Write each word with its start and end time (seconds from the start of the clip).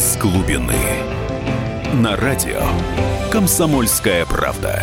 Из 0.00 0.16
глубины. 0.16 0.72
На 1.92 2.16
радио 2.16 2.62
«Комсомольская 3.30 4.24
правда». 4.24 4.82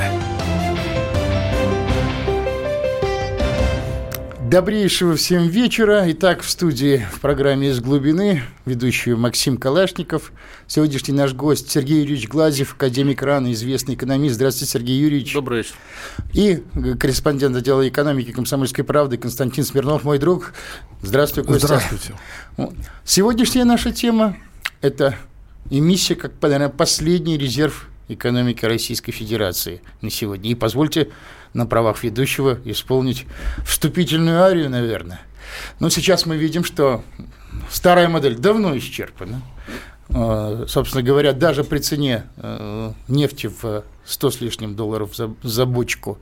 Добрейшего 4.47 5.15
всем 5.15 5.47
вечера. 5.47 6.03
Итак, 6.11 6.43
в 6.43 6.49
студии 6.51 7.03
в 7.11 7.19
программе 7.19 7.69
«Из 7.69 7.79
глубины» 7.79 8.43
ведущий 8.67 9.15
Максим 9.15 9.57
Калашников. 9.57 10.31
Сегодняшний 10.67 11.15
наш 11.15 11.33
гость 11.33 11.71
Сергей 11.71 12.01
Юрьевич 12.01 12.27
Глазев, 12.27 12.75
академик 12.75 13.23
РАН, 13.23 13.51
известный 13.53 13.95
экономист. 13.95 14.35
Здравствуйте, 14.35 14.71
Сергей 14.71 14.99
Юрьевич. 14.99 15.33
Добрый 15.33 15.63
вечер. 15.63 15.73
И 16.33 16.63
корреспондент 16.95 17.57
отдела 17.57 17.89
экономики 17.89 18.31
«Комсомольской 18.31 18.83
правды» 18.83 19.17
Константин 19.17 19.63
Смирнов, 19.63 20.03
мой 20.03 20.19
друг. 20.19 20.53
Здравствуй, 21.01 21.43
Костя. 21.43 21.65
Здравствуйте. 21.65 22.13
Сегодняшняя 23.03 23.65
наша 23.65 23.91
тема– 23.91 24.37
это 24.81 25.15
эмиссия, 25.69 26.15
как, 26.15 26.33
наверное, 26.41 26.69
последний 26.69 27.37
резерв 27.37 27.89
экономики 28.07 28.65
Российской 28.65 29.11
Федерации 29.11 29.81
на 30.01 30.09
сегодня. 30.09 30.51
И 30.51 30.55
позвольте 30.55 31.09
на 31.53 31.65
правах 31.65 32.03
ведущего 32.03 32.59
исполнить 32.65 33.25
вступительную 33.65 34.41
арию, 34.41 34.69
наверное. 34.69 35.21
Но 35.79 35.89
сейчас 35.89 36.25
мы 36.25 36.37
видим, 36.37 36.63
что 36.63 37.03
старая 37.69 38.07
модель 38.09 38.35
давно 38.35 38.77
исчерпана. 38.77 39.41
А, 40.09 40.65
собственно 40.67 41.03
говоря, 41.03 41.33
даже 41.33 41.63
при 41.63 41.79
цене 41.79 42.23
э, 42.37 42.93
нефти 43.07 43.47
в 43.47 43.83
100 44.05 44.31
с 44.31 44.41
лишним 44.41 44.75
долларов 44.75 45.15
за, 45.15 45.33
за 45.43 45.65
бочку 45.65 46.17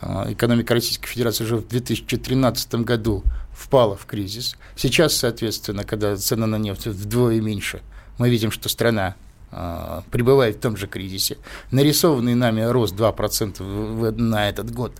а, 0.00 0.26
экономика 0.32 0.74
Российской 0.74 1.08
Федерации 1.08 1.44
уже 1.44 1.56
в 1.56 1.68
2013 1.68 2.74
году 2.76 3.22
впала 3.52 3.96
в 3.96 4.06
кризис. 4.06 4.56
Сейчас, 4.74 5.14
соответственно, 5.14 5.84
когда 5.84 6.16
цена 6.16 6.46
на 6.46 6.56
нефть 6.56 6.86
вдвое 6.86 7.40
меньше, 7.40 7.82
мы 8.20 8.28
видим, 8.28 8.50
что 8.50 8.68
страна 8.68 9.16
а, 9.50 10.04
пребывает 10.10 10.56
в 10.56 10.60
том 10.60 10.76
же 10.76 10.86
кризисе. 10.86 11.38
Нарисованный 11.70 12.34
нами 12.34 12.60
рост 12.60 12.94
2% 12.94 14.10
на 14.10 14.48
этот 14.48 14.70
год. 14.72 14.92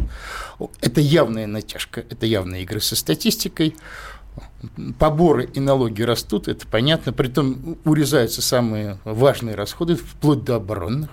Это 0.80 1.02
явная 1.02 1.46
натяжка, 1.46 2.00
это 2.08 2.24
явные 2.24 2.62
игры 2.62 2.80
со 2.80 2.96
статистикой. 2.96 3.76
Поборы 4.98 5.50
и 5.52 5.60
налоги 5.60 6.00
растут, 6.00 6.48
это 6.48 6.66
понятно. 6.66 7.12
Притом 7.12 7.76
урезаются 7.84 8.40
самые 8.40 8.98
важные 9.04 9.54
расходы, 9.54 9.96
вплоть 9.96 10.42
до 10.42 10.56
оборонных. 10.56 11.10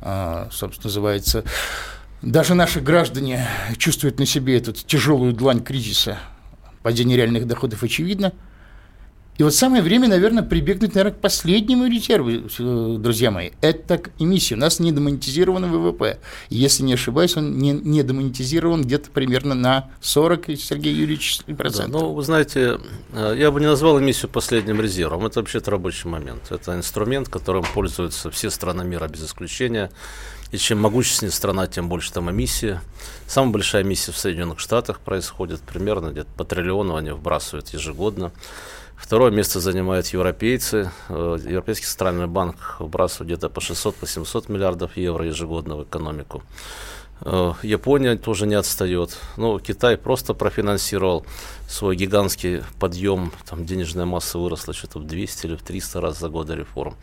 А, 0.00 0.48
собственно, 0.50 0.88
называется... 0.88 1.44
Даже 2.22 2.54
наши 2.54 2.80
граждане 2.80 3.46
чувствуют 3.76 4.18
на 4.18 4.24
себе 4.24 4.56
эту 4.56 4.72
тяжелую 4.72 5.34
длань 5.34 5.62
кризиса. 5.62 6.18
Падение 6.82 7.18
реальных 7.18 7.46
доходов 7.46 7.82
очевидно– 7.82 8.32
и 9.36 9.42
вот 9.42 9.52
самое 9.52 9.82
время, 9.82 10.08
наверное, 10.08 10.44
прибегнуть, 10.44 10.94
наверное, 10.94 11.16
к 11.16 11.20
последнему 11.20 11.86
резерву, 11.86 12.30
э, 12.30 12.96
друзья 12.98 13.32
мои. 13.32 13.50
Это 13.60 14.00
эмиссия. 14.20 14.56
У 14.56 14.60
нас 14.60 14.78
не 14.78 14.92
демонетизирован 14.92 15.70
ВВП. 15.72 16.20
Если 16.50 16.84
не 16.84 16.94
ошибаюсь, 16.94 17.36
он 17.36 17.58
не, 17.58 17.72
не 17.72 18.04
демонетизирован 18.04 18.82
где-то 18.82 19.10
примерно 19.10 19.54
на 19.54 19.90
40, 20.02 20.56
Сергей 20.56 20.94
Юрьевич, 20.94 21.40
процентов. 21.58 21.92
Да, 21.92 21.98
ну, 21.98 22.12
вы 22.12 22.22
знаете, 22.22 22.78
э, 23.12 23.34
я 23.36 23.50
бы 23.50 23.58
не 23.58 23.66
назвал 23.66 23.98
эмиссию 23.98 24.30
последним 24.30 24.80
резервом. 24.80 25.26
Это 25.26 25.40
вообще-то 25.40 25.72
рабочий 25.72 26.08
момент. 26.08 26.52
Это 26.52 26.76
инструмент, 26.76 27.28
которым 27.28 27.64
пользуются 27.74 28.30
все 28.30 28.50
страны 28.50 28.84
мира 28.84 29.08
без 29.08 29.24
исключения. 29.24 29.90
И 30.52 30.56
чем 30.58 30.80
могущественнее 30.80 31.32
страна, 31.32 31.66
тем 31.66 31.88
больше 31.88 32.12
там 32.12 32.30
эмиссия. 32.30 32.80
Самая 33.26 33.50
большая 33.50 33.82
эмиссия 33.82 34.14
в 34.14 34.16
Соединенных 34.16 34.60
Штатах 34.60 35.00
происходит 35.00 35.60
примерно 35.62 36.10
где-то 36.10 36.28
по 36.36 36.44
триллиону 36.44 36.94
они 36.94 37.10
вбрасывают 37.10 37.70
ежегодно. 37.70 38.30
Второе 38.96 39.30
место 39.30 39.60
занимают 39.60 40.06
европейцы. 40.08 40.90
Э, 41.08 41.36
Европейский 41.44 41.86
центральный 41.86 42.26
банк 42.26 42.76
вбрасывает 42.78 43.28
где-то 43.28 43.48
по 43.50 43.60
600-700 43.60 44.50
миллиардов 44.50 44.96
евро 44.96 45.26
ежегодно 45.26 45.76
в 45.76 45.82
экономику. 45.84 46.42
Э, 47.20 47.52
Япония 47.62 48.16
тоже 48.16 48.46
не 48.46 48.54
отстает. 48.54 49.18
Ну, 49.36 49.58
Китай 49.58 49.96
просто 49.96 50.34
профинансировал 50.34 51.26
свой 51.68 51.96
гигантский 51.96 52.62
подъем. 52.78 53.32
Там 53.48 53.64
денежная 53.64 54.06
масса 54.06 54.38
выросла 54.38 54.74
что-то 54.74 55.00
в 55.00 55.06
200 55.06 55.46
или 55.46 55.56
в 55.56 55.62
300 55.62 56.00
раз 56.00 56.18
за 56.18 56.28
годы 56.28 56.54
реформ. 56.54 56.94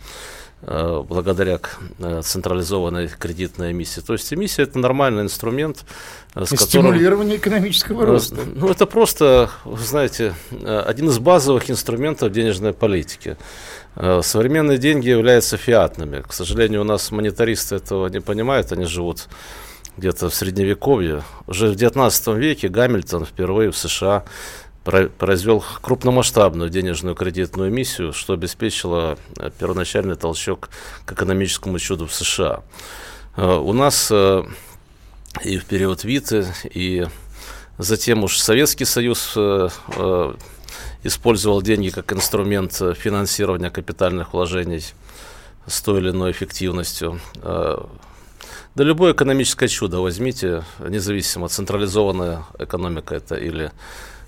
Э, 0.64 1.04
благодаря 1.08 1.60
э, 1.98 2.22
централизованной 2.24 3.08
кредитной 3.08 3.72
эмиссии. 3.72 4.02
То 4.02 4.14
есть 4.14 4.32
эмиссия– 4.32 4.64
это 4.66 4.78
нормальный 4.78 5.24
инструмент. 5.24 5.86
С 6.36 6.56
Стимулирование 6.56 7.38
которым, 7.40 7.58
экономического 7.58 8.06
роста. 8.06 8.38
Ну, 8.54 8.70
это 8.70 8.86
просто, 8.86 9.50
вы 9.66 9.84
знаете, 9.84 10.36
один 10.52 11.10
из 11.10 11.18
базовых 11.18 11.72
инструментов 11.72 12.32
денежной 12.32 12.74
политики. 12.74 13.38
Современные 14.22 14.78
деньги 14.78 15.10
являются 15.10 15.58
фиатными. 15.58 16.22
К 16.22 16.32
сожалению, 16.32 16.82
у 16.82 16.86
нас 16.86 17.12
монетаристы 17.12 17.76
этого 17.76 18.08
не 18.08 18.22
понимают, 18.22 18.72
они 18.72 18.86
живут 18.86 19.30
где-то 19.98 20.30
в 20.30 20.36
Средневековье. 20.36 21.24
Уже 21.48 21.70
в 21.70 21.76
XIX 21.76 22.38
веке 22.38 22.70
Гамильтон 22.70 23.26
впервые 23.26 23.72
в 23.72 23.78
США 23.78 24.24
произвел 24.84 25.64
крупномасштабную 25.82 26.70
денежную 26.70 27.16
кредитную 27.16 27.70
эмиссию, 27.70 28.14
что 28.14 28.34
обеспечило 28.34 29.18
э, 29.38 29.52
первоначальный 29.58 30.16
толчок 30.16 30.70
к 31.06 31.12
экономическому 31.12 31.78
чуду 31.78 32.08
в 32.08 32.14
США. 32.14 32.64
Э, 33.38 33.58
у 33.58 33.74
нас 33.74 34.10
э, 34.12 34.44
и 35.44 35.58
в 35.58 35.66
период 35.66 36.04
Виты, 36.04 36.48
и 36.64 37.06
затем 37.78 38.24
уж 38.24 38.38
Советский 38.38 38.86
Союз 38.86 39.38
использовал 41.04 41.62
деньги 41.62 41.90
как 41.90 42.12
инструмент 42.12 42.74
финансирования 42.74 43.70
капитальных 43.70 44.34
вложений 44.34 44.84
с 45.66 45.82
той 45.82 46.02
или 46.02 46.10
иной 46.10 46.32
эффективностью. 46.32 47.22
Да 47.44 48.84
любое 48.84 49.14
экономическое 49.14 49.68
чудо 49.68 50.00
возьмите, 50.00 50.64
независимо, 50.80 51.48
централизованная 51.48 52.44
экономика 52.60 53.16
это 53.16 53.36
или 53.36 53.72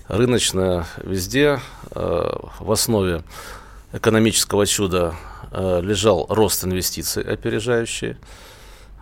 рыночная, 0.08 0.86
везде 1.02 1.60
э, 1.90 2.32
в 2.60 2.72
основе 2.72 3.22
экономического 3.92 4.66
чуда 4.66 5.14
э, 5.50 5.80
лежал 5.82 6.26
рост 6.28 6.64
инвестиций 6.64 7.22
опережающий. 7.22 8.16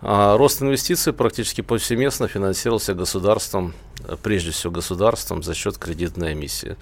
А 0.01 0.35
рост 0.37 0.61
инвестиций 0.61 1.13
практически 1.13 1.61
повсеместно 1.61 2.27
финансировался 2.27 2.93
государством, 2.93 3.73
прежде 4.21 4.51
всего 4.51 4.73
государством 4.73 5.43
за 5.43 5.53
счет 5.53 5.77
кредитной 5.77 6.33
эмиссии 6.33 6.75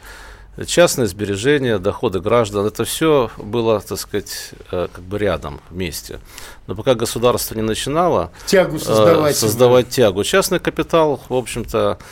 частные 0.66 1.08
сбережения, 1.08 1.78
доходы 1.80 2.20
граждан, 2.20 2.66
это 2.66 2.84
все 2.84 3.32
было, 3.38 3.80
так 3.80 3.98
сказать, 3.98 4.52
э, 4.72 4.88
как 4.92 5.04
бы 5.04 5.18
рядом 5.18 5.62
вместе. 5.70 6.20
Но 6.68 6.76
пока 6.76 6.96
государство 6.96 7.56
не 7.56 7.62
начинало 7.62 8.32
тягу 8.46 8.80
создавать, 8.80 9.36
создавать 9.36 9.90
тягу, 9.90 10.24
частный 10.24 10.60
капитал, 10.60 11.22
в 11.30 11.34
общем-то, 11.34 11.98
э, 12.00 12.04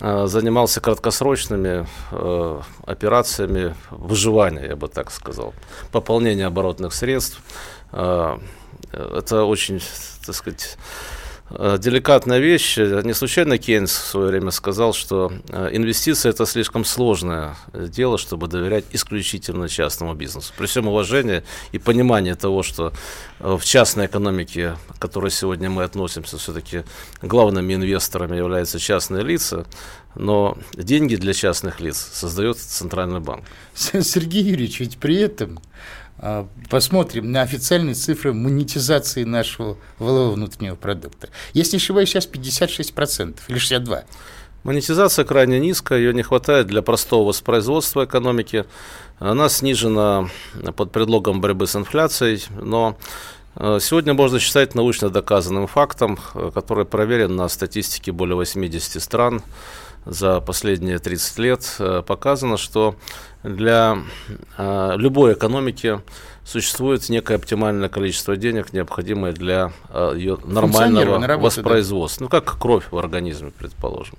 занимался 0.00 0.80
краткосрочными 0.80 1.86
э, 2.10 2.60
операциями 2.86 3.74
выживания, 3.90 4.66
я 4.66 4.76
бы 4.76 4.88
так 4.88 5.10
сказал, 5.10 5.54
пополнения 5.92 6.46
оборотных 6.46 6.94
средств. 6.94 7.40
Э, 7.92 8.38
это 8.92 9.44
очень, 9.44 9.82
так 10.24 10.34
сказать, 10.34 10.76
Э, 10.76 11.13
деликатная 11.50 12.38
вещь. 12.38 12.78
Не 12.78 13.12
случайно 13.12 13.58
Кейнс 13.58 13.92
в 13.92 14.06
свое 14.06 14.28
время 14.28 14.50
сказал, 14.50 14.94
что 14.94 15.32
э, 15.48 15.70
инвестиции– 15.72 16.28
это 16.30 16.46
слишком 16.46 16.84
сложное 16.84 17.56
дело, 17.72 18.16
чтобы 18.16 18.48
доверять 18.48 18.84
исключительно 18.92 19.68
частному 19.68 20.14
бизнесу. 20.14 20.52
При 20.56 20.66
всем 20.66 20.88
уважении 20.88 21.42
и 21.72 21.78
понимании 21.78 22.32
того, 22.32 22.62
что 22.62 22.92
э, 23.40 23.56
в 23.56 23.64
частной 23.64 24.06
экономике, 24.06 24.76
к 24.96 24.98
которой 24.98 25.30
сегодня 25.30 25.68
мы 25.68 25.84
относимся, 25.84 26.38
все-таки 26.38 26.82
главными 27.20 27.74
инвесторами 27.74 28.36
являются 28.36 28.78
частные 28.78 29.22
лица, 29.22 29.66
но 30.14 30.56
деньги 30.72 31.16
для 31.16 31.34
частных 31.34 31.80
лиц 31.80 32.08
создает 32.12 32.56
Центральный 32.56 33.20
банк. 33.20 33.44
Сергей 33.74 34.42
Юрьевич, 34.42 34.80
ведь 34.80 34.98
при 34.98 35.16
этом 35.16 35.60
посмотрим 36.70 37.32
на 37.32 37.42
официальные 37.42 37.94
цифры 37.94 38.32
монетизации 38.32 39.24
нашего 39.24 39.76
валового 39.98 40.34
внутреннего 40.34 40.76
продукта. 40.76 41.28
Если 41.52 41.76
не 41.76 41.82
ошибаюсь, 41.82 42.08
сейчас 42.08 42.26
56% 42.26 43.40
или 43.48 43.58
62%. 43.58 44.04
Монетизация 44.64 45.26
крайне 45.26 45.60
низкая, 45.60 45.98
ее 45.98 46.14
не 46.14 46.22
хватает 46.22 46.66
для 46.66 46.80
простого 46.80 47.28
воспроизводства 47.28 48.06
экономики. 48.06 48.64
Она 49.18 49.50
снижена 49.50 50.30
под 50.76 50.90
предлогом 50.90 51.42
борьбы 51.42 51.66
с 51.66 51.76
инфляцией, 51.76 52.42
но 52.62 52.96
э, 53.56 53.78
сегодня 53.82 54.14
можно 54.14 54.38
считать 54.38 54.74
научно 54.74 55.10
доказанным 55.10 55.66
фактом, 55.66 56.18
э, 56.32 56.50
который 56.54 56.86
проверен 56.86 57.36
на 57.36 57.48
статистике 57.48 58.10
более 58.10 58.36
80 58.36 59.02
стран 59.02 59.42
за 60.06 60.40
последние 60.40 60.98
30 60.98 61.38
лет. 61.38 61.76
Э, 61.78 62.02
показано, 62.06 62.56
что 62.56 62.96
для 63.42 63.98
э, 64.56 64.92
любой 64.96 65.34
экономики 65.34 66.00
существует 66.44 67.08
некое 67.08 67.36
оптимальное 67.36 67.88
количество 67.88 68.36
денег, 68.36 68.72
необходимое 68.72 69.32
для 69.32 69.72
э, 69.90 70.12
ее 70.16 70.38
нормального 70.44 71.38
воспроизводства. 71.38 72.28
Да? 72.28 72.36
Ну, 72.36 72.40
как 72.40 72.58
кровь 72.58 72.84
в 72.90 72.98
организме, 72.98 73.50
предположим. 73.56 74.16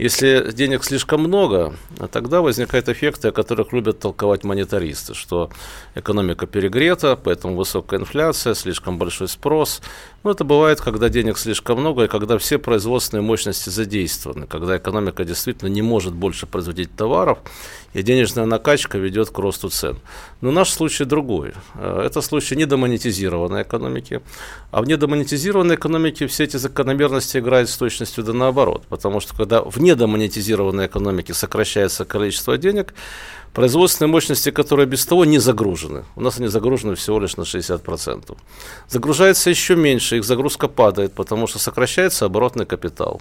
Если 0.00 0.50
денег 0.52 0.82
слишком 0.82 1.20
много, 1.20 1.74
тогда 2.10 2.40
возникают 2.40 2.88
эффекты, 2.88 3.28
о 3.28 3.32
которых 3.32 3.74
любят 3.74 3.98
толковать 4.00 4.44
монетаристы, 4.44 5.12
что 5.12 5.50
экономика 5.94 6.46
перегрета, 6.46 7.16
поэтому 7.22 7.54
высокая 7.54 8.00
инфляция, 8.00 8.54
слишком 8.54 8.96
большой 8.96 9.28
спрос. 9.28 9.82
Но 10.22 10.32
это 10.32 10.44
бывает, 10.44 10.82
когда 10.82 11.08
денег 11.08 11.38
слишком 11.38 11.80
много, 11.80 12.04
и 12.04 12.08
когда 12.08 12.36
все 12.36 12.58
производственные 12.58 13.22
мощности 13.22 13.70
задействованы, 13.70 14.46
когда 14.46 14.76
экономика 14.76 15.24
действительно 15.24 15.68
не 15.68 15.80
может 15.80 16.12
больше 16.12 16.46
производить 16.46 16.94
товаров, 16.94 17.38
и 17.94 18.02
денежная 18.02 18.44
накачка 18.44 18.98
ведет 18.98 19.30
к 19.30 19.38
росту 19.38 19.70
цен. 19.70 19.98
Но 20.42 20.50
наш 20.50 20.70
случай 20.70 21.04
другой. 21.04 21.54
Это 21.74 22.20
случай 22.20 22.54
недомонетизированной 22.54 23.62
экономики. 23.62 24.20
А 24.70 24.82
в 24.82 24.86
недомонетизированной 24.86 25.76
экономике 25.76 26.26
все 26.26 26.44
эти 26.44 26.58
закономерности 26.58 27.38
играют 27.38 27.70
с 27.70 27.76
точностью 27.76 28.22
да 28.22 28.32
наоборот. 28.34 28.84
Потому 28.88 29.20
что 29.20 29.34
когда 29.34 29.62
в 29.62 29.80
недомонетизированной 29.80 30.86
экономике 30.86 31.32
сокращается 31.32 32.04
количество 32.04 32.58
денег, 32.58 32.94
производственные 33.54 34.10
мощности, 34.10 34.50
которые 34.50 34.86
без 34.86 35.04
того 35.06 35.24
не 35.24 35.38
загружены, 35.38 36.04
у 36.16 36.20
нас 36.20 36.38
они 36.38 36.48
загружены 36.48 36.94
всего 36.94 37.20
лишь 37.20 37.36
на 37.36 37.42
60%. 37.42 38.36
Загружается 38.88 39.50
еще 39.50 39.76
меньше, 39.76 40.16
их 40.16 40.24
загрузка 40.24 40.68
падает, 40.68 41.12
потому 41.12 41.46
что 41.46 41.58
сокращается 41.58 42.26
оборотный 42.26 42.66
капитал. 42.66 43.20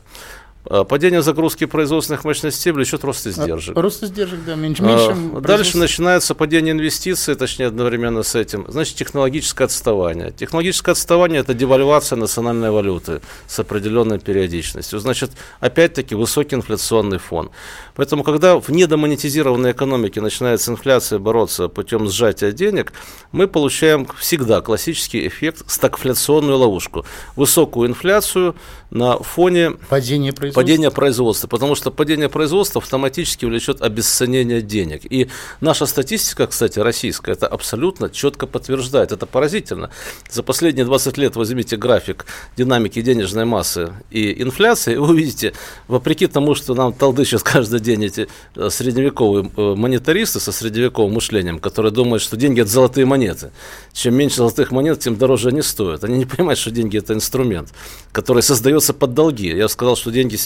А, 0.66 0.84
падение 0.84 1.22
загрузки 1.22 1.66
производственных 1.66 2.26
мощностей 2.26 2.72
влечет 2.72 3.04
рост 3.04 3.26
издержек. 3.26 3.78
Рост 3.78 4.04
издержек, 4.04 4.40
да, 4.46 4.56
меньше. 4.56 4.84
меньше 4.84 5.16
а, 5.36 5.42
дальше 5.42 5.78
начинается 5.78 6.36
падение 6.36 6.74
инвестиций, 6.74 7.36
точнее 7.36 7.68
одновременно 7.68 8.24
с 8.24 8.36
этим. 8.36 8.66
Значит, 8.68 8.96
технологическое 8.96 9.66
отставание. 9.66 10.32
Технологическое 10.32 10.92
отставание– 10.92 11.40
это 11.42 11.54
девальвация 11.54 12.18
национальной 12.18 12.72
валюты 12.72 13.22
с 13.48 13.58
определенной 13.60 14.20
периодичностью. 14.20 15.00
Значит, 15.00 15.32
опять-таки 15.62 16.14
высокий 16.14 16.56
инфляционный 16.56 17.20
фон. 17.20 17.52
Поэтому, 17.96 18.24
когда 18.24 18.60
в 18.60 18.70
недомонетизированной 18.70 19.72
экономике 19.72 20.20
начинается 20.20 20.72
инфляция 20.72 21.20
бороться 21.20 21.70
путем 21.70 22.10
сжатия 22.10 22.52
денег, 22.52 22.92
мы 23.32 23.48
получаем 23.48 24.08
всегда 24.18 24.60
классический 24.62 25.26
эффект 25.26 25.64
стагфляционную 25.68 26.58
ловушку. 26.58 27.06
Высокую 27.38 27.90
инфляцию 27.90 28.56
на 28.92 29.18
фоне 29.20 29.72
падения 29.90 30.34
производства. 30.34 30.62
Падение 30.62 30.92
производства, 30.92 31.48
потому 31.48 31.76
что 31.76 31.92
падение 31.92 32.30
производства 32.30 32.82
автоматически 32.82 33.46
влечет 33.46 33.82
обесценение 33.82 34.62
денег. 34.62 35.02
И 35.10 35.30
наша 35.62 35.86
статистика, 35.86 36.48
кстати, 36.48 36.80
российская, 36.80 37.34
это 37.34 37.48
абсолютно 37.48 38.10
четко 38.10 38.48
подтверждает. 38.48 39.12
Это 39.12 39.26
поразительно. 39.26 39.92
За 40.30 40.44
последние 40.44 40.86
20 40.86 41.18
лет 41.18 41.36
возьмите 41.36 41.78
график 41.78 42.26
динамики 42.58 43.02
денежной 43.02 43.46
массы 43.46 43.94
и 44.10 44.42
инфляции, 44.42 44.94
и 44.94 44.98
вы 44.98 45.10
увидите, 45.10 45.54
вопреки 45.88 46.28
тому, 46.28 46.56
что 46.56 46.74
нам 46.74 46.94
толдычат 46.94 47.44
каждый 47.44 47.80
день 47.80 48.06
эти 48.06 48.28
э, 48.56 48.70
средневековые 48.70 49.52
э, 49.56 49.76
монетаристы 49.76 50.40
со 50.40 50.52
средневековым 50.52 51.14
мышлением, 51.14 51.60
которые 51.60 51.92
думают, 51.92 52.24
что 52.24 52.38
деньги– 52.38 52.62
это 52.62 52.70
золотые 52.70 53.06
монеты. 53.06 53.52
Чем 53.94 54.16
меньше 54.16 54.38
золотых 54.38 54.72
монет, 54.72 55.00
тем 55.00 55.16
дороже 55.16 55.50
они 55.50 55.62
стоят. 55.62 56.04
Они 56.04 56.18
не 56.18 56.26
понимают, 56.26 56.60
что 56.60 56.72
деньги– 56.72 56.98
это 57.00 57.14
инструмент, 57.14 57.70
который 58.12 58.42
создается 58.80 58.94
под 58.94 59.14
долги. 59.14 59.48
Я 59.48 59.68
сказал, 59.68 59.96
что 59.96 60.12
деньги 60.12 60.38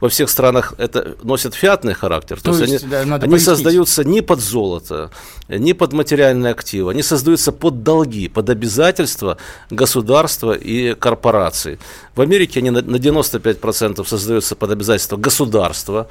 во 0.00 0.08
всех 0.08 0.30
странах 0.30 0.74
это 0.78 1.16
носит 1.22 1.54
фиатный 1.54 1.94
характер. 1.94 2.36
То, 2.40 2.52
То 2.52 2.58
есть, 2.58 2.72
есть 2.72 2.84
они, 2.84 3.10
да, 3.10 3.16
они 3.16 3.38
создаются 3.38 4.04
не 4.04 4.22
под 4.22 4.40
золото, 4.40 5.10
не 5.48 5.74
под 5.74 5.92
материальные 5.92 6.52
активы, 6.52 6.90
они 6.90 7.02
создаются 7.02 7.52
под 7.52 7.82
долги, 7.82 8.28
под 8.28 8.50
обязательства 8.50 9.36
государства 9.70 10.52
и 10.52 10.94
корпораций. 10.94 11.78
В 12.18 12.20
Америке 12.20 12.58
они 12.58 12.70
на 12.70 12.80
95% 12.80 14.04
создаются 14.04 14.56
под 14.56 14.72
обязательства 14.72 15.16
государства. 15.16 16.08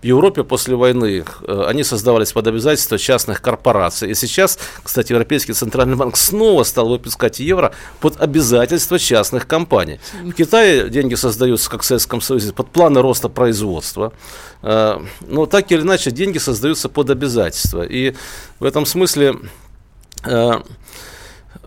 В 0.00 0.04
Европе 0.06 0.42
после 0.42 0.74
войны 0.74 1.22
э, 1.42 1.64
они 1.68 1.84
создавались 1.84 2.32
под 2.32 2.46
обязательства 2.46 2.96
частных 2.96 3.42
корпораций. 3.42 4.10
И 4.10 4.14
сейчас, 4.14 4.58
кстати, 4.82 5.12
Европейский 5.12 5.52
центральный 5.52 5.96
банк 5.96 6.16
снова 6.16 6.62
стал 6.62 6.88
выпускать 6.88 7.40
евро 7.40 7.74
под 8.00 8.18
обязательства 8.22 8.98
частных 8.98 9.46
компаний. 9.46 10.00
В 10.22 10.32
Китае 10.32 10.88
деньги 10.88 11.14
создаются, 11.14 11.68
как 11.68 11.82
в 11.82 11.84
Советском 11.84 12.22
Союзе, 12.22 12.54
под 12.54 12.70
планы 12.70 13.02
роста 13.02 13.28
производства. 13.28 14.14
Э, 14.62 14.98
но 15.28 15.44
так 15.44 15.70
или 15.72 15.82
иначе 15.82 16.10
деньги 16.10 16.38
создаются 16.38 16.88
под 16.88 17.10
обязательства. 17.10 17.82
И 17.82 18.14
в 18.60 18.64
этом 18.64 18.86
смысле 18.86 19.36
э, 20.24 20.52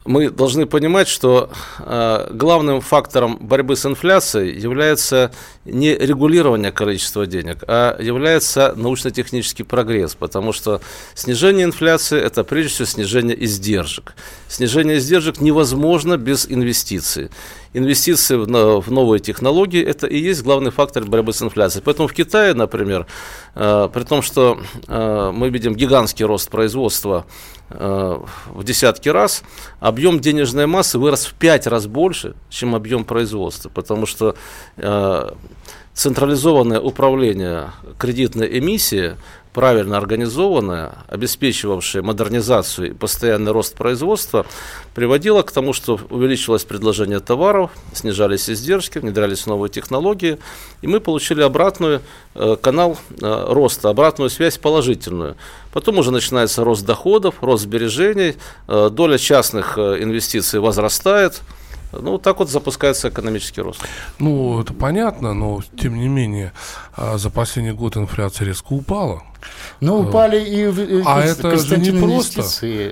мы 0.05 0.29
должны 0.29 0.65
понимать, 0.65 1.07
что 1.07 1.49
э, 1.79 2.27
главным 2.31 2.81
фактором 2.81 3.37
борьбы 3.37 3.75
с 3.75 3.85
инфляцией 3.85 4.59
является 4.59 5.31
не 5.65 5.95
регулирование 5.95 6.71
количества 6.71 7.25
денег, 7.25 7.63
а 7.67 7.99
является 8.01 8.73
научно-технический 8.75 9.63
прогресс, 9.63 10.15
потому 10.15 10.51
что 10.51 10.81
снижение 11.15 11.65
инфляции– 11.65 12.19
это 12.21 12.43
прежде 12.43 12.69
всего 12.69 12.85
снижение 12.85 13.43
издержек. 13.45 14.13
Снижение 14.49 14.97
издержек 14.97 15.39
невозможно 15.39 16.17
без 16.17 16.45
инвестиций. 16.49 17.29
Инвестиции 17.73 18.35
в, 18.35 18.91
новые 18.91 19.19
технологии– 19.19 19.81
это 19.83 20.05
и 20.05 20.17
есть 20.19 20.43
главный 20.43 20.71
фактор 20.71 21.05
борьбы 21.05 21.33
с 21.33 21.41
инфляцией. 21.41 21.83
Поэтому 21.83 22.07
в 22.07 22.13
Китае, 22.13 22.53
например, 22.53 23.07
э, 23.55 23.89
при 23.91 24.03
том, 24.03 24.21
что 24.21 24.59
э, 24.87 25.31
мы 25.33 25.49
видим 25.49 25.75
гигантский 25.75 26.25
рост 26.25 26.49
производства 26.51 27.25
э, 27.69 28.19
в 28.47 28.63
десятки 28.63 29.09
раз, 29.09 29.43
объем 29.79 30.19
денежной 30.19 30.67
массы 30.67 30.99
вырос 30.99 31.25
в 31.25 31.33
пять 31.33 31.65
раз 31.65 31.87
больше, 31.87 32.35
чем 32.49 32.75
объем 32.75 33.05
производства, 33.05 33.69
потому 33.69 34.05
что 34.05 34.35
централизованное 35.93 36.79
управление 36.79 37.71
кредитной 37.97 38.59
эмиссией 38.59 39.13
правильно 39.53 39.97
организованная, 39.97 40.93
обеспечивавшая 41.07 42.01
модернизацию 42.01 42.89
и 42.89 42.93
постоянный 42.93 43.51
рост 43.51 43.75
производства, 43.75 44.45
приводила 44.95 45.43
к 45.43 45.51
тому, 45.51 45.73
что 45.73 45.99
увеличилось 46.09 46.63
предложение 46.63 47.19
товаров, 47.19 47.71
снижались 47.93 48.49
издержки, 48.49 48.97
внедрялись 48.97 49.45
новые 49.45 49.69
технологии, 49.69 50.39
и 50.81 50.87
мы 50.87 50.99
получили 50.99 51.41
обратную 51.41 52.01
э, 52.33 52.57
канал 52.59 52.97
э, 53.21 53.45
роста, 53.49 53.89
обратную 53.89 54.29
связь 54.29 54.57
положительную. 54.57 55.35
Потом 55.71 55.99
уже 55.99 56.11
начинается 56.11 56.63
рост 56.63 56.85
доходов, 56.85 57.35
рост 57.41 57.63
сбережений, 57.63 58.35
э, 58.67 58.89
доля 58.91 59.17
частных 59.17 59.77
э, 59.77 60.01
инвестиций 60.01 60.59
возрастает, 60.59 61.41
ну, 62.01 62.17
так 62.17 62.39
вот 62.39 62.49
запускается 62.49 63.09
экономический 63.09 63.61
рост. 63.61 63.81
Ну, 64.19 64.61
это 64.61 64.73
понятно, 64.73 65.33
но 65.33 65.61
тем 65.79 65.95
не 65.95 66.07
менее 66.07 66.53
а, 66.95 67.17
за 67.17 67.29
последний 67.29 67.71
год 67.71 67.97
инфляция 67.97 68.45
резко 68.45 68.73
упала. 68.73 69.23
Ну, 69.79 69.99
упали 69.99 70.39
и 70.41 70.67
в 70.67 71.03
А 71.05 71.21
это 71.21 71.57
же 71.57 71.77
не 71.77 71.91
просто. 71.91 72.43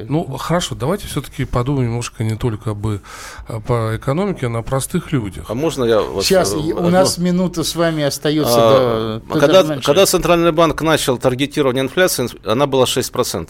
Ну, 0.09 0.25
хорошо, 0.37 0.75
давайте 0.75 1.07
все-таки 1.07 1.45
подумаем 1.45 1.89
немножко 1.89 2.23
не 2.23 2.35
только 2.35 2.73
бы 2.73 3.01
а, 3.47 3.59
по 3.59 3.95
экономике, 3.95 4.47
а 4.47 4.49
на 4.49 4.61
простых 4.61 5.11
людях. 5.11 5.45
А 5.49 5.53
можно 5.53 5.83
я... 5.85 6.01
Вот 6.01 6.25
Сейчас, 6.25 6.53
одну... 6.53 6.75
у 6.75 6.89
нас 6.89 7.17
минута 7.17 7.63
с 7.63 7.75
вами 7.75 8.03
остается 8.03 8.57
а, 8.57 9.21
до... 9.21 9.39
Когда, 9.39 9.79
когда 9.79 10.05
Центральный 10.05 10.51
банк 10.51 10.81
начал 10.81 11.17
таргетирование 11.17 11.83
инфляции, 11.83 12.27
она 12.45 12.67
была 12.67 12.85
6%. 12.85 13.49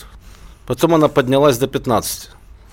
Потом 0.68 0.96
она 0.96 1.08
поднялась 1.08 1.58
до 1.58 1.66
15%. 1.66 2.30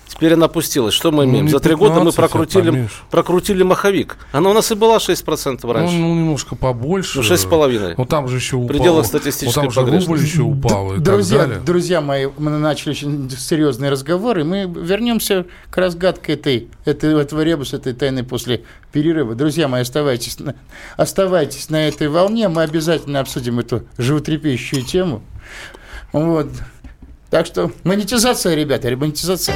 Теперь 0.09 0.33
она 0.33 0.47
опустилась. 0.47 0.95
Что 0.95 1.11
мы 1.11 1.25
ну, 1.25 1.31
имеем? 1.31 1.49
За 1.49 1.59
три 1.59 1.75
года 1.75 1.99
мы 1.99 2.11
прокрутили, 2.11 2.89
прокрутили 3.11 3.61
маховик. 3.61 4.17
Она 4.31 4.49
у 4.49 4.53
нас 4.53 4.71
и 4.71 4.75
была 4.75 4.97
6% 4.97 5.71
раньше. 5.71 5.95
Ну, 5.95 6.07
ну 6.07 6.15
немножко 6.15 6.55
побольше. 6.55 7.19
Ну, 7.19 7.23
6,5. 7.23 7.93
Ну, 7.95 8.05
там 8.05 8.27
же 8.27 8.37
еще 8.37 8.55
упало. 8.55 8.67
В 8.67 8.71
пределах 8.71 9.05
статистической 9.05 9.63
ну, 9.63 9.71
там 9.71 9.85
же 9.85 9.91
рубль 9.91 10.19
еще 10.19 10.41
упал 10.41 10.95
и 10.95 10.97
друзья, 10.97 11.37
так 11.37 11.47
далее. 11.47 11.63
Друзья 11.63 12.01
мои, 12.01 12.27
мы 12.39 12.49
начали 12.57 12.89
очень 12.89 13.29
серьезный 13.29 13.89
разговор, 13.89 14.39
и 14.39 14.43
мы 14.43 14.63
вернемся 14.63 15.45
к 15.69 15.77
разгадке 15.77 16.33
этой, 16.33 16.69
этой, 16.85 17.21
этого 17.21 17.41
ребуса, 17.41 17.77
этой 17.77 17.93
тайны 17.93 18.23
после 18.23 18.63
перерыва. 18.91 19.35
Друзья 19.35 19.67
мои, 19.67 19.83
оставайтесь 19.83 20.39
на, 20.39 20.55
оставайтесь 20.97 21.69
на 21.69 21.87
этой 21.87 22.07
волне, 22.07 22.49
мы 22.49 22.63
обязательно 22.63 23.19
обсудим 23.19 23.59
эту 23.59 23.83
животрепещущую 23.99 24.83
тему. 24.83 25.21
Вот. 26.13 26.47
Так 27.29 27.45
что 27.45 27.71
монетизация, 27.83 28.55
ребята, 28.55 28.89
монетизация 28.97 29.55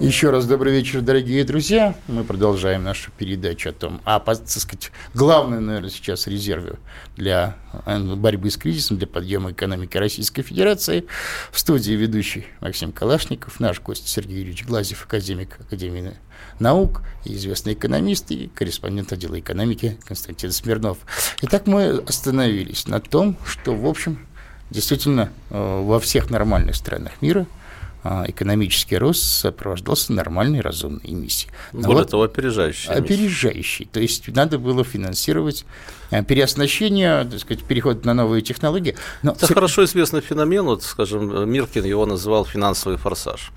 Еще 0.00 0.30
раз 0.30 0.46
добрый 0.46 0.72
вечер, 0.72 1.02
дорогие 1.02 1.44
друзья. 1.44 1.94
Мы 2.08 2.24
продолжаем 2.24 2.82
нашу 2.82 3.10
передачу 3.18 3.68
о 3.68 3.72
том, 3.72 4.00
а, 4.06 4.18
так 4.18 4.48
сказать, 4.48 4.92
главное, 5.12 5.60
наверное, 5.60 5.90
сейчас 5.90 6.26
резервы 6.26 6.78
для 7.18 7.58
э, 7.84 7.98
борьбы 8.14 8.50
с 8.50 8.56
кризисом, 8.56 8.96
для 8.96 9.06
подъема 9.06 9.52
экономики 9.52 9.98
Российской 9.98 10.40
Федерации. 10.40 11.04
В 11.52 11.58
студии 11.60 11.92
ведущий 11.92 12.46
Максим 12.62 12.92
Калашников, 12.92 13.60
наш 13.60 13.78
гость 13.82 14.08
Сергей 14.08 14.38
Юрьевич 14.38 14.64
Глазев, 14.64 15.04
академик 15.04 15.60
Академии 15.60 16.14
наук, 16.58 17.02
известный 17.26 17.74
экономист 17.74 18.30
и 18.30 18.50
корреспондент 18.54 19.12
отдела 19.12 19.38
экономики 19.38 19.98
Константин 20.06 20.50
Смирнов. 20.50 20.96
Итак, 21.42 21.66
мы 21.66 21.98
остановились 21.98 22.86
на 22.86 23.00
том, 23.00 23.36
что, 23.44 23.74
в 23.74 23.84
общем, 23.84 24.26
действительно 24.70 25.30
э, 25.50 25.82
во 25.84 26.00
всех 26.00 26.30
нормальных 26.30 26.76
странах 26.76 27.20
мира– 27.20 27.46
экономический 28.02 28.96
рост 28.96 29.22
сопровождался 29.22 30.12
нормальной 30.12 30.60
разумной 30.60 31.02
эмиссией. 31.04 31.52
Но 31.72 31.82
Более 31.82 32.02
вот 32.02 32.10
того, 32.10 32.22
опережающий. 32.22 32.90
Опережающий. 32.90 33.86
То 33.86 34.00
есть 34.00 34.28
надо 34.28 34.58
было 34.58 34.84
финансировать 34.84 35.64
э, 36.10 36.24
переоснащение, 36.24 37.24
так 37.24 37.40
сказать, 37.40 37.64
переход 37.64 38.04
на 38.04 38.14
новые 38.14 38.42
технологии. 38.42 38.96
Но 39.22 39.32
Это 39.32 39.52
хорошо 39.52 39.84
известный 39.84 40.20
феномен, 40.20 40.64
вот, 40.64 40.82
скажем, 40.82 41.50
Миркин 41.50 41.84
его 41.84 42.06
называл 42.06 42.44
финансовый 42.44 42.96
форсаж. 42.96 43.50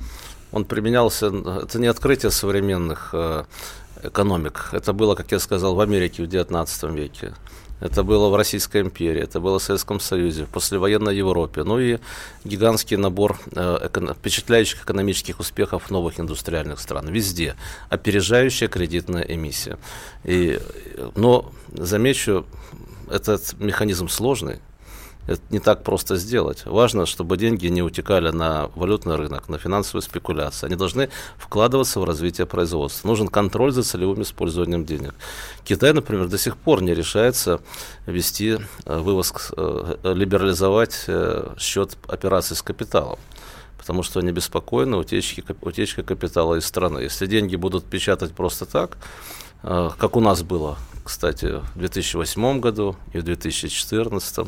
Он 0.51 0.65
применялся, 0.65 1.27
это 1.63 1.79
не 1.79 1.87
открытие 1.87 2.31
современных 2.31 3.09
э, 3.13 3.45
экономик, 4.03 4.69
это 4.71 4.93
было, 4.93 5.15
как 5.15 5.31
я 5.31 5.39
сказал, 5.39 5.75
в 5.75 5.79
Америке 5.79 6.23
в 6.23 6.27
XIX 6.27 6.95
веке. 6.95 7.33
Это 7.83 8.03
было 8.03 8.29
в 8.29 8.35
Российской 8.37 8.81
империи, 8.81 9.21
это 9.21 9.41
было 9.41 9.59
в 9.59 9.63
Советском 9.63 9.99
Союзе, 9.99 10.45
в 10.45 10.49
послевоенной 10.49 11.17
Европе. 11.17 11.63
Ну 11.63 11.79
и 11.79 11.97
гигантский 12.45 12.95
набор 12.95 13.37
э, 13.51 13.89
впечатляющих 14.17 14.83
экономических 14.83 15.41
успехов 15.41 15.91
новых 15.91 16.17
индустриальных 16.17 16.79
стран. 16.79 17.09
Везде 17.09 17.55
опережающая 17.89 18.69
кредитная 18.69 19.23
эмиссия. 19.23 19.77
И, 20.23 20.61
но, 21.15 21.51
замечу, 21.73 22.45
этот 23.09 23.59
механизм 23.59 24.07
сложный. 24.07 24.59
Это 25.25 25.41
не 25.51 25.59
так 25.59 25.83
просто 25.83 26.17
сделать. 26.17 26.65
Важно, 26.65 27.05
чтобы 27.05 27.37
деньги 27.37 27.67
не 27.67 27.81
утекали 27.81 28.29
на 28.29 28.69
валютный 28.75 29.15
рынок, 29.15 29.47
на 29.47 29.57
финансовые 29.57 30.01
спекуляции. 30.01 30.65
Они 30.65 30.75
должны 30.75 31.09
вкладываться 31.37 31.99
в 31.99 32.03
развитие 32.03 32.45
производства. 32.45 33.07
Нужен 33.07 33.29
контроль 33.29 33.71
за 33.71 33.83
целевым 33.83 34.21
использованием 34.21 34.85
денег. 34.85 35.13
Китай, 35.63 35.93
например, 35.93 36.27
до 36.27 36.37
сих 36.37 36.57
пор 36.57 36.81
не 36.81 36.93
решается 36.93 37.61
вести 38.05 38.57
э, 38.85 38.97
вывоз, 38.97 39.33
э, 39.55 39.95
либерализовать 40.03 41.05
э, 41.07 41.53
счет 41.57 41.97
операций 42.07 42.55
с 42.55 42.61
капиталом 42.61 43.19
потому 43.77 44.01
что 44.01 44.21
они 44.21 44.31
беспокойны 44.31 44.95
утечки, 44.95 45.43
утечка 45.59 46.03
капитала 46.03 46.55
из 46.55 46.65
страны. 46.65 46.99
Если 46.99 47.25
деньги 47.25 47.57
будут 47.57 47.83
печатать 47.83 48.31
просто 48.31 48.65
так, 48.65 48.97
как 49.61 50.15
у 50.15 50.21
нас 50.21 50.41
было, 50.41 50.77
кстати, 51.03 51.59
в 51.75 51.79
2008 51.79 52.61
году 52.61 52.95
и 53.11 53.17
в 53.17 53.23
2014, 53.23 54.47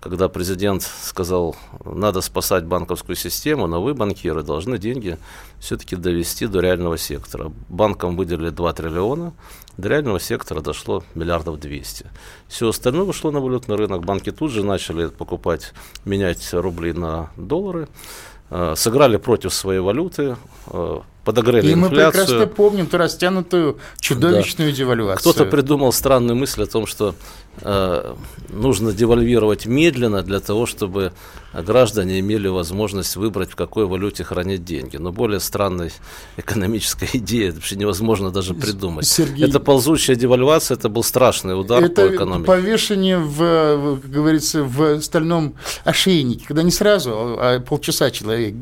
когда 0.00 0.28
президент 0.28 0.82
сказал, 0.82 1.56
надо 1.84 2.22
спасать 2.22 2.64
банковскую 2.64 3.16
систему, 3.16 3.66
но 3.66 3.82
вы, 3.82 3.94
банкиры, 3.94 4.42
должны 4.42 4.78
деньги 4.78 5.18
все-таки 5.58 5.94
довести 5.94 6.46
до 6.46 6.60
реального 6.60 6.96
сектора. 6.96 7.52
Банкам 7.68 8.16
выделили 8.16 8.48
2 8.48 8.72
триллиона, 8.72 9.34
до 9.76 9.88
реального 9.88 10.18
сектора 10.18 10.62
дошло 10.62 11.04
миллиардов 11.14 11.60
200. 11.60 12.06
Все 12.48 12.68
остальное 12.68 13.04
ушло 13.04 13.30
на 13.30 13.40
валютный 13.40 13.76
рынок. 13.76 14.04
Банки 14.04 14.32
тут 14.32 14.50
же 14.50 14.64
начали 14.64 15.08
покупать, 15.08 15.72
менять 16.06 16.48
рубли 16.52 16.94
на 16.94 17.30
доллары, 17.36 17.88
э, 18.48 18.74
сыграли 18.76 19.18
против 19.18 19.52
своей 19.52 19.80
валюты, 19.80 20.36
э, 20.68 21.00
подогрели 21.24 21.68
и 21.68 21.72
инфляцию. 21.74 21.74
И 21.74 21.76
мы 21.76 22.10
прекрасно 22.10 22.46
помним 22.46 22.86
ту 22.86 22.96
растянутую 22.96 23.78
чудовищную 24.00 24.70
да. 24.70 24.76
девальвацию. 24.76 25.32
Кто-то 25.32 25.50
придумал 25.50 25.92
странную 25.92 26.36
мысль 26.36 26.62
о 26.62 26.66
том, 26.66 26.86
что 26.86 27.14
э, 27.62 28.14
нужно 28.48 28.92
девальвировать 28.92 29.66
медленно 29.66 30.22
для 30.22 30.40
того, 30.40 30.66
чтобы 30.66 31.12
граждане 31.52 32.20
имели 32.20 32.48
возможность 32.48 33.16
выбрать, 33.16 33.50
в 33.50 33.56
какой 33.56 33.86
валюте 33.86 34.22
хранить 34.22 34.64
деньги. 34.64 34.96
Но 34.96 35.12
более 35.12 35.40
странной 35.40 35.90
экономической 36.36 37.08
идеи 37.14 37.48
это 37.48 37.56
вообще 37.56 37.76
невозможно 37.76 38.30
даже 38.30 38.54
придумать. 38.54 39.06
Сергей... 39.06 39.48
Это 39.48 39.58
ползущая 39.58 40.16
девальвация, 40.16 40.76
это 40.76 40.88
был 40.88 41.02
страшный 41.02 41.58
удар 41.58 41.82
это 41.82 42.06
по 42.06 42.14
экономике. 42.14 42.46
повешение, 42.46 43.18
в, 43.18 44.00
как 44.00 44.10
говорится, 44.10 44.62
в 44.62 45.00
стальном 45.00 45.54
ошейнике, 45.84 46.46
когда 46.46 46.62
не 46.62 46.70
сразу, 46.70 47.10
а 47.12 47.60
полчаса 47.60 48.10
человек 48.10 48.54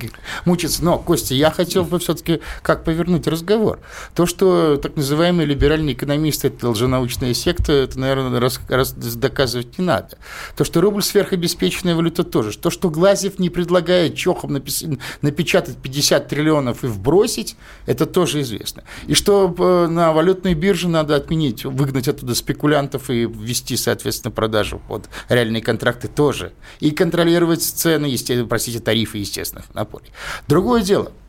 мучится. 0.44 0.84
Но, 0.84 0.98
Костя, 0.98 1.34
я 1.34 1.50
хотел 1.50 1.84
бы 1.84 1.98
все-таки 1.98 2.40
как 2.62 2.84
повернуть 2.84 3.26
разговор. 3.26 3.80
То, 4.14 4.26
что 4.26 4.76
так 4.76 4.96
называемые 4.96 5.46
либеральные 5.46 5.94
экономисты– 5.94 6.48
это 6.48 6.70
лженаучная 6.70 7.34
секта, 7.34 7.72
это, 7.72 7.98
наверное, 7.98 8.40
раз, 8.40 8.60
раз 8.68 8.87
доказывать 8.92 9.78
не 9.78 9.84
надо. 9.84 10.18
То, 10.56 10.64
что 10.64 10.80
рубль 10.80 11.02
сверхобеспеченная 11.02 11.94
валюта 11.94 12.24
тоже. 12.24 12.56
То, 12.56 12.70
что 12.70 12.90
Глазев 12.90 13.38
не 13.38 13.50
предлагает 13.50 14.14
напис... 14.44 14.84
напечатать 15.22 15.76
50 15.78 16.28
триллионов 16.28 16.84
и 16.84 16.86
вбросить, 16.86 17.56
это 17.86 18.06
тоже 18.06 18.42
известно. 18.42 18.84
И 19.06 19.14
что 19.14 19.54
э, 19.58 19.86
на 19.88 20.12
валютной 20.12 20.54
бирже 20.54 20.88
надо 20.88 21.16
отменить, 21.16 21.64
выгнать 21.64 22.08
оттуда 22.08 22.34
спекулянтов 22.34 23.10
и 23.10 23.24
ввести, 23.24 23.76
соответственно, 23.76 24.30
продажу 24.30 24.80
под 24.88 25.08
реальные 25.28 25.62
контракты 25.62 26.08
тоже. 26.08 26.52
И 26.80 26.90
контролировать 26.90 27.62
цены, 27.62 28.06
естественно, 28.06 28.48
простите, 28.48 28.80
тарифы, 28.80 29.18
естественно, 29.18 29.64
на 29.74 29.84
поле. 29.84 30.06
Другое 30.46 30.82
дело– 30.82 31.12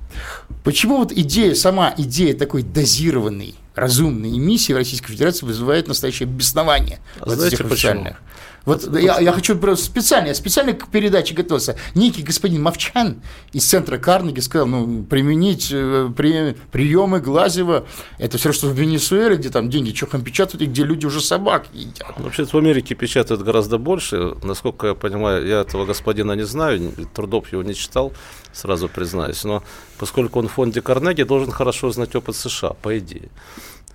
Почему 0.64 0.98
вот 0.98 1.12
идея, 1.12 1.56
сама 1.56 1.94
идея 1.98 2.36
такой 2.36 2.64
дозированной, 2.64 3.56
разумной 3.76 4.30
эмиссии 4.30 4.74
в 4.74 4.78
Российской 4.78 5.14
Федерации 5.14 5.46
вызывает 5.46 5.88
настоящее 5.88 6.28
беснование 6.28 7.00
а 7.20 7.26
вот 7.26 7.40
этих 7.42 7.62
официальных? 7.62 8.22
Вот 8.66 8.88
я, 8.98 9.20
я 9.20 9.32
хочу 9.32 9.56
просто 9.58 9.86
специально, 9.86 10.28
я 10.28 10.36
специально 10.36 10.74
к 10.74 10.88
передаче 10.90 11.34
готовился. 11.34 11.76
Некий 11.96 12.24
господин 12.24 12.62
Мовчан 12.62 13.22
из 13.54 13.66
центра 13.66 13.98
Карнеги 13.98 14.40
сказал, 14.40 14.68
ну, 14.68 15.04
применить 15.04 15.70
э, 15.72 16.10
при, 16.16 16.56
приемы 16.72 17.20
Глазева, 17.20 17.86
это 18.18 18.38
все, 18.38 18.52
что 18.52 18.68
в 18.68 18.74
Венесуэле, 18.74 19.38
где 19.38 19.50
там 19.50 19.70
деньги 19.70 19.92
чохом 19.92 20.24
печатают, 20.24 20.62
и 20.62 20.66
где 20.66 20.84
люди 20.84 21.06
уже 21.06 21.22
собак 21.22 21.68
едят. 21.74 22.14
Вообще 22.18 22.46
в 22.46 22.56
Америке 22.56 22.96
печатают 22.96 23.42
гораздо 23.42 23.78
больше. 23.78 24.36
Насколько 24.44 24.88
я 24.88 24.94
понимаю, 24.94 25.46
я 25.48 25.62
этого 25.62 25.86
господина 25.86 26.34
не 26.34 26.46
знаю, 26.46 26.94
трудов 27.14 27.52
его 27.52 27.64
не 27.64 27.76
читал, 27.76 28.14
сразу 28.54 28.90
признаюсь. 28.90 29.44
Но 29.44 29.64
поскольку 29.98 30.40
он 30.40 30.48
в 30.48 30.52
фонде 30.52 30.82
Карнеги, 30.82 31.24
должен 31.24 31.52
хорошо 31.52 31.92
знать 31.92 32.16
опыт 32.16 32.36
США, 32.36 32.70
по 32.82 32.98
идее 32.98 33.30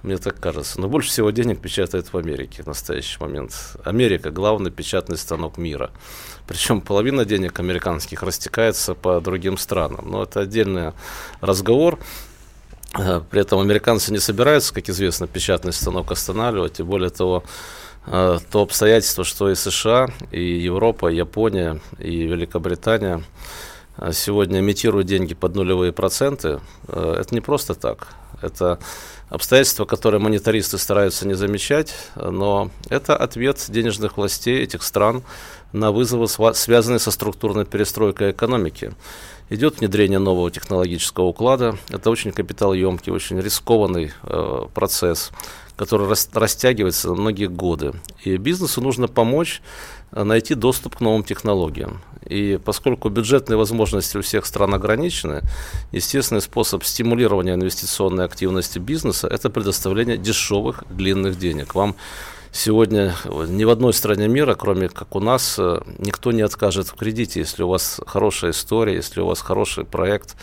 мне 0.04 0.18
так 0.18 0.38
кажется. 0.38 0.80
Но 0.80 0.88
больше 0.88 1.08
всего 1.08 1.30
денег 1.30 1.60
печатают 1.60 2.12
в 2.12 2.16
Америке 2.16 2.62
в 2.62 2.66
настоящий 2.66 3.16
момент. 3.20 3.76
Америка– 3.84 4.30
главный 4.32 4.70
печатный 4.70 5.16
станок 5.16 5.56
мира. 5.56 5.90
Причем 6.46 6.82
половина 6.82 7.24
денег 7.24 7.58
американских 7.58 8.22
растекается 8.22 8.94
по 8.94 9.20
другим 9.22 9.56
странам. 9.56 10.10
Но 10.10 10.22
это 10.22 10.40
отдельный 10.40 10.92
разговор. 11.40 11.98
Э, 12.98 13.22
при 13.30 13.40
этом 13.40 13.60
американцы 13.60 14.12
не 14.12 14.18
собираются, 14.18 14.74
как 14.74 14.90
известно, 14.90 15.26
печатный 15.26 15.72
станок 15.72 16.12
останавливать. 16.12 16.80
И 16.80 16.82
более 16.82 17.10
того, 17.10 17.42
э, 18.06 18.38
то 18.50 18.60
обстоятельство, 18.60 19.24
что 19.24 19.50
и 19.50 19.54
США, 19.54 20.08
и 20.30 20.42
Европа, 20.42 21.10
и 21.10 21.16
Япония, 21.16 21.80
и 21.98 22.26
Великобритания 22.26 23.22
э, 23.96 24.12
сегодня 24.12 24.60
имитируют 24.60 25.06
деньги 25.06 25.32
под 25.32 25.54
нулевые 25.54 25.92
проценты, 25.92 26.60
это 26.88 27.28
не 27.30 27.40
просто 27.40 27.74
так. 27.74 28.08
Это 28.42 28.78
обстоятельства, 29.28 29.84
которые 29.84 30.20
монетаристы 30.20 30.78
стараются 30.78 31.26
не 31.26 31.34
замечать, 31.34 31.94
но 32.14 32.70
это 32.88 33.16
ответ 33.16 33.64
денежных 33.68 34.16
властей 34.16 34.62
этих 34.62 34.82
стран 34.82 35.22
на 35.72 35.90
вызовы, 35.90 36.28
связанные 36.54 37.00
со 37.00 37.10
структурной 37.10 37.64
перестройкой 37.64 38.30
экономики. 38.30 38.92
Идет 39.50 39.80
внедрение 39.80 40.18
нового 40.18 40.50
технологического 40.50 41.24
уклада. 41.24 41.76
Это 41.90 42.10
очень 42.10 42.32
капиталоемкий, 42.32 43.12
очень 43.12 43.38
рискованный 43.40 44.12
э, 44.22 44.66
процесс, 44.72 45.30
который 45.76 46.08
рас, 46.08 46.30
растягивается 46.32 47.08
на 47.08 47.14
многие 47.14 47.46
годы. 47.46 47.92
И 48.22 48.36
бизнесу 48.36 48.80
нужно 48.80 49.06
помочь 49.06 49.60
найти 50.14 50.54
доступ 50.54 50.96
к 50.96 51.00
новым 51.00 51.24
технологиям. 51.24 52.00
И 52.24 52.58
поскольку 52.64 53.10
бюджетные 53.10 53.56
возможности 53.56 54.16
у 54.16 54.22
всех 54.22 54.46
стран 54.46 54.74
ограничены, 54.74 55.42
естественный 55.92 56.40
способ 56.40 56.84
стимулирования 56.84 57.54
инвестиционной 57.54 58.24
активности 58.24 58.78
бизнеса– 58.78 59.28
это 59.30 59.50
предоставление 59.50 60.16
дешевых 60.16 60.84
длинных 60.88 61.38
денег. 61.38 61.74
Вам 61.74 61.96
сегодня 62.52 63.14
ни 63.48 63.64
в 63.64 63.70
одной 63.70 63.92
стране 63.92 64.28
мира, 64.28 64.54
кроме 64.54 64.88
как 64.88 65.16
у 65.16 65.20
нас, 65.20 65.56
э, 65.58 65.80
никто 65.98 66.32
не 66.32 66.42
откажет 66.42 66.88
в 66.88 66.94
кредите, 66.94 67.40
если 67.40 67.62
у 67.62 67.68
вас 67.68 68.00
хорошая 68.06 68.52
история, 68.52 68.94
если 68.94 69.20
у 69.20 69.26
вас 69.26 69.40
хороший 69.40 69.84
проект, 69.84 70.36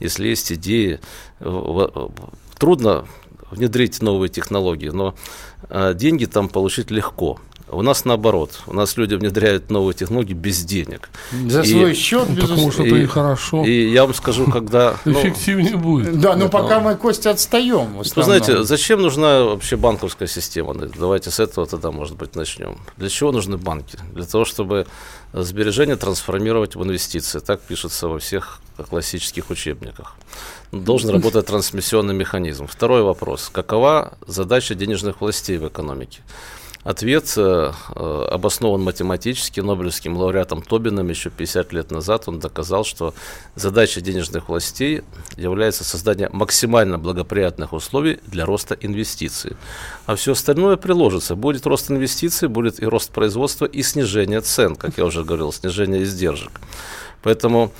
если 0.00 0.28
есть 0.28 0.52
идеи. 0.52 1.00
Трудно 2.58 3.06
внедрить 3.50 4.00
новые 4.02 4.28
технологии, 4.28 4.88
но 4.88 5.14
э, 5.68 5.92
деньги 5.94 6.24
там 6.24 6.48
получить 6.48 6.90
легко. 6.90 7.38
У 7.68 7.82
нас 7.82 8.04
наоборот. 8.04 8.60
У 8.66 8.74
нас 8.74 8.96
люди 8.96 9.14
внедряют 9.14 9.70
новые 9.70 9.94
технологии 9.94 10.34
без 10.34 10.64
денег. 10.64 11.08
За 11.48 11.62
и, 11.62 11.66
свой 11.66 11.94
счет, 11.94 12.28
ну, 12.28 12.40
Потому 12.40 12.70
что 12.70 12.84
это 12.84 12.96
и 12.96 13.06
хорошо. 13.06 13.64
И 13.64 13.90
я 13.90 14.04
вам 14.04 14.14
скажу, 14.14 14.46
когда... 14.46 14.96
Ну, 15.04 15.12
Эффективнее 15.12 15.76
будет. 15.76 16.20
Да, 16.20 16.36
но 16.36 16.48
пока 16.48 16.80
мы, 16.80 16.94
Костя, 16.94 17.30
отстаем. 17.30 17.96
Вы 17.96 18.22
знаете, 18.22 18.62
зачем 18.62 19.02
нужна 19.02 19.42
вообще 19.42 19.76
банковская 19.76 20.28
система? 20.28 20.74
Давайте 20.74 21.30
с 21.30 21.40
этого 21.40 21.66
тогда, 21.66 21.90
может 21.90 22.16
быть, 22.16 22.36
начнем. 22.36 22.78
Для 22.96 23.08
чего 23.08 23.32
нужны 23.32 23.56
банки? 23.56 23.98
Для 24.12 24.24
того, 24.24 24.44
чтобы 24.44 24.86
сбережения 25.32 25.96
трансформировать 25.96 26.76
в 26.76 26.82
инвестиции. 26.82 27.40
Так 27.40 27.60
пишется 27.60 28.08
во 28.08 28.18
всех 28.18 28.60
классических 28.88 29.50
учебниках. 29.50 30.16
Должен 30.72 31.10
работать 31.10 31.46
трансмиссионный 31.46 32.14
механизм. 32.14 32.66
Второй 32.66 33.02
вопрос. 33.02 33.50
Какова 33.52 34.18
задача 34.26 34.74
денежных 34.74 35.20
властей 35.20 35.58
в 35.58 35.66
экономике? 35.66 36.20
Ответ 36.86 37.34
э, 37.36 37.72
обоснован 38.30 38.80
математически. 38.80 39.58
Нобелевским 39.58 40.16
лауреатом 40.16 40.62
Тобином 40.62 41.08
еще 41.08 41.30
50 41.30 41.72
лет 41.72 41.90
назад 41.90 42.28
он 42.28 42.38
доказал, 42.38 42.84
что 42.84 43.12
задача 43.56 44.00
денежных 44.00 44.48
властей 44.48 45.02
является 45.36 45.82
создание 45.82 46.28
максимально 46.32 46.96
благоприятных 46.96 47.72
условий 47.72 48.20
для 48.28 48.46
роста 48.46 48.76
инвестиций. 48.80 49.56
А 50.06 50.14
все 50.14 50.30
остальное 50.30 50.76
приложится. 50.76 51.34
Будет 51.34 51.66
рост 51.66 51.90
инвестиций, 51.90 52.48
будет 52.48 52.80
и 52.80 52.86
рост 52.86 53.10
производства, 53.10 53.64
и 53.64 53.82
снижение 53.82 54.40
цен, 54.40 54.76
как 54.76 54.96
я 54.96 55.06
уже 55.06 55.24
говорил, 55.24 55.52
снижение 55.52 56.04
издержек. 56.04 56.52
Поэтому 57.24 57.72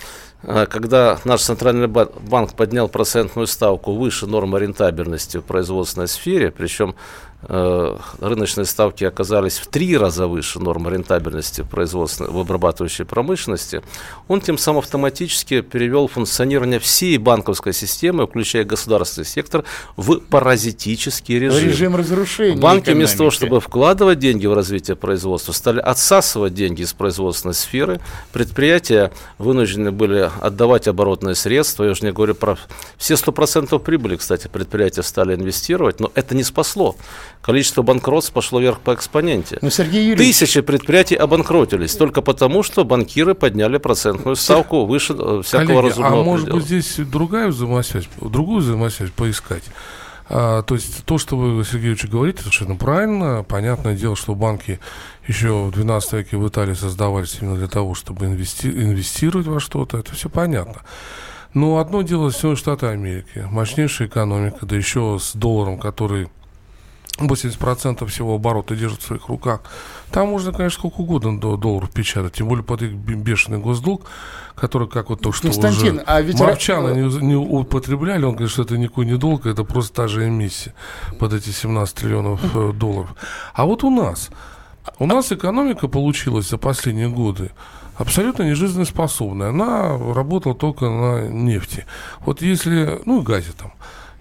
э, 0.42 0.66
когда 0.66 1.20
наш 1.24 1.42
центральный 1.42 1.86
банк 1.86 2.54
поднял 2.54 2.88
процентную 2.88 3.46
ставку 3.46 3.92
выше 3.92 4.26
нормы 4.26 4.58
рентабельности 4.58 5.36
в 5.36 5.42
производственной 5.42 6.08
сфере, 6.08 6.50
причем 6.50 6.96
рыночные 7.48 8.64
ставки 8.64 9.04
оказались 9.04 9.58
в 9.58 9.66
три 9.66 9.96
раза 9.96 10.26
выше 10.26 10.58
нормы 10.58 10.90
рентабельности 10.90 11.62
в, 11.62 11.68
производственной, 11.68 12.30
в 12.30 12.38
обрабатывающей 12.38 13.04
промышленности, 13.04 13.82
он 14.28 14.40
тем 14.40 14.58
самым 14.58 14.80
автоматически 14.80 15.60
перевел 15.60 16.08
функционирование 16.08 16.80
всей 16.80 17.18
банковской 17.18 17.72
системы, 17.72 18.26
включая 18.26 18.64
государственный 18.64 19.26
сектор, 19.26 19.64
в 19.96 20.18
паразитический 20.18 21.38
режим. 21.38 21.68
Режим 21.68 21.96
разрушения 21.96 22.60
Банки 22.60 22.84
экономики. 22.84 22.98
вместо 22.98 23.18
того, 23.18 23.30
чтобы 23.30 23.60
вкладывать 23.60 24.18
деньги 24.18 24.46
в 24.46 24.54
развитие 24.54 24.96
производства, 24.96 25.52
стали 25.52 25.80
отсасывать 25.80 26.54
деньги 26.54 26.82
из 26.82 26.92
производственной 26.92 27.54
сферы. 27.54 28.00
Предприятия 28.32 29.12
вынуждены 29.38 29.92
были 29.92 30.30
отдавать 30.40 30.88
оборотные 30.88 31.34
средства. 31.34 31.84
Я 31.84 31.90
уже 31.92 32.04
не 32.04 32.12
говорю 32.12 32.34
про 32.34 32.58
все 32.96 33.14
100% 33.14 33.78
прибыли, 33.78 34.16
кстати, 34.16 34.48
предприятия 34.48 35.02
стали 35.02 35.34
инвестировать, 35.34 36.00
но 36.00 36.10
это 36.14 36.34
не 36.34 36.42
спасло 36.42 36.96
количество 37.42 37.82
банкротств 37.82 38.32
пошло 38.32 38.60
вверх 38.60 38.80
по 38.80 38.94
экспоненте. 38.94 39.58
Но, 39.62 39.70
Сергей 39.70 40.08
Юрьевич... 40.08 40.38
Тысячи 40.38 40.60
предприятий 40.60 41.14
обанкротились 41.14 41.94
только 41.94 42.22
потому, 42.22 42.62
что 42.62 42.84
банкиры 42.84 43.34
подняли 43.34 43.78
процентную 43.78 44.36
ставку 44.36 44.84
выше 44.86 45.14
э, 45.18 45.42
всякого 45.44 45.66
Коллеги, 45.66 45.88
разумного 45.88 46.20
а 46.20 46.24
может 46.24 46.50
быть 46.50 46.64
здесь 46.64 46.96
другая 46.98 47.48
взаимосвязь, 47.48 48.08
другую 48.20 48.60
взаимосвязь 48.60 49.10
поискать? 49.10 49.64
А, 50.28 50.62
то 50.62 50.74
есть 50.74 51.04
то, 51.04 51.18
что 51.18 51.36
вы, 51.36 51.64
Сергей 51.64 51.90
Ильич, 51.90 52.04
говорите, 52.06 52.40
совершенно 52.40 52.74
правильно. 52.74 53.44
Понятное 53.44 53.94
дело, 53.94 54.16
что 54.16 54.34
банки 54.34 54.80
еще 55.28 55.66
в 55.66 55.70
12 55.70 56.12
веке 56.14 56.36
в 56.36 56.48
Италии 56.48 56.74
создавались 56.74 57.38
именно 57.40 57.56
для 57.56 57.68
того, 57.68 57.94
чтобы 57.94 58.26
инвести 58.26 58.68
инвестировать 58.68 59.46
во 59.46 59.60
что-то. 59.60 59.98
Это 59.98 60.12
все 60.14 60.28
понятно. 60.28 60.82
Но 61.54 61.78
одно 61.78 62.02
дело 62.02 62.30
Соединенные 62.30 62.56
Штаты 62.56 62.86
Америки, 62.86 63.46
мощнейшая 63.50 64.08
экономика, 64.08 64.66
да 64.66 64.76
еще 64.76 65.18
с 65.20 65.34
долларом, 65.34 65.78
который 65.78 66.28
80% 67.18 68.06
всего 68.06 68.34
оборота 68.34 68.76
держит 68.76 69.00
в 69.00 69.06
своих 69.06 69.28
руках. 69.28 69.62
Там 70.10 70.28
можно, 70.28 70.52
конечно, 70.52 70.78
сколько 70.78 71.00
угодно 71.00 71.40
до 71.40 71.56
долларов 71.56 71.90
печатать, 71.90 72.34
тем 72.34 72.48
более 72.48 72.64
под 72.64 72.82
их 72.82 72.92
бешеный 72.92 73.58
госдолг, 73.58 74.02
который, 74.54 74.88
как 74.88 75.10
вот 75.10 75.20
то, 75.20 75.32
что 75.32 75.48
Константин, 75.48 75.96
уже 75.96 76.04
а 76.06 76.20
ведь... 76.20 76.38
Мовчана 76.38 76.92
не, 76.92 77.26
не 77.26 77.34
употребляли, 77.34 78.24
он 78.24 78.32
говорит, 78.32 78.50
что 78.50 78.62
это 78.62 78.76
никакой 78.76 79.06
не 79.06 79.16
долг, 79.16 79.46
это 79.46 79.64
просто 79.64 79.94
та 79.94 80.08
же 80.08 80.28
эмиссия 80.28 80.74
под 81.18 81.32
эти 81.32 81.50
17 81.50 81.94
триллионов 81.94 82.40
э, 82.54 82.72
долларов. 82.72 83.14
А 83.54 83.64
вот 83.64 83.82
у 83.84 83.90
нас, 83.90 84.30
у 84.98 85.06
нас 85.06 85.32
экономика 85.32 85.88
получилась 85.88 86.48
за 86.48 86.58
последние 86.58 87.08
годы 87.08 87.50
абсолютно 87.96 88.42
нежизнеспособная. 88.42 89.48
Она 89.48 89.96
работала 90.14 90.54
только 90.54 90.84
на 90.90 91.28
нефти. 91.28 91.86
Вот 92.20 92.42
если, 92.42 93.00
ну 93.06 93.22
и 93.22 93.24
газе 93.24 93.52
там, 93.56 93.72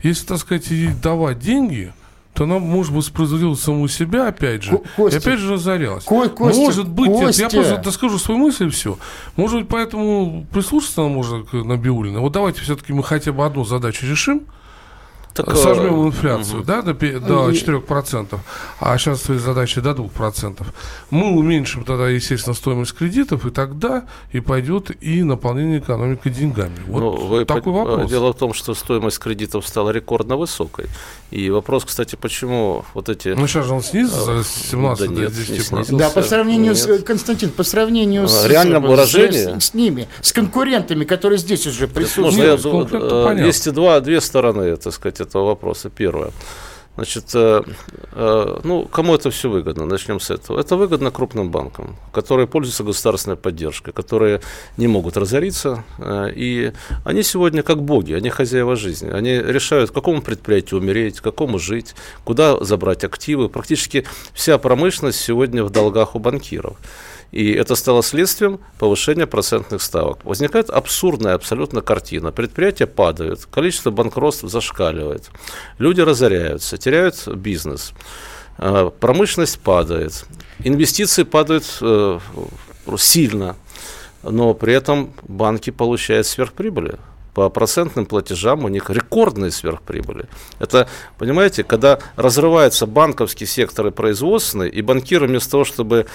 если, 0.01 0.25
так 0.25 0.37
сказать, 0.37 1.01
давать 1.01 1.39
деньги– 1.39 1.91
то 2.35 2.43
она, 2.43 2.59
может 2.59 2.93
быть, 2.93 3.05
воспроизводила 3.05 3.55
саму 3.55 3.87
себя, 3.87 4.27
опять 4.27 4.61
же, 4.61 4.81
Костя, 4.97 5.17
и 5.17 5.21
опять 5.21 5.39
же 5.39 5.53
разорялась. 5.53 6.03
Ко 6.03 6.27
Костя, 6.27 6.59
может 6.59 6.89
быть, 6.89 7.09
Костя. 7.09 7.43
я 7.43 7.49
просто 7.49 7.77
доскажу 7.77 8.19
свою 8.19 8.39
мысль 8.39 8.67
и 8.67 8.69
все. 8.69 8.97
Может 9.37 9.61
быть, 9.61 9.69
поэтому 9.69 10.45
прислушаться 10.51 11.01
нам 11.01 11.11
можно 11.11 11.43
к 11.43 11.53
Набиулина. 11.53 12.19
Вот 12.19 12.33
давайте 12.33 12.61
все-таки 12.61 12.91
мы 12.91 13.03
хотя 13.03 13.31
бы 13.31 13.45
одну 13.45 13.63
задачу 13.63 14.05
решим– 14.05 14.43
так, 15.35 15.53
Сожмем 15.57 16.03
э, 16.03 16.07
инфляцию, 16.07 16.59
угу. 16.59 16.65
да, 16.65 16.81
до, 16.81 16.93
до 16.93 17.49
4%, 17.49 18.39
а 18.79 18.97
сейчас 18.97 19.21
свои 19.21 19.37
задачи 19.37 19.81
до 19.81 19.91
2%. 19.91 20.65
Мы 21.09 21.31
уменьшим 21.31 21.83
тогда, 21.83 22.07
естественно, 22.07 22.53
стоимость 22.53 22.93
кредитов, 22.93 23.45
и 23.45 23.49
тогда 23.49 24.05
и 24.31 24.39
пойдет 24.39 24.91
и 25.03 25.23
наполнение 25.23 25.79
экономики 25.79 26.29
деньгами. 26.29 26.77
Вот 26.87 26.99
ну, 27.01 27.11
вы 27.27 27.45
такой 27.45 27.63
по- 27.63 27.71
вопрос. 27.71 28.09
Дело 28.09 28.31
в 28.31 28.37
том, 28.37 28.53
что 28.53 28.73
стоимость 28.73 29.19
кредитов 29.19 29.67
стала 29.67 29.89
рекордно 29.89 30.37
высокой. 30.37 30.85
И 31.31 31.49
вопрос, 31.49 31.83
кстати, 31.83 32.15
почему 32.15 32.85
вот 32.93 33.09
эти... 33.09 33.29
Ну, 33.29 33.45
сейчас 33.47 33.65
же 33.65 33.73
он 33.73 33.83
снизился 33.83 34.41
с 34.41 34.69
17 34.71 35.09
да 35.09 35.15
до 35.15 35.27
10%. 35.27 35.97
Да, 35.97 36.09
по 36.11 36.21
сравнению 36.21 36.73
нет. 36.73 36.77
с... 36.77 37.03
Константин, 37.03 37.49
по 37.49 37.63
сравнению 37.63 38.29
с... 38.29 38.45
Реальном 38.45 38.83
выражении... 38.83 39.59
С, 39.59 39.65
с 39.65 39.73
ними, 39.73 40.07
с 40.21 40.31
конкурентами, 40.31 41.03
которые 41.03 41.39
здесь 41.39 41.67
уже 41.67 41.89
присутствуют. 41.89 42.63
Можно, 42.63 43.33
я, 43.33 43.45
есть 43.45 43.69
два, 43.73 43.99
две 43.99 44.21
стороны, 44.21 44.77
так 44.77 44.93
сказать, 44.93 45.24
этого 45.25 45.45
вопроса. 45.45 45.89
Первое. 45.89 46.31
Значит, 46.95 47.25
э, 47.33 47.61
э, 48.13 48.59
ну, 48.63 48.85
кому 48.85 49.15
это 49.15 49.29
все 49.29 49.49
выгодно? 49.49 49.85
Начнем 49.85 50.21
с 50.21 50.31
этого. 50.31 50.59
Это 50.61 50.77
выгодно 50.77 51.11
крупным 51.11 51.51
банкам, 51.51 51.97
которые 52.13 52.47
пользуются 52.47 52.83
государственной 52.83 53.35
поддержкой, 53.35 53.91
которые 53.91 54.39
не 54.77 54.87
могут 54.87 55.17
разориться. 55.17 55.83
Э, 55.97 56.29
и 56.33 56.71
они 57.03 57.23
сегодня 57.23 57.63
как 57.63 57.81
боги, 57.81 58.13
они 58.13 58.29
хозяева 58.29 58.77
жизни. 58.77 59.09
Они 59.09 59.31
решают, 59.31 59.91
какому 59.91 60.21
предприятию 60.21 60.79
умереть, 60.79 61.19
какому 61.19 61.59
жить, 61.59 61.95
куда 62.23 62.63
забрать 62.63 63.03
активы. 63.03 63.49
Практически 63.49 64.05
вся 64.33 64.57
промышленность 64.57 65.19
сегодня 65.19 65.65
в 65.65 65.69
долгах 65.71 66.15
у 66.15 66.19
банкиров. 66.19 66.77
И 67.31 67.51
это 67.51 67.75
стало 67.75 68.03
следствием 68.03 68.59
повышения 68.79 69.27
процентных 69.27 69.81
ставок. 69.81 70.23
Возникает 70.23 70.69
абсурдная 70.69 71.33
абсолютно 71.33 71.81
картина. 71.81 72.31
Предприятия 72.31 72.87
падают, 72.87 73.45
количество 73.45 73.91
банкротств 73.91 74.43
зашкаливает, 74.43 75.29
люди 75.77 76.01
разоряются, 76.01 76.77
теряют 76.77 77.27
бизнес, 77.27 77.93
э, 78.57 78.89
промышленность 78.99 79.59
падает, 79.59 80.25
инвестиции 80.63 81.23
падают 81.23 81.65
э, 81.81 82.19
сильно, 82.97 83.55
но 84.23 84.53
при 84.53 84.73
этом 84.73 85.13
банки 85.27 85.71
получают 85.71 86.27
сверхприбыли 86.27 86.97
по 87.35 87.49
процентным 87.49 88.05
платежам 88.05 88.63
у 88.63 88.69
них 88.69 88.89
рекордные 88.89 89.51
сверхприбыли. 89.51 90.25
Это, 90.59 90.87
понимаете, 91.17 91.65
когда 91.65 91.99
разрывается 92.15 92.87
банковский 92.87 93.45
сектор 93.45 93.87
и 93.87 93.91
производственный, 93.91 94.69
и 94.69 94.81
банкиры 94.81 95.27
вместо 95.27 95.51
того, 95.51 95.65
чтобы 95.65 96.07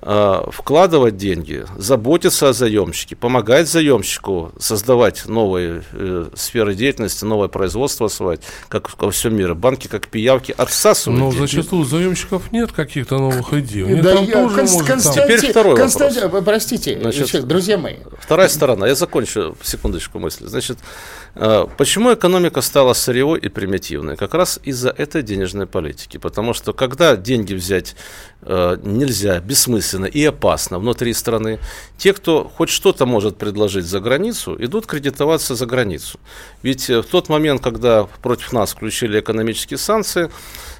вкладывать 0.00 1.16
деньги, 1.16 1.64
заботиться 1.76 2.48
о 2.48 2.52
заемщике, 2.52 3.16
помогать 3.16 3.68
заемщику 3.68 4.52
создавать 4.58 5.26
новые 5.26 5.82
э, 5.92 6.28
сферы 6.34 6.74
деятельности, 6.74 7.24
новое 7.24 7.48
производство 7.48 8.06
осваивать, 8.06 8.42
как 8.68 8.90
во 9.00 9.10
всем 9.10 9.36
мире. 9.36 9.54
Банки, 9.54 9.86
как 9.86 10.08
пиявки, 10.08 10.52
отсасывают 10.56 11.20
Но 11.20 11.30
деньги. 11.30 11.40
зачастую 11.42 11.82
у 11.82 11.84
заемщиков 11.84 12.50
нет 12.52 12.72
каких-то 12.72 13.18
новых 13.18 13.52
идей. 13.54 14.00
Да, 14.00 14.12
я, 14.14 14.32
тоже 14.32 14.56
Конст- 14.56 14.72
может, 14.72 14.86
Константин, 14.86 15.22
там... 15.28 15.36
Теперь 15.38 15.50
второй 15.50 15.76
Константин, 15.76 16.22
вопрос. 16.22 16.44
Простите, 16.44 16.98
Значит, 17.00 17.44
друзья 17.46 17.78
мои. 17.78 17.96
Вторая 18.18 18.48
сторона. 18.48 18.86
Я 18.88 18.94
закончу, 18.94 19.56
секундочку 19.62 20.18
мысли. 20.18 20.46
Значит, 20.46 20.78
э, 20.78 21.23
почему 21.34 22.14
экономика 22.14 22.60
стала 22.60 22.92
сырьевой 22.92 23.40
и 23.40 23.48
примитивной? 23.48 24.16
Как 24.16 24.34
раз 24.34 24.60
из-за 24.62 24.90
этой 24.90 25.22
денежной 25.22 25.66
политики. 25.66 26.18
Потому 26.18 26.54
что 26.54 26.72
когда 26.72 27.16
деньги 27.16 27.54
взять 27.54 27.96
э, 28.44 28.76
нельзя, 28.82 29.40
бессмысленно, 29.40 30.06
и 30.06 30.24
опасно 30.24 30.78
внутри 30.78 31.12
страны. 31.14 31.58
Те, 31.96 32.12
кто 32.12 32.50
хоть 32.56 32.68
что-то 32.68 33.06
может 33.06 33.36
предложить 33.36 33.86
за 33.86 34.00
границу, 34.00 34.56
идут 34.58 34.86
кредитоваться 34.86 35.54
за 35.54 35.66
границу. 35.66 36.18
Ведь 36.62 36.90
э, 36.90 37.02
в 37.02 37.06
тот 37.06 37.28
момент, 37.28 37.62
когда 37.62 38.04
против 38.22 38.52
нас 38.52 38.72
включили 38.72 39.20
экономические 39.20 39.78
санкции, 39.78 40.26
э, 40.26 40.30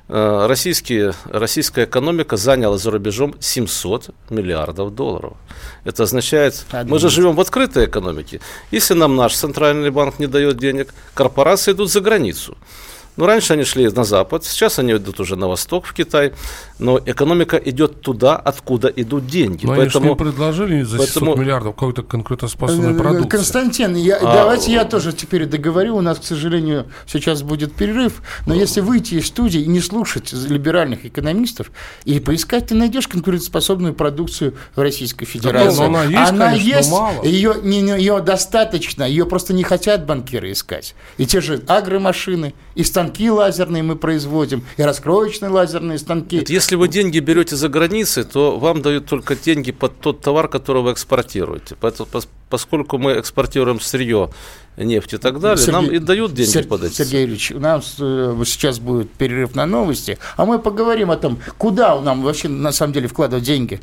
российские, 0.08 1.14
российская 1.26 1.84
экономика 1.84 2.36
заняла 2.36 2.78
за 2.78 2.90
рубежом 2.90 3.34
700 3.40 4.10
миллиардов 4.30 4.94
долларов. 4.94 5.34
Это 5.84 6.02
означает, 6.02 6.66
мы 6.84 6.98
же 6.98 7.08
живем 7.08 7.34
в 7.34 7.40
открытой 7.40 7.86
экономике. 7.86 8.40
Если 8.70 8.94
нам 8.94 9.16
наш 9.16 9.34
центральный 9.34 9.90
банк 9.90 10.18
не 10.18 10.26
дает 10.26 10.58
денег, 10.58 10.94
корпорации 11.14 11.72
идут 11.72 11.90
за 11.90 12.00
границу. 12.00 12.56
Ну, 13.16 13.26
раньше 13.26 13.52
они 13.52 13.62
шли 13.62 13.88
на 13.88 14.02
запад, 14.02 14.44
сейчас 14.44 14.80
они 14.80 14.92
идут 14.92 15.20
уже 15.20 15.36
на 15.36 15.46
восток, 15.46 15.86
в 15.86 15.94
Китай, 15.94 16.32
но 16.78 17.00
экономика 17.04 17.56
идет 17.56 18.00
туда, 18.00 18.36
откуда 18.36 18.88
идут 18.88 19.26
деньги. 19.26 19.64
Но 19.66 19.76
поэтому, 19.76 20.06
они 20.06 20.16
предложили 20.16 20.82
за 20.82 20.98
600 20.98 21.14
поэтому... 21.14 21.36
миллиардов 21.36 21.74
какой-то 21.74 22.02
конкурентоспособной 22.02 22.94
э, 22.94 22.98
продукции. 22.98 23.28
Константин, 23.28 23.94
я, 23.94 24.16
а... 24.16 24.34
давайте 24.34 24.72
я 24.72 24.84
тоже 24.84 25.12
теперь 25.12 25.46
договорю, 25.46 25.96
у 25.96 26.00
нас, 26.00 26.18
к 26.18 26.24
сожалению, 26.24 26.86
сейчас 27.06 27.42
будет 27.42 27.74
перерыв, 27.74 28.22
но 28.46 28.54
если 28.54 28.80
выйти 28.80 29.14
из 29.14 29.28
студии 29.28 29.60
и 29.60 29.66
не 29.66 29.80
слушать 29.80 30.32
либеральных 30.32 31.04
экономистов, 31.04 31.70
и 32.04 32.18
поискать, 32.20 32.68
ты 32.68 32.74
найдешь 32.74 33.06
конкурентоспособную 33.08 33.94
продукцию 33.94 34.54
в 34.74 34.80
Российской 34.80 35.26
Федерации. 35.26 35.78
Да, 35.78 35.88
но 35.88 35.98
она 35.98 36.04
есть, 36.04 36.30
она 36.30 36.46
конечно, 36.50 36.76
есть 36.76 36.90
мало. 36.90 37.24
Ее, 37.24 37.54
не, 37.62 37.80
ее 37.80 38.20
достаточно, 38.20 39.04
ее 39.04 39.26
просто 39.26 39.52
не 39.52 39.62
хотят 39.62 40.06
банкиры 40.06 40.50
искать. 40.52 40.94
И 41.18 41.26
те 41.26 41.40
же 41.40 41.62
агромашины, 41.66 42.54
и 42.74 42.82
станки 42.82 43.30
лазерные 43.30 43.82
мы 43.82 43.96
производим, 43.96 44.64
и 44.76 44.82
раскроечные 44.82 45.50
лазерные 45.50 45.98
станки. 45.98 46.38
Это 46.38 46.52
если 46.64 46.76
вы 46.76 46.88
деньги 46.88 47.18
берете 47.18 47.56
за 47.56 47.68
границей, 47.68 48.24
то 48.24 48.58
вам 48.58 48.80
дают 48.80 49.04
только 49.06 49.36
деньги 49.36 49.70
под 49.70 50.00
тот 50.00 50.22
товар, 50.22 50.48
который 50.48 50.80
вы 50.80 50.92
экспортируете. 50.92 51.76
Поэтому, 51.78 52.08
поскольку 52.48 52.96
мы 52.96 53.18
экспортируем 53.20 53.80
сырье, 53.80 54.30
нефть 54.78 55.12
и 55.12 55.16
так 55.18 55.40
далее, 55.40 55.58
Сергей, 55.58 55.72
нам 55.72 55.90
и 55.90 55.98
дают 55.98 56.32
деньги 56.32 56.48
Сер, 56.48 56.66
под 56.66 56.84
эти. 56.84 56.94
Сергей 56.94 57.26
Ильич, 57.26 57.50
у 57.50 57.60
нас 57.60 57.96
э, 57.98 58.42
сейчас 58.46 58.78
будет 58.78 59.10
перерыв 59.10 59.54
на 59.54 59.66
новости, 59.66 60.18
а 60.38 60.46
мы 60.46 60.58
поговорим 60.58 61.10
о 61.10 61.16
том, 61.16 61.38
куда 61.58 62.00
нам 62.00 62.22
вообще 62.22 62.48
на 62.48 62.72
самом 62.72 62.94
деле 62.94 63.08
вкладывать 63.08 63.44
деньги. 63.44 63.78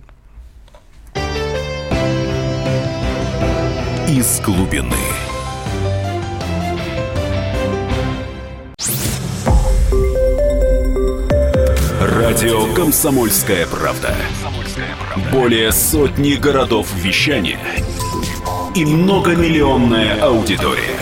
Из 4.07 4.41
глубины. 4.41 4.97
Радио 12.01 12.73
«Комсомольская 12.73 13.67
правда». 13.67 14.15
Более 15.31 15.71
сотни 15.71 16.33
городов 16.33 16.87
вещания 16.95 17.59
и 18.73 18.83
многомиллионная 18.83 20.19
аудитория. 20.19 20.97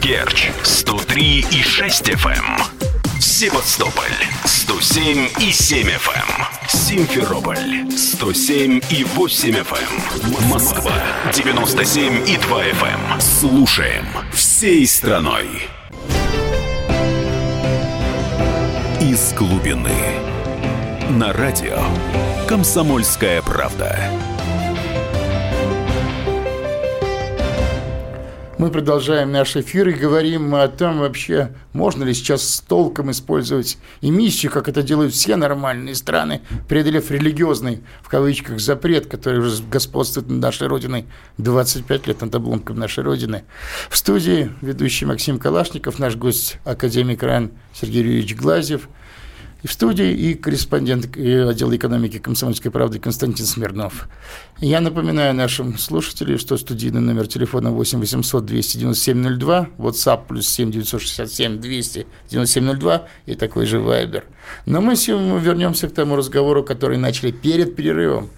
Керчь 0.00 0.52
103 0.62 1.44
и 1.50 1.62
6 1.64 2.08
FM. 2.08 2.30
Эм. 2.30 3.20
Севастополь 3.20 4.04
107 4.44 5.28
и 5.40 5.50
7 5.50 5.88
FM. 5.88 6.36
Эм. 6.38 6.68
Симферополь 6.68 7.90
107 7.90 8.80
и 8.90 9.02
8 9.02 9.56
FM. 9.56 9.74
Эм. 10.22 10.48
Москва 10.50 10.92
97 11.34 12.28
и 12.28 12.36
2 12.36 12.62
FM. 12.62 13.20
Слушаем 13.20 14.06
всей 14.32 14.86
страной. 14.86 15.68
Из 19.00 19.32
глубины. 19.32 19.90
На 21.08 21.32
радио 21.32 21.78
«Комсомольская 22.46 23.40
правда». 23.40 23.98
Мы 28.60 28.70
продолжаем 28.70 29.32
наш 29.32 29.56
эфир 29.56 29.88
и 29.88 29.94
говорим 29.94 30.54
о 30.54 30.68
том 30.68 30.98
вообще, 30.98 31.54
можно 31.72 32.04
ли 32.04 32.12
сейчас 32.12 32.42
с 32.42 32.60
толком 32.60 33.10
использовать 33.10 33.78
эмиссию, 34.02 34.52
как 34.52 34.68
это 34.68 34.82
делают 34.82 35.14
все 35.14 35.36
нормальные 35.36 35.94
страны, 35.94 36.42
преодолев 36.68 37.10
религиозный, 37.10 37.80
в 38.02 38.10
кавычках, 38.10 38.60
запрет, 38.60 39.06
который 39.06 39.40
уже 39.40 39.62
господствует 39.62 40.28
над 40.28 40.42
нашей 40.42 40.68
Родиной 40.68 41.06
25 41.38 42.06
лет 42.06 42.20
над 42.20 42.34
обломком 42.34 42.78
нашей 42.78 43.02
Родины. 43.02 43.44
В 43.88 43.96
студии 43.96 44.50
ведущий 44.60 45.06
Максим 45.06 45.38
Калашников, 45.38 45.98
наш 45.98 46.16
гость, 46.16 46.58
академик 46.66 47.22
РАН 47.22 47.52
Сергей 47.72 48.02
Юрьевич 48.02 48.36
Глазьев– 48.36 48.90
и 49.62 49.66
в 49.66 49.72
студии, 49.72 50.12
и 50.12 50.34
корреспондент 50.34 51.06
отдела 51.16 51.76
экономики 51.76 52.18
«Комсомольской 52.18 52.70
правды» 52.70 52.98
Константин 52.98 53.46
Смирнов. 53.46 54.08
Я 54.58 54.80
напоминаю 54.80 55.34
нашим 55.34 55.78
слушателям, 55.78 56.38
что 56.38 56.56
студийный 56.56 57.00
номер 57.00 57.26
телефона 57.26 57.70
8 57.70 57.98
800 57.98 58.46
297 58.46 59.38
02, 59.38 59.68
WhatsApp 59.78 60.26
плюс 60.28 60.48
7 60.48 60.70
967 60.70 61.60
297 61.60 62.78
02 62.78 63.06
и 63.26 63.34
такой 63.34 63.66
же 63.66 63.78
Viber. 63.78 64.24
Но 64.66 64.80
мы 64.80 64.96
сегодня 64.96 65.36
вернемся 65.38 65.88
к 65.88 65.94
тому 65.94 66.16
разговору, 66.16 66.64
который 66.64 66.96
начали 66.96 67.30
перед 67.30 67.76
перерывом. 67.76 68.30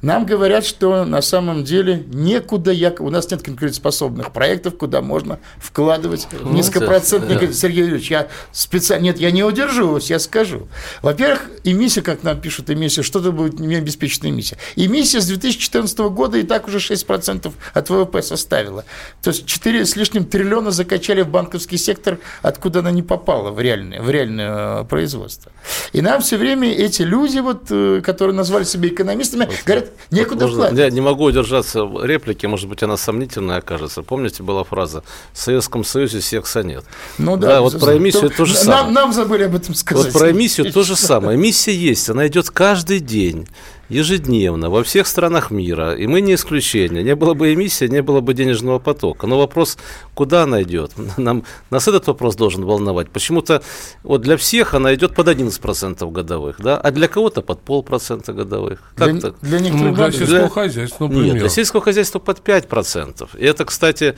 Нам 0.00 0.26
говорят, 0.26 0.64
что 0.64 1.04
на 1.04 1.20
самом 1.22 1.64
деле 1.64 2.04
некуда, 2.12 2.70
я, 2.70 2.94
у 3.00 3.10
нас 3.10 3.28
нет 3.32 3.42
конкурентоспособных 3.42 4.32
проектов, 4.32 4.76
куда 4.76 5.00
можно 5.00 5.40
вкладывать 5.58 6.28
ну, 6.40 6.52
низкопроцентный 6.52 7.34
да. 7.34 7.52
Сергей 7.52 7.82
Юрьевич, 7.82 8.10
я 8.10 8.28
специально, 8.52 9.04
нет, 9.04 9.18
я 9.18 9.32
не 9.32 9.42
удержусь, 9.42 10.10
я 10.10 10.20
скажу. 10.20 10.68
Во-первых, 11.02 11.50
эмиссия, 11.64 12.02
как 12.02 12.22
нам 12.22 12.40
пишут, 12.40 12.70
эмиссия, 12.70 13.02
что-то 13.02 13.32
будет 13.32 13.58
необеспеченная 13.58 14.30
эмиссия. 14.30 14.56
Эмиссия 14.76 15.20
с 15.20 15.26
2014 15.26 15.98
года 15.98 16.38
и 16.38 16.44
так 16.44 16.68
уже 16.68 16.78
6% 16.78 17.52
от 17.74 17.90
ВВП 17.90 18.22
составила. 18.22 18.84
То 19.20 19.30
есть 19.30 19.46
4 19.46 19.84
с 19.84 19.96
лишним 19.96 20.26
триллиона 20.26 20.70
закачали 20.70 21.22
в 21.22 21.28
банковский 21.28 21.76
сектор, 21.76 22.18
откуда 22.42 22.80
она 22.80 22.92
не 22.92 23.02
попала 23.02 23.50
в 23.50 23.60
реальное, 23.60 24.00
в 24.00 24.08
реальное 24.08 24.82
э, 24.82 24.84
производство. 24.84 25.50
И 25.92 26.00
нам 26.02 26.20
все 26.20 26.36
время 26.36 26.72
эти 26.72 27.02
люди, 27.02 27.38
вот, 27.38 27.66
э, 27.70 28.00
которые 28.04 28.36
назвали 28.36 28.62
себя 28.62 28.88
экономистами, 28.88 29.48
говорят, 29.64 29.87
некуда 30.10 30.46
Можно, 30.46 30.56
вкладывать. 30.56 30.78
Я 30.78 30.90
не 30.90 31.00
могу 31.00 31.24
удержаться 31.24 31.84
в 31.84 32.04
реплике, 32.04 32.48
может 32.48 32.68
быть, 32.68 32.82
она 32.82 32.96
сомнительная 32.96 33.58
окажется. 33.58 34.02
Помните, 34.02 34.42
была 34.42 34.64
фраза 34.64 35.02
«В 35.32 35.38
Советском 35.38 35.84
Союзе 35.84 36.20
секса 36.20 36.62
нет». 36.62 36.84
Ну 37.18 37.36
да, 37.36 37.48
да 37.48 37.60
вот 37.60 37.78
про 37.78 37.96
эмиссию 37.96 38.30
то, 38.30 38.36
то 38.38 38.44
же 38.44 38.54
самое. 38.54 38.82
Нам, 38.84 38.92
нам 38.94 39.12
забыли 39.12 39.44
об 39.44 39.54
этом 39.54 39.74
сказать. 39.74 40.12
Вот 40.12 40.12
про 40.12 40.30
эмиссию 40.30 40.72
то 40.72 40.82
же 40.82 40.96
самое. 40.96 41.38
Эмиссия 41.38 41.74
есть, 41.74 42.08
она 42.08 42.26
идет 42.26 42.50
каждый 42.50 43.00
день 43.00 43.48
ежедневно 43.88 44.70
во 44.70 44.82
всех 44.82 45.06
странах 45.06 45.50
мира, 45.50 45.94
и 45.94 46.06
мы 46.06 46.20
не 46.20 46.34
исключение. 46.34 47.02
Не 47.02 47.14
было 47.14 47.34
бы 47.34 47.54
эмиссии, 47.54 47.86
не 47.86 48.02
было 48.02 48.20
бы 48.20 48.34
денежного 48.34 48.78
потока. 48.78 49.26
Но 49.26 49.38
вопрос, 49.38 49.78
куда 50.14 50.42
она 50.42 50.62
идет? 50.62 50.92
Нам, 51.16 51.44
нас 51.70 51.88
этот 51.88 52.06
вопрос 52.06 52.36
должен 52.36 52.64
волновать. 52.64 53.10
Почему-то 53.10 53.62
вот 54.02 54.22
для 54.22 54.36
всех 54.36 54.74
она 54.74 54.94
идет 54.94 55.14
под 55.14 55.28
11% 55.28 56.10
годовых, 56.10 56.60
да? 56.60 56.76
а 56.78 56.90
для 56.90 57.08
кого-то 57.08 57.42
под 57.42 57.60
полпроцента 57.60 58.32
годовых. 58.32 58.92
Как 58.96 59.12
для, 59.12 59.20
так? 59.20 59.34
для 59.40 59.60
некоторых 59.60 59.90
ну, 59.90 59.96
для 59.96 60.12
сельского 60.12 60.48
хозяйства, 60.48 61.04
например. 61.04 61.26
Нет, 61.26 61.38
для 61.38 61.48
сельского 61.48 61.82
хозяйства 61.82 62.18
под 62.18 62.40
5%. 62.40 63.28
И 63.38 63.44
это, 63.44 63.64
кстати, 63.64 64.16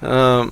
э, 0.00 0.44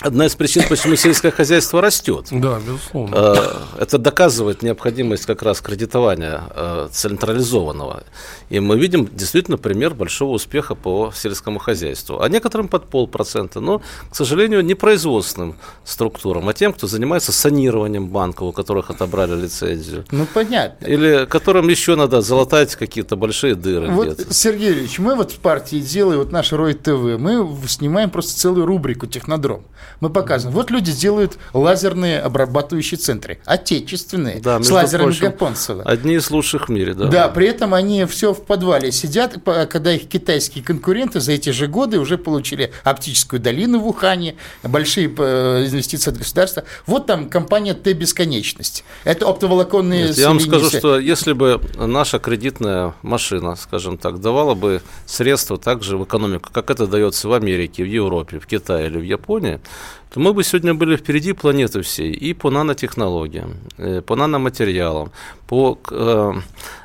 Одна 0.00 0.26
из 0.26 0.36
причин, 0.36 0.62
почему 0.68 0.94
сельское 0.94 1.32
хозяйство 1.32 1.80
растет. 1.80 2.26
Да, 2.30 2.60
безусловно. 2.64 3.16
Э, 3.16 3.82
это 3.82 3.98
доказывает 3.98 4.62
необходимость 4.62 5.26
как 5.26 5.42
раз 5.42 5.60
кредитования 5.60 6.40
э, 6.54 6.88
централизованного. 6.92 8.04
И 8.48 8.60
мы 8.60 8.78
видим 8.78 9.08
действительно 9.12 9.56
пример 9.56 9.94
большого 9.94 10.34
успеха 10.34 10.76
по 10.76 11.12
сельскому 11.12 11.58
хозяйству. 11.58 12.20
А 12.22 12.28
некоторым 12.28 12.68
под 12.68 12.84
полпроцента, 12.84 13.58
но, 13.58 13.82
к 14.08 14.14
сожалению, 14.14 14.64
не 14.64 14.74
производственным 14.74 15.56
структурам, 15.82 16.48
а 16.48 16.54
тем, 16.54 16.72
кто 16.72 16.86
занимается 16.86 17.32
санированием 17.32 18.06
банков, 18.06 18.50
у 18.50 18.52
которых 18.52 18.90
отобрали 18.90 19.34
лицензию. 19.34 20.04
Ну, 20.12 20.28
понятно. 20.32 20.86
Или 20.86 21.26
которым 21.26 21.68
еще 21.68 21.96
надо 21.96 22.20
залатать 22.20 22.76
какие-то 22.76 23.16
большие 23.16 23.56
дыры 23.56 23.90
вот, 23.90 24.06
где-то. 24.06 24.32
Сергей 24.32 24.70
Ильич, 24.70 25.00
мы 25.00 25.16
вот 25.16 25.32
в 25.32 25.38
партии 25.40 25.80
делаем, 25.80 26.20
вот 26.20 26.30
наш 26.30 26.52
Рой 26.52 26.74
ТВ, 26.74 27.18
мы 27.18 27.44
снимаем 27.66 28.10
просто 28.10 28.38
целую 28.38 28.64
рубрику 28.64 29.08
«Технодром» 29.08 29.64
мы 30.00 30.10
показываем. 30.10 30.54
Вот 30.54 30.70
люди 30.70 30.92
делают 30.92 31.38
лазерные 31.52 32.20
обрабатывающие 32.20 32.98
центры, 32.98 33.38
отечественные, 33.44 34.40
да, 34.40 34.62
с 34.62 34.70
лазерами 34.70 35.18
Гапонцева. 35.18 35.82
Одни 35.82 36.14
из 36.14 36.30
лучших 36.30 36.68
в 36.68 36.72
мире, 36.72 36.94
да. 36.94 37.06
Да, 37.06 37.28
при 37.28 37.48
этом 37.48 37.74
они 37.74 38.04
все 38.04 38.32
в 38.32 38.44
подвале 38.44 38.92
сидят, 38.92 39.36
когда 39.44 39.92
их 39.92 40.08
китайские 40.08 40.64
конкуренты 40.64 41.20
за 41.20 41.32
эти 41.32 41.50
же 41.50 41.66
годы 41.66 41.98
уже 41.98 42.18
получили 42.18 42.72
оптическую 42.84 43.40
долину 43.40 43.80
в 43.80 43.88
Ухане, 43.88 44.36
большие 44.62 45.12
э, 45.16 45.66
инвестиции 45.66 46.10
от 46.10 46.18
государства. 46.18 46.64
Вот 46.86 47.06
там 47.06 47.28
компания 47.28 47.74
Т-бесконечность. 47.74 48.84
Это 49.04 49.26
оптоволоконные 49.26 50.08
Нет, 50.08 50.18
Я 50.18 50.28
вам 50.28 50.40
скажу, 50.40 50.70
что 50.70 50.98
если 50.98 51.32
бы 51.32 51.60
наша 51.76 52.18
кредитная 52.18 52.94
машина, 53.02 53.56
скажем 53.56 53.98
так, 53.98 54.20
давала 54.20 54.54
бы 54.54 54.82
средства 55.06 55.58
также 55.58 55.96
в 55.96 56.04
экономику, 56.04 56.50
как 56.52 56.70
это 56.70 56.86
дается 56.86 57.28
в 57.28 57.32
Америке, 57.32 57.82
в 57.82 57.86
Европе, 57.86 58.38
в 58.38 58.46
Китае 58.46 58.86
или 58.86 58.98
в 58.98 59.02
Японии, 59.02 59.60
то 60.10 60.20
мы 60.20 60.32
бы 60.32 60.42
сегодня 60.42 60.74
были 60.74 60.96
впереди 60.96 61.32
планеты 61.32 61.82
всей 61.82 62.12
и 62.12 62.34
по 62.34 62.50
нанотехнологиям, 62.50 63.56
э, 63.78 64.00
по 64.00 64.16
наноматериалам, 64.16 65.10
по 65.46 65.78
э, 65.90 66.32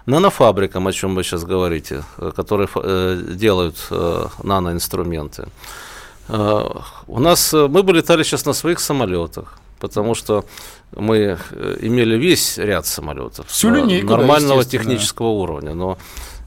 нанофабрикам, 0.06 0.88
о 0.88 0.92
чем 0.92 1.16
вы 1.16 1.24
сейчас 1.24 1.44
говорите, 1.46 2.04
э, 2.18 2.32
которые 2.36 2.68
э, 2.76 3.36
делают 3.36 3.78
э, 3.92 4.28
наноинструменты. 4.44 5.48
Э, 6.28 6.70
у 7.08 7.20
нас 7.20 7.54
э, 7.54 7.68
мы 7.68 7.84
бы 7.84 7.94
летали 7.94 8.24
сейчас 8.24 8.46
на 8.46 8.54
своих 8.54 8.80
самолетах, 8.80 9.58
потому 9.80 10.16
что 10.16 10.44
мы 10.92 11.38
имели 11.82 12.18
весь 12.18 12.58
ряд 12.58 12.86
самолетов 12.86 13.48
Всю 13.48 13.70
линейку, 13.70 14.08
нормального 14.08 14.64
да, 14.64 14.70
технического 14.70 15.28
уровня, 15.28 15.74
но 15.74 15.98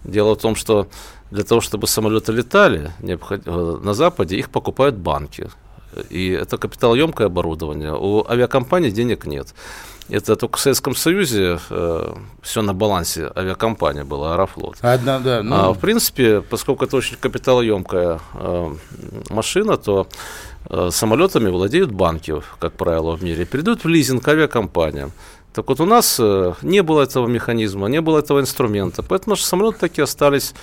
дело 0.05 0.35
в 0.35 0.39
том, 0.39 0.57
что 0.57 0.87
для 1.31 1.43
того, 1.43 1.61
чтобы 1.61 1.87
самолеты 1.87 2.33
летали 2.33 2.93
на 3.83 3.95
Западе, 3.95 4.37
их 4.37 4.51
покупают 4.51 4.95
банки. 4.97 5.49
И 6.11 6.31
это 6.31 6.59
капиталоемкое 6.59 7.27
оборудование. 7.27 7.95
У 7.95 8.27
авиакомпаний 8.29 8.91
денег 8.91 9.27
нет. 9.27 9.55
Это 10.09 10.37
только 10.37 10.57
в 10.57 10.61
Советском 10.61 10.95
Союзе 10.95 11.59
э, 11.69 12.15
все 12.41 12.63
на 12.63 12.73
балансе 12.75 13.31
авиакомпании 13.35 14.03
было, 14.03 14.35
Аэрофлот. 14.35 14.77
Одна, 14.81 15.19
да. 15.19 15.43
Ну... 15.43 15.55
А 15.57 15.73
в 15.73 15.79
принципе, 15.79 16.43
поскольку 16.43 16.85
это 16.85 16.97
очень 16.97 17.17
капиталоемкая 17.17 18.21
э, 18.35 18.75
машина, 19.31 19.77
то 19.77 20.07
э, 20.71 20.91
самолетами 20.93 21.51
владеют 21.51 21.91
банки, 21.91 22.35
как 22.61 22.75
правило, 22.75 23.17
в 23.17 23.25
мире, 23.25 23.45
передают 23.45 23.83
в 23.83 23.89
лизинг 23.89 24.27
авиакомпаниям. 24.29 25.13
Так 25.53 25.69
вот, 25.69 25.81
у 25.81 25.87
нас 25.87 26.19
э, 26.21 26.53
не 26.63 26.83
было 26.83 27.03
этого 27.03 27.27
механизма, 27.27 27.89
не 27.89 28.01
было 28.01 28.19
этого 28.19 28.41
инструмента, 28.41 29.03
поэтому 29.03 29.33
наши 29.33 29.45
самолеты 29.45 29.79
такие 29.79 30.05
остались 30.05 30.55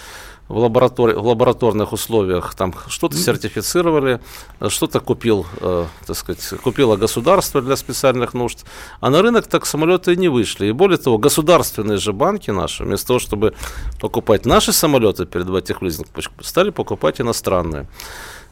в, 0.48 0.58
лаборатори- 0.58 1.16
в 1.16 1.26
лабораторных 1.26 1.94
условиях 1.94 2.54
там 2.56 2.74
что-то 2.88 3.18
сертифицировали, 3.18 4.20
что-то 4.68 5.00
купил, 5.00 5.46
э, 5.62 5.86
так 6.06 6.18
сказать, 6.18 6.62
купило 6.62 6.96
государство 6.96 7.62
для 7.62 7.76
специальных 7.76 8.34
нужд, 8.34 8.66
а 9.00 9.10
на 9.10 9.22
рынок 9.22 9.48
так 9.48 9.66
самолеты 9.66 10.14
и 10.14 10.18
не 10.18 10.28
вышли. 10.28 10.68
И 10.68 10.72
более 10.72 10.98
того, 10.98 11.18
государственные 11.18 11.98
же 11.98 12.14
банки 12.14 12.52
наши, 12.52 12.84
вместо 12.84 13.08
того, 13.08 13.20
чтобы 13.20 13.54
покупать 14.00 14.46
наши 14.46 14.74
самолеты, 14.74 15.26
передавать 15.26 15.70
их 15.70 15.82
в 15.82 15.84
лизинг, 15.84 16.08
стали 16.42 16.70
покупать 16.72 17.22
иностранные. 17.22 17.88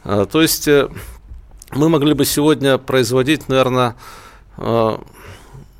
Э, 0.04 0.26
то 0.32 0.42
есть 0.42 0.68
э, 0.68 0.90
мы 1.72 1.90
могли 1.90 2.14
бы 2.14 2.26
сегодня 2.26 2.78
производить, 2.78 3.50
наверное, 3.50 3.96
э, 4.58 4.98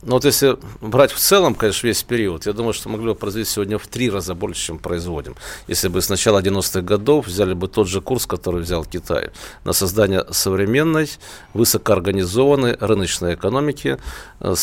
ну 0.04 0.14
вот 0.14 0.26
если 0.26 0.58
брать 0.82 1.12
в 1.12 1.20
целом, 1.20 1.54
конечно, 1.56 1.88
весь 1.88 2.04
период, 2.04 2.46
я 2.46 2.54
думаю, 2.54 2.74
что 2.74 2.90
могли 2.90 3.08
бы 3.08 3.16
произвести 3.16 3.54
сегодня 3.54 3.78
в 3.78 3.88
три 3.88 4.10
раза 4.10 4.34
больше, 4.34 4.68
чем 4.68 4.80
производим. 4.80 5.36
Если 5.68 5.90
бы 5.90 6.02
с 6.02 6.10
начала 6.10 6.42
90-х 6.42 6.82
годов 6.82 7.28
взяли 7.28 7.54
бы 7.54 7.68
тот 7.68 7.88
же 7.88 8.02
курс, 8.02 8.26
который 8.26 8.62
взял 8.62 8.84
Китай, 8.84 9.30
на 9.64 9.74
создание 9.74 10.26
современной, 10.32 11.10
высокоорганизованной 11.54 12.78
рыночной 12.80 13.36
экономики 13.36 13.98
э, 14.40 14.56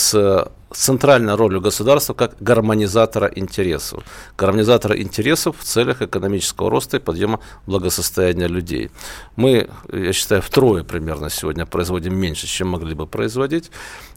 с 0.71 0.85
центральной 0.85 1.35
ролью 1.35 1.61
государства 1.61 2.15
как 2.15 2.37
гармонизатора 2.41 3.31
интересов. 3.35 4.05
Гармонизатора 4.37 5.01
интересов 5.01 5.57
в 5.59 5.65
целях 5.65 6.03
экономического 6.03 6.71
роста 6.71 6.99
и 6.99 7.01
подъема 7.01 7.41
благосостояния 7.67 8.49
людей. 8.49 8.91
Мы, 9.37 9.69
я 9.93 10.13
считаю, 10.13 10.43
втрое 10.43 10.85
примерно 10.85 11.31
сегодня 11.31 11.65
производим 11.65 12.15
меньше, 12.17 12.47
чем 12.47 12.69
могли 12.69 12.95
бы 12.95 13.07
производить. 13.07 13.71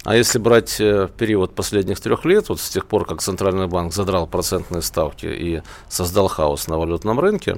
А 0.03 0.15
если 0.15 0.39
брать 0.39 0.81
э, 0.81 1.07
период 1.17 1.53
последних 1.53 1.99
трех 1.99 2.25
лет, 2.25 2.49
вот 2.49 2.59
с 2.59 2.69
тех 2.69 2.85
пор, 2.85 3.05
как 3.05 3.21
Центральный 3.21 3.67
банк 3.67 3.93
задрал 3.93 4.27
процентные 4.27 4.81
ставки 4.81 5.27
и 5.27 5.61
создал 5.89 6.27
хаос 6.27 6.67
на 6.67 6.77
валютном 6.77 7.19
рынке, 7.19 7.57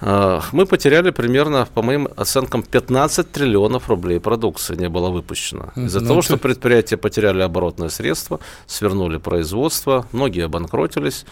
мы 0.00 0.66
потеряли 0.66 1.10
примерно, 1.10 1.66
по 1.74 1.82
моим 1.82 2.08
оценкам, 2.16 2.62
15 2.62 3.32
триллионов 3.32 3.88
рублей 3.88 4.20
продукции 4.20 4.76
не 4.76 4.88
было 4.88 5.10
выпущено. 5.10 5.72
Из-за 5.76 6.00
ну, 6.00 6.08
того, 6.08 6.22
что 6.22 6.36
предприятия 6.36 6.96
потеряли 6.96 7.42
оборотные 7.42 7.90
средства, 7.90 8.38
свернули 8.66 9.18
производство, 9.18 10.06
многие 10.12 10.44
обанкротились. 10.44 11.26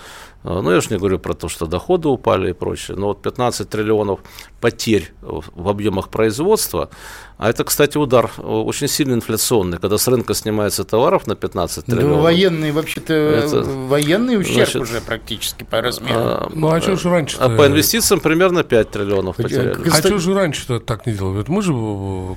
Э, 0.46 0.60
ну, 0.62 0.70
я 0.70 0.78
уж 0.78 0.90
не 0.90 0.96
говорю 0.96 1.18
про 1.18 1.34
то, 1.34 1.48
что 1.48 1.66
доходы 1.66 2.08
упали 2.08 2.50
и 2.50 2.52
прочее. 2.52 2.96
Но 2.96 3.08
вот 3.08 3.20
15 3.20 3.68
триллионов 3.68 4.20
потерь 4.60 5.12
в 5.20 5.68
объемах 5.68 6.08
производства, 6.08 6.88
а 7.36 7.50
это, 7.50 7.64
кстати, 7.64 7.98
удар 7.98 8.30
э, 8.38 8.42
очень 8.42 8.86
сильно 8.88 9.14
инфляционный, 9.14 9.78
когда 9.78 9.98
с 9.98 10.06
рынка 10.06 10.34
снимается 10.34 10.84
товаров 10.84 11.26
на 11.26 11.34
15 11.34 11.84
триллионов. 11.84 12.16
Да, 12.16 12.22
военный, 12.22 12.70
вообще-то, 12.70 13.12
это, 13.12 13.62
военный 13.62 14.38
ущерб 14.38 14.70
значит, 14.70 14.76
уже 14.76 15.00
практически 15.00 15.64
по 15.64 15.80
размеру. 15.80 16.14
А, 16.18 16.50
ну, 16.54 16.70
а 16.70 16.80
что 16.80 16.96
же 16.96 17.10
раньше 17.10 17.36
А 17.40 17.48
по 17.48 17.66
инвестициям 17.66 18.20
примерно 18.20 18.62
5 18.62 18.90
триллионов 18.90 19.36
потеряли. 19.36 19.76
А 19.90 19.96
что 19.96 20.18
же 20.18 20.32
раньше-то 20.32 20.78
так 20.78 21.06
не 21.06 21.12
делали? 21.12 21.44
Мы 21.48 21.60
же 21.60 21.72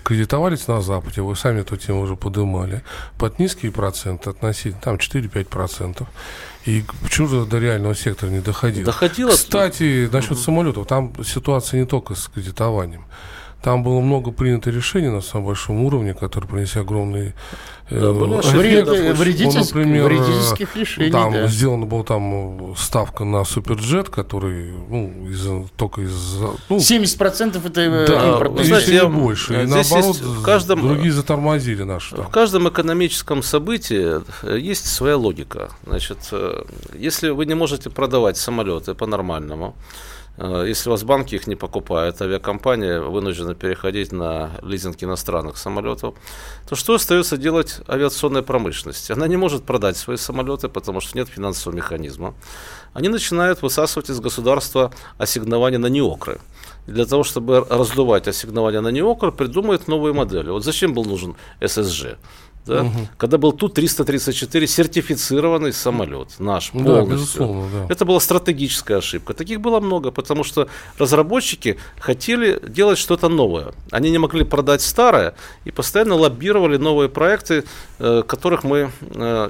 кредитовались 0.03 0.67
на 0.67 0.81
Западе, 0.81 1.21
вы 1.21 1.35
сами 1.35 1.61
эту 1.61 1.77
тему 1.77 2.01
уже 2.01 2.15
подымали, 2.15 2.83
под 3.19 3.37
низкие 3.37 3.71
проценты 3.71 4.31
относительно, 4.31 4.81
там 4.81 4.95
4-5%. 4.95 6.07
И 6.69 6.83
почему-то 7.01 7.45
до 7.45 7.57
реального 7.57 7.95
сектора 7.95 8.29
не 8.29 8.41
доходило. 8.41 8.85
Доходило. 8.85 9.31
Кстати, 9.31 10.07
насчет 10.11 10.33
угу. 10.33 10.39
самолетов, 10.39 10.85
там 10.85 11.11
ситуация 11.25 11.79
не 11.79 11.87
только 11.87 12.13
с 12.13 12.27
кредитованием. 12.27 13.05
Там 13.61 13.83
было 13.83 13.99
много 13.99 14.31
принято 14.31 14.69
решений 14.69 15.09
на 15.09 15.21
самом 15.21 15.47
большом 15.47 15.83
уровне, 15.83 16.13
которые 16.13 16.49
принесли 16.49 16.81
огромные 16.81 17.33
да, 17.89 17.97
э, 17.97 19.13
вредительск, 19.13 19.73
ну, 19.73 19.81
например, 19.81 20.05
вредительских 20.05 20.75
решений. 20.75 21.11
Там 21.11 21.33
да. 21.33 21.47
сделана 21.47 21.85
была 21.85 22.03
там 22.03 22.75
ставка 22.77 23.25
на 23.25 23.43
суперджет, 23.43 24.09
который 24.09 24.71
ну, 24.89 25.27
из, 25.27 25.69
только 25.75 26.01
из... 26.01 26.37
Ну, 26.69 26.77
70% 26.77 27.65
это 27.65 27.81
э, 27.81 28.07
да. 28.07 28.63
Знаете, 28.63 28.93
я, 28.93 29.05
больше. 29.07 29.63
И 29.63 29.65
наоборот, 29.65 30.17
в 30.17 30.41
каждом, 30.43 30.81
другие 30.81 31.11
затормозили 31.11 31.83
наши. 31.83 32.15
Там. 32.15 32.25
В 32.25 32.29
каждом 32.29 32.69
экономическом 32.69 33.41
событии 33.41 34.21
э, 34.43 34.59
есть 34.59 34.85
своя 34.85 35.17
логика. 35.17 35.71
Значит, 35.85 36.19
если 36.93 37.29
вы 37.29 37.45
не 37.45 37.55
можете 37.55 37.89
продавать 37.89 38.37
самолеты 38.37 38.93
по-нормальному, 38.93 39.75
если 40.39 40.87
у 40.89 40.91
вас 40.91 41.03
банки 41.03 41.35
их 41.35 41.47
не 41.47 41.55
покупают, 41.55 42.21
авиакомпания 42.21 43.01
вынуждена 43.01 43.55
переходить 43.55 44.13
на 44.13 44.51
лизинг 44.61 45.03
иностранных 45.03 45.57
самолетов, 45.57 46.15
то 46.67 46.75
что 46.75 46.93
остается 46.93 47.35
делать 47.35 47.81
авиационной 47.89 48.41
промышленности? 48.41 49.11
Она 49.11 49.27
не 49.27 49.35
может 49.35 49.65
продать 49.65 49.97
свои 49.97 50.15
самолеты, 50.15 50.69
потому 50.69 51.01
что 51.01 51.17
нет 51.17 51.27
финансового 51.27 51.75
механизма. 51.75 52.35
Они 52.93 53.09
начинают 53.09 53.61
высасывать 53.61 54.09
из 54.09 54.19
государства 54.21 54.93
ассигнования 55.17 55.77
на 55.77 55.87
неокры. 55.87 56.39
И 56.87 56.91
для 56.91 57.05
того, 57.05 57.23
чтобы 57.23 57.65
раздувать 57.69 58.27
ассигнования 58.27 58.81
на 58.81 58.89
неокр, 58.89 59.31
придумают 59.31 59.87
новые 59.87 60.13
модели. 60.13 60.49
Вот 60.49 60.63
зачем 60.63 60.93
был 60.93 61.03
нужен 61.03 61.35
ССЖ? 61.61 62.15
Да, 62.69 62.83
угу. 62.83 63.07
когда 63.17 63.37
был 63.37 63.51
Ту-334 63.51 64.67
сертифицированный 64.67 65.73
самолет, 65.73 66.39
наш 66.39 66.71
полностью. 66.71 67.05
Да, 67.05 67.11
безусловно, 67.11 67.63
да. 67.73 67.93
Это 67.93 68.05
была 68.05 68.19
стратегическая 68.19 68.97
ошибка. 68.97 69.33
Таких 69.33 69.59
было 69.59 69.79
много, 69.79 70.11
потому 70.11 70.43
что 70.43 70.67
разработчики 70.97 71.77
хотели 71.99 72.59
делать 72.67 72.99
что-то 72.99 73.29
новое. 73.29 73.73
Они 73.91 74.11
не 74.11 74.19
могли 74.19 74.43
продать 74.43 74.81
старое 74.81 75.33
и 75.65 75.71
постоянно 75.71 76.15
лоббировали 76.15 76.77
новые 76.77 77.09
проекты, 77.09 77.63
э, 77.97 78.23
которых 78.27 78.63
мы 78.63 78.91
э, 79.01 79.49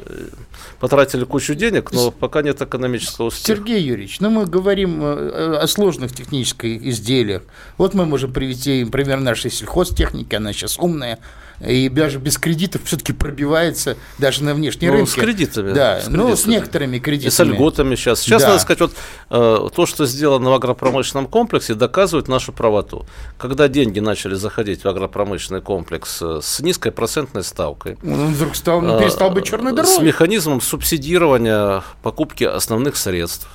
потратили 0.79 1.25
кучу 1.25 1.55
денег, 1.55 1.91
но 1.91 2.11
пока 2.11 2.41
нет 2.41 2.61
экономического 2.61 3.27
успеха. 3.27 3.59
Сергей 3.59 3.81
Юрьевич, 3.81 4.19
ну 4.21 4.29
мы 4.29 4.45
говорим 4.45 5.03
э, 5.03 5.57
о 5.57 5.67
сложных 5.67 6.15
технических 6.15 6.81
изделиях. 6.83 7.43
Вот 7.77 7.93
мы 7.93 8.05
можем 8.05 8.31
привести 8.31 8.85
пример 8.85 9.19
нашей 9.19 9.51
сельхозтехники, 9.51 10.35
она 10.35 10.53
сейчас 10.53 10.79
умная, 10.79 11.19
и 11.65 11.89
даже 11.89 12.19
без 12.19 12.37
кредитов 12.37 12.81
все-таки 12.85 13.13
пробивается 13.13 13.97
даже 14.17 14.43
на 14.43 14.53
внешней 14.53 14.87
ну, 14.87 14.93
рынке. 14.93 15.11
с 15.11 15.15
кредитами. 15.15 15.73
Да, 15.73 15.99
с 15.99 16.07
ну, 16.07 16.27
кредитами. 16.27 16.35
с 16.35 16.45
некоторыми 16.45 16.99
кредитами. 16.99 17.29
И 17.29 17.31
с 17.31 17.43
льготами 17.43 17.95
сейчас. 17.95 18.21
Сейчас, 18.21 18.41
да. 18.41 18.49
надо 18.49 18.61
сказать, 18.61 18.79
вот 18.79 18.93
э, 19.29 19.69
то, 19.75 19.85
что 19.85 20.05
сделано 20.05 20.51
в 20.51 20.53
агропромышленном 20.53 21.27
комплексе, 21.27 21.73
доказывает 21.73 22.27
нашу 22.27 22.53
правоту. 22.53 23.05
Когда 23.37 23.67
деньги 23.67 23.99
начали 23.99 24.35
заходить 24.35 24.83
в 24.83 24.87
агропромышленный 24.87 25.61
комплекс 25.61 26.19
э, 26.21 26.39
с 26.41 26.59
низкой 26.61 26.91
процентной 26.91 27.43
ставкой. 27.43 27.97
Он 28.03 28.33
вдруг 28.33 28.55
стал, 28.55 28.83
э, 28.83 28.99
перестал 28.99 29.31
быть 29.31 29.45
черной 29.45 29.73
дорогой. 29.73 29.97
С 29.97 30.01
механизмом 30.01 30.61
субсидирования 30.61 31.83
покупки 32.01 32.43
основных 32.45 32.95
средств 32.95 33.47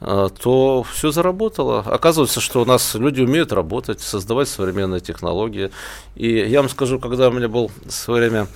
то 0.00 0.84
все 0.92 1.10
заработало. 1.10 1.80
Оказывается, 1.80 2.40
что 2.40 2.62
у 2.62 2.64
нас 2.64 2.94
люди 2.94 3.20
умеют 3.20 3.52
работать, 3.52 4.00
создавать 4.00 4.48
современные 4.48 5.00
технологии. 5.00 5.70
И 6.14 6.28
я 6.28 6.60
вам 6.60 6.68
скажу, 6.68 6.98
когда 6.98 7.28
у 7.28 7.32
меня 7.32 7.48
был 7.48 7.70
в 7.84 7.90
свое 7.90 8.28
время 8.28 8.46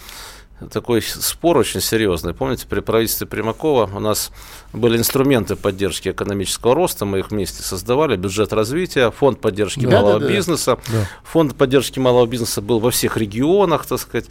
такой 0.71 1.03
спор 1.03 1.57
очень 1.57 1.81
серьезный. 1.81 2.35
Помните, 2.35 2.67
при 2.69 2.81
правительстве 2.81 3.27
Примакова 3.27 3.91
у 3.93 4.01
нас 4.01 4.31
были 4.73 4.97
инструменты 4.97 5.57
поддержки 5.57 6.11
экономического 6.11 6.75
роста, 6.75 7.05
мы 7.05 7.21
их 7.21 7.31
вместе 7.31 7.63
создавали, 7.63 8.17
бюджет 8.17 8.53
развития, 8.53 9.11
фонд 9.11 9.41
поддержки 9.41 9.85
да, 9.87 10.01
малого 10.01 10.21
да, 10.21 10.29
бизнеса. 10.29 10.79
Да. 10.89 11.09
Фонд 11.25 11.57
поддержки 11.57 11.99
малого 11.99 12.27
бизнеса 12.27 12.61
был 12.61 12.79
во 12.79 12.91
всех 12.91 13.17
регионах, 13.17 13.87
так 13.87 13.99
сказать. 13.99 14.27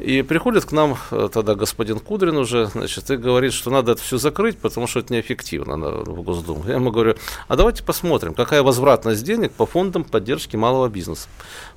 И 0.00 0.22
приходит 0.22 0.64
к 0.64 0.72
нам 0.72 0.96
э, 1.10 1.28
тогда 1.32 1.54
господин 1.54 1.98
Кудрин 1.98 2.36
уже, 2.36 2.66
значит, 2.66 3.10
и 3.10 3.16
говорит, 3.16 3.52
что 3.52 3.70
надо 3.70 3.92
это 3.92 4.02
все 4.02 4.18
закрыть, 4.18 4.58
потому 4.58 4.86
что 4.86 5.00
это 5.00 5.12
неэффективно 5.12 5.76
на, 5.76 5.90
в 5.90 6.22
Госдуму. 6.22 6.64
Я 6.66 6.74
ему 6.74 6.90
говорю, 6.90 7.16
а 7.48 7.56
давайте 7.56 7.82
посмотрим, 7.82 8.34
какая 8.34 8.62
возвратность 8.62 9.24
денег 9.24 9.52
по 9.52 9.66
фондам 9.66 10.04
поддержки 10.04 10.56
малого 10.56 10.88
бизнеса. 10.88 11.28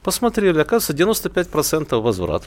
Посмотрели, 0.03 0.59
оказывается, 0.59 0.93
95% 0.93 1.99
возврат. 2.01 2.43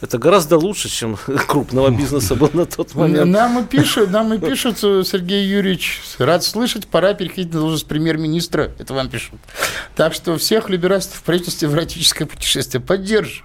Это 0.00 0.18
гораздо 0.18 0.56
лучше, 0.56 0.88
чем 0.88 1.16
крупного 1.48 1.90
бизнеса 1.90 2.34
был 2.34 2.50
на 2.52 2.66
тот 2.66 2.94
момент. 2.94 3.30
Нам 3.30 3.58
и 3.58 3.64
пишут, 3.64 4.10
нам 4.10 4.32
и 4.34 4.38
пишут, 4.38 4.78
Сергей 4.78 5.46
Юрьевич, 5.46 6.00
рад 6.18 6.44
слышать, 6.44 6.86
пора 6.86 7.14
переходить 7.14 7.52
на 7.52 7.60
должность 7.60 7.86
премьер-министра. 7.86 8.72
Это 8.78 8.94
вам 8.94 9.08
пишут. 9.08 9.34
Так 9.94 10.14
что 10.14 10.36
всех 10.38 10.70
либерастов 10.70 11.18
в 11.18 11.22
правительстве 11.22 11.68
в 11.68 11.74
эротическое 11.74 12.26
путешествие 12.26 12.80
поддерживаю. 12.80 13.44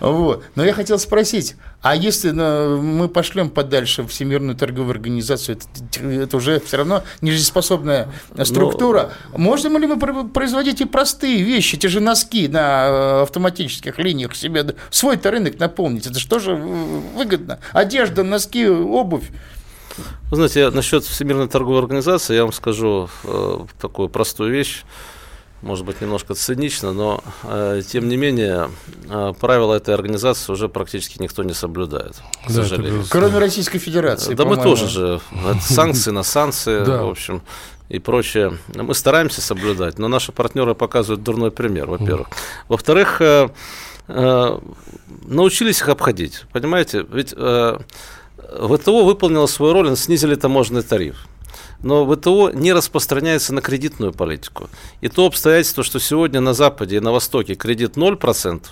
Вот. 0.00 0.44
Но 0.54 0.64
я 0.64 0.72
хотел 0.72 0.98
спросить, 0.98 1.56
а 1.82 1.96
если 1.96 2.30
ну, 2.30 2.80
мы 2.80 3.08
пошлем 3.08 3.50
подальше 3.50 4.06
Всемирную 4.06 4.56
торговую 4.56 4.92
организацию, 4.92 5.56
это, 5.56 6.04
это 6.04 6.36
уже 6.36 6.60
все 6.60 6.76
равно 6.76 7.02
нежиспособная 7.20 8.08
ну, 8.34 8.44
структура. 8.44 9.12
Но... 9.32 9.38
Можем 9.38 9.78
ли 9.78 9.86
мы 9.86 10.28
производить 10.28 10.80
и 10.80 10.84
простые 10.84 11.42
вещи, 11.42 11.78
те 11.78 11.88
же 11.88 12.00
носки 12.00 12.48
на 12.48 12.79
э, 12.88 13.22
автоматических 13.22 13.98
линиях 13.98 14.34
себе, 14.34 14.74
свой-то 14.90 15.30
рынок 15.30 15.58
наполнить? 15.58 16.06
Это 16.06 16.18
что 16.18 16.38
же 16.38 16.54
выгодно? 16.54 17.58
Одежда, 17.72 18.22
носки, 18.22 18.68
обувь. 18.68 19.30
Вы 20.30 20.36
знаете, 20.36 20.70
насчет 20.70 21.04
Всемирной 21.04 21.48
торговой 21.48 21.80
организации 21.80 22.34
я 22.34 22.42
вам 22.42 22.52
скажу 22.52 23.08
э, 23.24 23.58
такую 23.80 24.08
простую 24.08 24.52
вещь 24.52 24.84
может 25.62 25.84
быть, 25.84 26.00
немножко 26.00 26.34
цинично, 26.34 26.92
но 26.92 27.22
э, 27.42 27.82
тем 27.86 28.08
не 28.08 28.16
менее 28.16 28.70
э, 29.08 29.34
правила 29.38 29.74
этой 29.74 29.94
организации 29.94 30.52
уже 30.52 30.68
практически 30.68 31.20
никто 31.20 31.42
не 31.42 31.52
соблюдает, 31.52 32.16
к 32.46 32.48
да, 32.48 32.54
сожалению. 32.54 33.04
Кроме 33.10 33.38
Российской 33.38 33.78
Федерации. 33.78 34.34
Да, 34.34 34.44
мы 34.44 34.56
тоже 34.56 34.88
же. 34.88 35.20
Санкции 35.60 36.12
на 36.12 36.22
санкции, 36.22 36.82
в 36.82 37.10
общем, 37.10 37.42
и 37.90 37.98
прочее. 37.98 38.56
Мы 38.74 38.94
стараемся 38.94 39.42
соблюдать, 39.42 39.98
но 39.98 40.08
наши 40.08 40.32
партнеры 40.32 40.74
показывают 40.74 41.22
дурной 41.22 41.50
пример, 41.50 41.90
во-первых. 41.90 42.28
Во-вторых, 42.68 43.20
э, 43.20 43.48
э, 44.08 44.58
научились 45.26 45.80
их 45.80 45.88
обходить, 45.88 46.44
понимаете? 46.52 47.04
Ведь 47.10 47.34
э, 47.36 47.78
ВТО 48.38 49.04
выполнила 49.04 49.46
свою 49.46 49.72
роль, 49.74 49.96
снизили 49.96 50.36
таможенный 50.36 50.82
тариф 50.82 51.26
но 51.82 52.04
ВТО 52.06 52.50
не 52.50 52.72
распространяется 52.72 53.54
на 53.54 53.60
кредитную 53.60 54.12
политику. 54.12 54.68
И 55.00 55.08
то 55.08 55.26
обстоятельство, 55.26 55.82
что 55.82 55.98
сегодня 55.98 56.40
на 56.40 56.52
Западе 56.52 56.96
и 56.96 57.00
на 57.00 57.12
Востоке 57.12 57.54
кредит 57.54 57.96
0%, 57.96 58.62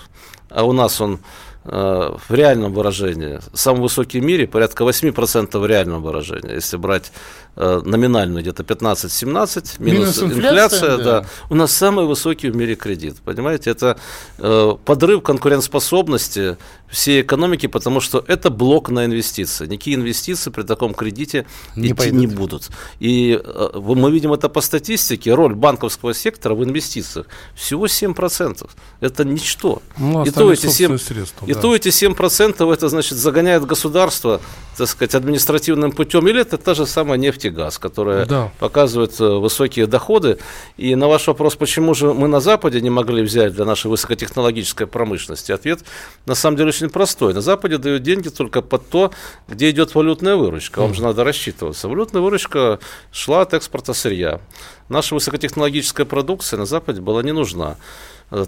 а 0.50 0.64
у 0.64 0.72
нас 0.72 1.00
он 1.00 1.20
э, 1.64 2.16
в 2.28 2.34
реальном 2.34 2.72
выражении 2.72 3.40
самый 3.54 3.82
высокий 3.82 4.20
в 4.20 4.24
мире, 4.24 4.46
порядка 4.46 4.84
8% 4.84 5.58
в 5.58 5.66
реальном 5.66 6.02
выражении, 6.02 6.54
если 6.54 6.76
брать 6.76 7.12
Э, 7.60 7.80
номинально 7.84 8.40
где-то 8.40 8.62
15-17, 8.62 9.82
минус, 9.82 9.82
минус 9.82 10.22
инфляция, 10.22 10.28
инфляция 10.28 10.96
да. 10.98 11.04
да. 11.04 11.26
У 11.50 11.56
нас 11.56 11.72
самый 11.72 12.06
высокий 12.06 12.50
в 12.50 12.56
мире 12.56 12.76
кредит. 12.76 13.16
Понимаете, 13.24 13.70
это 13.70 13.98
э, 14.38 14.74
подрыв 14.84 15.24
конкурентоспособности 15.24 16.56
всей 16.88 17.22
экономики, 17.22 17.66
потому 17.66 17.98
что 18.00 18.24
это 18.28 18.50
блок 18.50 18.90
на 18.90 19.06
инвестиции. 19.06 19.66
Никакие 19.66 19.96
инвестиции 19.96 20.50
при 20.50 20.62
таком 20.62 20.94
кредите 20.94 21.46
не 21.74 21.88
идти 21.88 21.94
пойдут. 21.94 22.20
не 22.20 22.26
будут. 22.28 22.68
И 23.00 23.40
э, 23.42 23.68
мы 23.74 24.12
видим 24.12 24.32
это 24.32 24.48
по 24.48 24.60
статистике, 24.60 25.34
роль 25.34 25.56
банковского 25.56 26.14
сектора 26.14 26.54
в 26.54 26.62
инвестициях 26.62 27.26
всего 27.56 27.86
7%. 27.86 28.70
Это 29.00 29.24
ничто. 29.24 29.82
Ну, 29.96 30.24
и, 30.24 30.30
то 30.30 30.52
эти 30.52 30.68
7, 30.68 30.96
средства, 30.98 31.44
и 31.44 31.54
да. 31.54 31.60
то 31.60 31.74
эти 31.74 31.88
7% 31.88 32.72
это 32.72 32.88
значит 32.88 33.18
загоняет 33.18 33.66
государство, 33.66 34.40
так 34.76 34.88
сказать, 34.88 35.16
административным 35.16 35.90
путем, 35.90 36.28
или 36.28 36.40
это 36.40 36.56
та 36.56 36.74
же 36.74 36.86
самая 36.86 37.18
нефть 37.18 37.47
и 37.48 37.50
газ, 37.50 37.78
которая 37.78 38.26
да. 38.26 38.52
показывает 38.58 39.20
э, 39.20 39.24
высокие 39.24 39.86
доходы. 39.86 40.38
И 40.76 40.94
на 40.94 41.08
ваш 41.08 41.26
вопрос, 41.26 41.56
почему 41.56 41.94
же 41.94 42.14
мы 42.14 42.28
на 42.28 42.40
Западе 42.40 42.80
не 42.80 42.90
могли 42.90 43.22
взять 43.22 43.54
для 43.54 43.64
нашей 43.64 43.88
высокотехнологической 43.88 44.86
промышленности, 44.86 45.52
ответ 45.52 45.80
на 46.26 46.34
самом 46.34 46.56
деле 46.56 46.68
очень 46.68 46.90
простой. 46.90 47.34
На 47.34 47.40
Западе 47.40 47.78
дают 47.78 48.02
деньги 48.02 48.28
только 48.28 48.62
под 48.62 48.88
то, 48.88 49.12
где 49.48 49.70
идет 49.70 49.94
валютная 49.94 50.36
выручка. 50.36 50.80
Вам 50.80 50.92
mm. 50.92 50.94
же 50.94 51.02
надо 51.02 51.24
рассчитываться. 51.24 51.88
Валютная 51.88 52.22
выручка 52.22 52.78
шла 53.12 53.42
от 53.42 53.54
экспорта 53.54 53.94
сырья. 53.94 54.40
Наша 54.88 55.14
высокотехнологическая 55.14 56.06
продукция 56.06 56.58
на 56.58 56.66
Западе 56.66 57.00
была 57.00 57.22
не 57.22 57.32
нужна. 57.32 57.76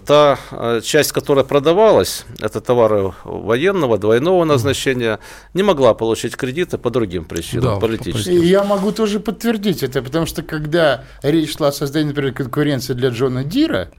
Та 0.05 0.37
э, 0.51 0.81
часть, 0.83 1.11
которая 1.11 1.43
продавалась, 1.43 2.25
это 2.39 2.61
товары 2.61 3.13
военного, 3.23 3.97
двойного 3.97 4.43
назначения, 4.45 5.19
не 5.55 5.63
могла 5.63 5.95
получить 5.95 6.35
кредиты 6.35 6.77
по 6.77 6.91
другим 6.91 7.25
причинам, 7.25 7.75
да, 7.75 7.79
политическим. 7.79 8.41
Я 8.43 8.63
могу 8.63 8.91
тоже 8.91 9.19
подтвердить 9.19 9.81
это, 9.81 10.03
потому 10.03 10.27
что 10.27 10.43
когда 10.43 11.03
речь 11.23 11.57
шла 11.57 11.69
о 11.69 11.71
создании, 11.71 12.09
например, 12.09 12.33
конкуренции 12.33 12.93
для 12.93 13.09
Джона 13.09 13.43
Дира, 13.43 13.89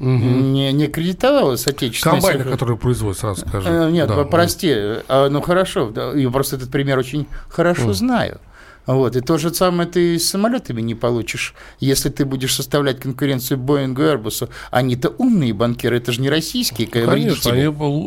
Угу. 0.00 0.08
Не, 0.08 0.72
не 0.72 0.88
кредитовалась 0.88 1.68
отечественная... 1.68 2.20
Комбайны, 2.20 2.50
которые 2.50 2.76
производят, 2.76 3.20
сразу 3.20 3.46
скажу. 3.46 3.68
Э, 3.68 3.88
нет, 3.88 4.08
да, 4.08 4.24
прости, 4.24 4.74
а, 5.06 5.28
ну 5.28 5.40
хорошо, 5.40 5.90
да, 5.90 6.12
я 6.12 6.28
просто 6.28 6.56
этот 6.56 6.72
пример 6.72 6.98
очень 6.98 7.28
хорошо 7.48 7.84
угу. 7.84 7.92
знаю. 7.92 8.40
Вот. 8.86 9.16
И 9.16 9.20
то 9.20 9.38
же 9.38 9.54
самое 9.54 9.88
ты 9.88 10.18
с 10.18 10.28
самолетами 10.28 10.80
не 10.80 10.94
получишь, 10.94 11.54
если 11.78 12.08
ты 12.08 12.24
будешь 12.24 12.54
составлять 12.54 13.00
конкуренцию 13.00 13.58
Боингу 13.58 14.02
и 14.02 14.06
Airbus. 14.06 14.48
Они-то 14.70 15.10
умные 15.18 15.52
банкиры, 15.52 15.98
это 15.98 16.12
же 16.12 16.20
не 16.20 16.30
российские 16.30 16.88
Конечно, 16.88 17.52
они, 17.52 17.64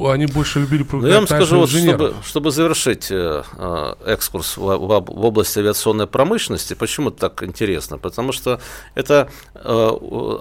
они 0.09 0.25
больше 0.25 0.59
любили 0.59 0.85
Но 0.91 1.07
я 1.07 1.15
вам 1.15 1.27
скажу, 1.27 1.59
вот, 1.59 1.69
чтобы, 1.69 2.13
чтобы 2.23 2.51
завершить 2.51 3.07
э, 3.09 3.43
э, 3.57 3.95
экскурс 4.05 4.57
в, 4.57 4.61
в, 4.61 5.05
в 5.07 5.25
области 5.25 5.59
авиационной 5.59 6.07
промышленности, 6.07 6.73
почему 6.73 7.09
это 7.09 7.29
так 7.29 7.43
интересно? 7.43 7.97
Потому 7.97 8.31
что 8.31 8.59
это 8.95 9.29
э, 9.53 9.89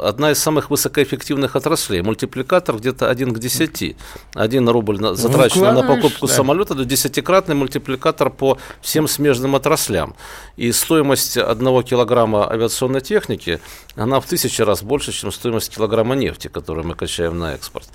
одна 0.02 0.32
из 0.32 0.38
самых 0.38 0.70
высокоэффективных 0.70 1.56
отраслей. 1.56 2.02
Мультипликатор 2.02 2.76
где-то 2.76 3.08
1 3.08 3.34
к 3.34 3.38
10. 3.38 3.96
Один 4.34 4.68
рубль 4.68 5.00
на, 5.00 5.14
затраченный 5.14 5.72
на 5.72 5.82
покупку 5.82 6.26
да. 6.26 6.32
самолета, 6.32 6.74
до 6.74 6.84
десятикратный 6.84 7.54
мультипликатор 7.54 8.30
по 8.30 8.58
всем 8.80 9.06
смежным 9.08 9.54
отраслям. 9.54 10.14
И 10.56 10.70
стоимость 10.72 11.36
одного 11.36 11.82
килограмма 11.82 12.48
авиационной 12.50 13.00
техники, 13.00 13.60
она 13.96 14.20
в 14.20 14.26
тысячи 14.26 14.62
раз 14.62 14.82
больше, 14.82 15.12
чем 15.12 15.32
стоимость 15.32 15.74
килограмма 15.74 16.14
нефти, 16.14 16.48
которую 16.48 16.86
мы 16.86 16.94
качаем 16.94 17.38
на 17.38 17.54
экспорт. 17.54 17.88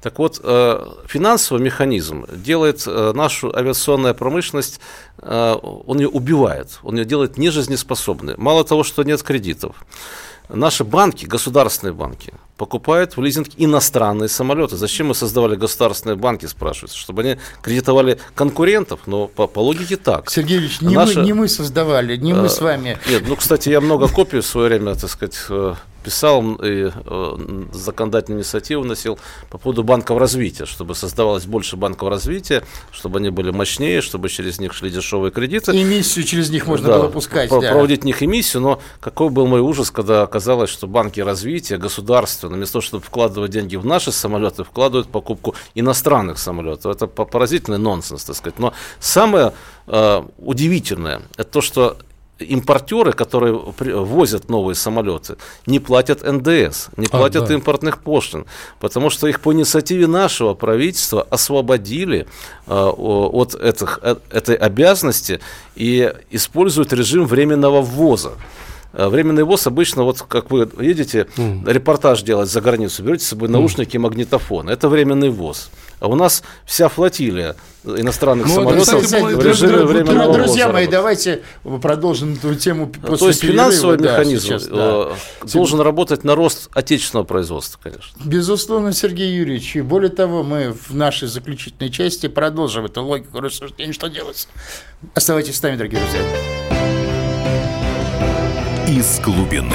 Так 0.00 0.18
вот, 0.18 0.40
э, 0.42 0.86
финансовый 1.06 1.60
механизм 1.60 2.26
делает 2.30 2.84
э, 2.86 3.12
нашу 3.14 3.54
авиационную 3.54 4.14
промышленность, 4.14 4.80
э, 5.18 5.56
он 5.62 5.98
ее 5.98 6.08
убивает, 6.08 6.78
он 6.82 6.98
ее 6.98 7.04
делает 7.04 7.36
нежизнеспособной. 7.36 8.34
Мало 8.36 8.64
того, 8.64 8.84
что 8.84 9.02
нет 9.02 9.22
кредитов, 9.22 9.74
наши 10.48 10.84
банки, 10.84 11.26
государственные 11.26 11.94
банки, 11.94 12.32
покупают 12.56 13.16
в 13.16 13.22
лизинг 13.22 13.48
иностранные 13.56 14.28
самолеты. 14.28 14.76
Зачем 14.76 15.08
мы 15.08 15.14
создавали 15.14 15.56
государственные 15.56 16.16
банки, 16.16 16.46
спрашивается? 16.46 16.96
Чтобы 16.98 17.22
они 17.22 17.36
кредитовали 17.62 18.18
конкурентов, 18.34 19.00
но 19.06 19.26
по, 19.26 19.46
по 19.46 19.60
логике 19.60 19.96
так. 19.96 20.30
Сергей 20.30 20.58
Ильич, 20.58 20.80
не, 20.80 20.94
Наша... 20.94 21.20
мы, 21.20 21.24
не 21.24 21.32
мы 21.32 21.48
создавали, 21.48 22.16
не 22.16 22.32
мы 22.32 22.48
с 22.48 22.60
вами. 22.60 22.98
Нет, 23.08 23.24
ну, 23.26 23.36
кстати, 23.36 23.68
я 23.70 23.80
много 23.80 24.08
копий 24.08 24.40
в 24.40 24.46
свое 24.46 24.68
время, 24.68 24.94
так 24.94 25.10
сказать, 25.10 25.36
э, 25.48 25.74
писал 26.04 26.54
и 26.56 26.90
э, 26.94 27.66
законодательную 27.72 28.40
инициативу 28.42 28.84
носил 28.84 29.18
по 29.50 29.58
поводу 29.58 29.82
банков 29.82 30.18
развития, 30.18 30.66
чтобы 30.66 30.94
создавалось 30.94 31.46
больше 31.46 31.76
банков 31.76 32.10
развития, 32.10 32.62
чтобы 32.92 33.18
они 33.18 33.30
были 33.30 33.50
мощнее, 33.50 34.00
чтобы 34.02 34.28
через 34.28 34.60
них 34.60 34.74
шли 34.74 34.90
дешевые 34.90 35.32
кредиты. 35.32 35.74
И 35.74 35.82
эмиссию 35.82 36.24
через 36.24 36.50
них 36.50 36.66
можно 36.66 36.88
да, 36.88 36.98
было 36.98 37.08
пускать. 37.08 37.50
Да. 37.50 37.72
Проводить 37.72 38.02
в 38.02 38.04
них 38.04 38.22
эмиссию, 38.22 38.62
но 38.62 38.80
какой 39.00 39.30
был 39.30 39.46
мой 39.46 39.60
ужас, 39.60 39.90
когда 39.90 40.22
оказалось, 40.22 40.70
что 40.70 40.86
банки 40.86 41.20
развития, 41.20 41.78
государства, 41.78 42.48
вместо 42.48 42.74
того, 42.74 42.82
чтобы 42.82 43.04
вкладывать 43.04 43.50
деньги 43.50 43.76
в 43.76 43.86
наши 43.86 44.12
самолеты, 44.12 44.64
вкладывают 44.64 45.08
в 45.08 45.10
покупку 45.10 45.54
иностранных 45.74 46.38
самолетов. 46.38 46.94
Это 46.94 47.06
поразительный 47.06 47.78
нонсенс, 47.78 48.24
так 48.24 48.36
сказать. 48.36 48.58
Но 48.58 48.74
самое 49.00 49.52
э, 49.86 50.22
удивительное, 50.38 51.22
это 51.36 51.50
то, 51.50 51.60
что 51.60 51.96
импортеры, 52.38 53.12
которые 53.12 53.54
возят 53.54 54.48
новые 54.48 54.74
самолеты, 54.74 55.36
не 55.66 55.78
платят 55.78 56.22
НДС, 56.22 56.88
не 56.96 57.06
а, 57.06 57.10
платят 57.10 57.44
а, 57.44 57.46
да. 57.46 57.54
импортных 57.54 58.02
пошлин, 58.02 58.46
потому 58.80 59.10
что 59.10 59.28
их 59.28 59.40
по 59.40 59.52
инициативе 59.52 60.06
нашего 60.06 60.54
правительства 60.54 61.22
освободили 61.30 62.26
э, 62.66 62.74
от 62.74 63.54
этих, 63.54 64.00
э, 64.02 64.16
этой 64.30 64.56
обязанности 64.56 65.40
и 65.76 66.12
используют 66.30 66.92
режим 66.92 67.26
временного 67.26 67.82
ввоза. 67.82 68.32
Э, 68.92 69.08
временный 69.08 69.44
ВОЗ 69.44 69.66
обычно, 69.66 70.04
вот 70.04 70.22
как 70.22 70.50
вы 70.50 70.68
едете 70.80 71.26
mm. 71.36 71.72
репортаж 71.72 72.22
делать 72.22 72.50
за 72.50 72.60
границу, 72.60 73.02
берете 73.02 73.24
с 73.24 73.28
собой 73.28 73.48
наушники 73.48 73.96
и 73.96 73.98
магнитофон. 73.98 74.68
Это 74.68 74.88
временный 74.88 75.30
ВОЗ. 75.30 75.70
А 76.00 76.08
у 76.08 76.14
нас 76.14 76.42
вся 76.64 76.88
флотилия 76.88 77.56
иностранных 77.84 78.46
Ну, 78.46 78.54
самолетов 78.54 78.88
это, 78.94 79.04
кстати, 79.04 79.22
в 79.22 79.40
режиме 79.44 79.72
Друзья 79.72 79.86
временного 79.86 80.28
мои, 80.32 80.36
Друзья 80.42 80.68
мои, 80.72 80.86
давайте 80.86 81.42
продолжим 81.82 82.34
эту 82.34 82.54
тему 82.54 82.86
после 82.88 83.16
То 83.18 83.28
есть 83.28 83.40
перерыва. 83.42 83.62
финансовый 83.64 83.98
Да, 83.98 84.04
механизм 84.12 84.44
сейчас, 84.46 84.66
да. 84.66 85.08
э, 85.10 85.46
должен 85.52 85.80
работать 85.80 86.24
на 86.24 86.34
рост 86.34 86.68
отечественного 86.72 87.24
производства, 87.26 87.78
конечно. 87.82 88.10
Безусловно, 88.24 88.92
Сергей 88.92 89.34
Юрьевич. 89.36 89.76
И 89.76 89.82
более 89.82 90.10
того, 90.10 90.42
мы 90.42 90.72
в 90.72 90.94
нашей 90.94 91.28
заключительной 91.28 91.90
части 91.90 92.26
продолжим 92.28 92.86
эту 92.86 93.02
логику 93.04 93.40
рассуждения, 93.40 93.92
что 93.92 94.08
делать. 94.08 94.48
Оставайтесь 95.14 95.56
с 95.56 95.62
нами, 95.62 95.76
дорогие 95.76 96.00
друзья. 96.00 96.20
Из 98.88 99.18
глубины. 99.20 99.74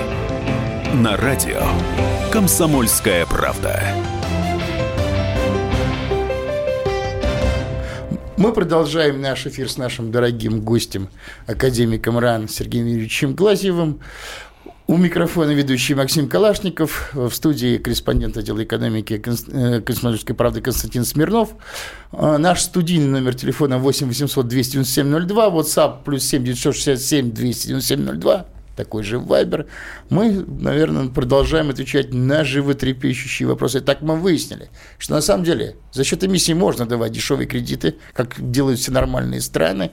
На 0.95 1.15
радио 1.15 1.61
«Комсомольская 2.33 3.25
правда». 3.25 3.81
Мы 8.35 8.51
продолжаем 8.51 9.21
наш 9.21 9.47
эфир 9.47 9.69
с 9.69 9.77
нашим 9.77 10.11
дорогим 10.11 10.59
гостем, 10.59 11.07
академиком 11.47 12.19
РАН 12.19 12.49
Сергеем 12.49 12.87
Юрьевичем 12.87 13.35
Глазьевым. 13.35 14.01
У 14.87 14.97
микрофона 14.97 15.51
ведущий 15.51 15.95
Максим 15.95 16.27
Калашников, 16.27 17.11
в 17.13 17.31
студии 17.31 17.77
корреспондент 17.77 18.35
отдела 18.35 18.61
экономики 18.61 19.21
э, 19.53 19.79
«Комсомольской 19.79 20.35
правды» 20.35 20.59
Константин 20.59 21.05
Смирнов. 21.05 21.51
А, 22.11 22.37
Наш 22.37 22.63
студийный 22.63 23.07
номер 23.07 23.33
телефона 23.33 23.77
8 23.77 24.07
800 24.07 24.45
297 24.45 25.25
02, 25.25 25.47
WhatsApp 25.47 26.03
плюс 26.03 26.25
7 26.25 26.43
967 26.43 27.31
297 27.31 28.19
02, 28.19 28.45
такой 28.75 29.03
же 29.03 29.19
Вайбер. 29.19 29.67
Мы, 30.09 30.45
наверное, 30.47 31.07
продолжаем 31.09 31.69
отвечать 31.69 32.13
на 32.13 32.43
животрепещущие 32.43 33.47
вопросы. 33.47 33.81
Так 33.81 34.01
мы 34.01 34.17
выяснили, 34.17 34.69
что 34.97 35.13
на 35.13 35.21
самом 35.21 35.43
деле 35.43 35.75
за 35.91 36.03
счет 36.03 36.23
эмиссии 36.23 36.53
можно 36.53 36.85
давать 36.85 37.11
дешевые 37.11 37.47
кредиты, 37.47 37.95
как 38.13 38.35
делают 38.51 38.79
все 38.79 38.91
нормальные 38.91 39.41
страны. 39.41 39.91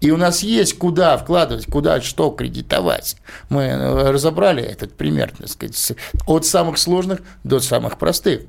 И 0.00 0.10
у 0.10 0.16
нас 0.16 0.42
есть 0.42 0.78
куда 0.78 1.16
вкладывать, 1.18 1.66
куда 1.66 2.00
что 2.00 2.30
кредитовать. 2.30 3.16
Мы 3.50 3.64
э, 3.64 4.10
разобрали 4.10 4.62
этот 4.62 4.94
пример, 4.94 5.32
так 5.36 5.48
сказать, 5.48 5.92
от 6.26 6.46
самых 6.46 6.78
сложных 6.78 7.20
до 7.44 7.60
самых 7.60 7.98
простых. 7.98 8.42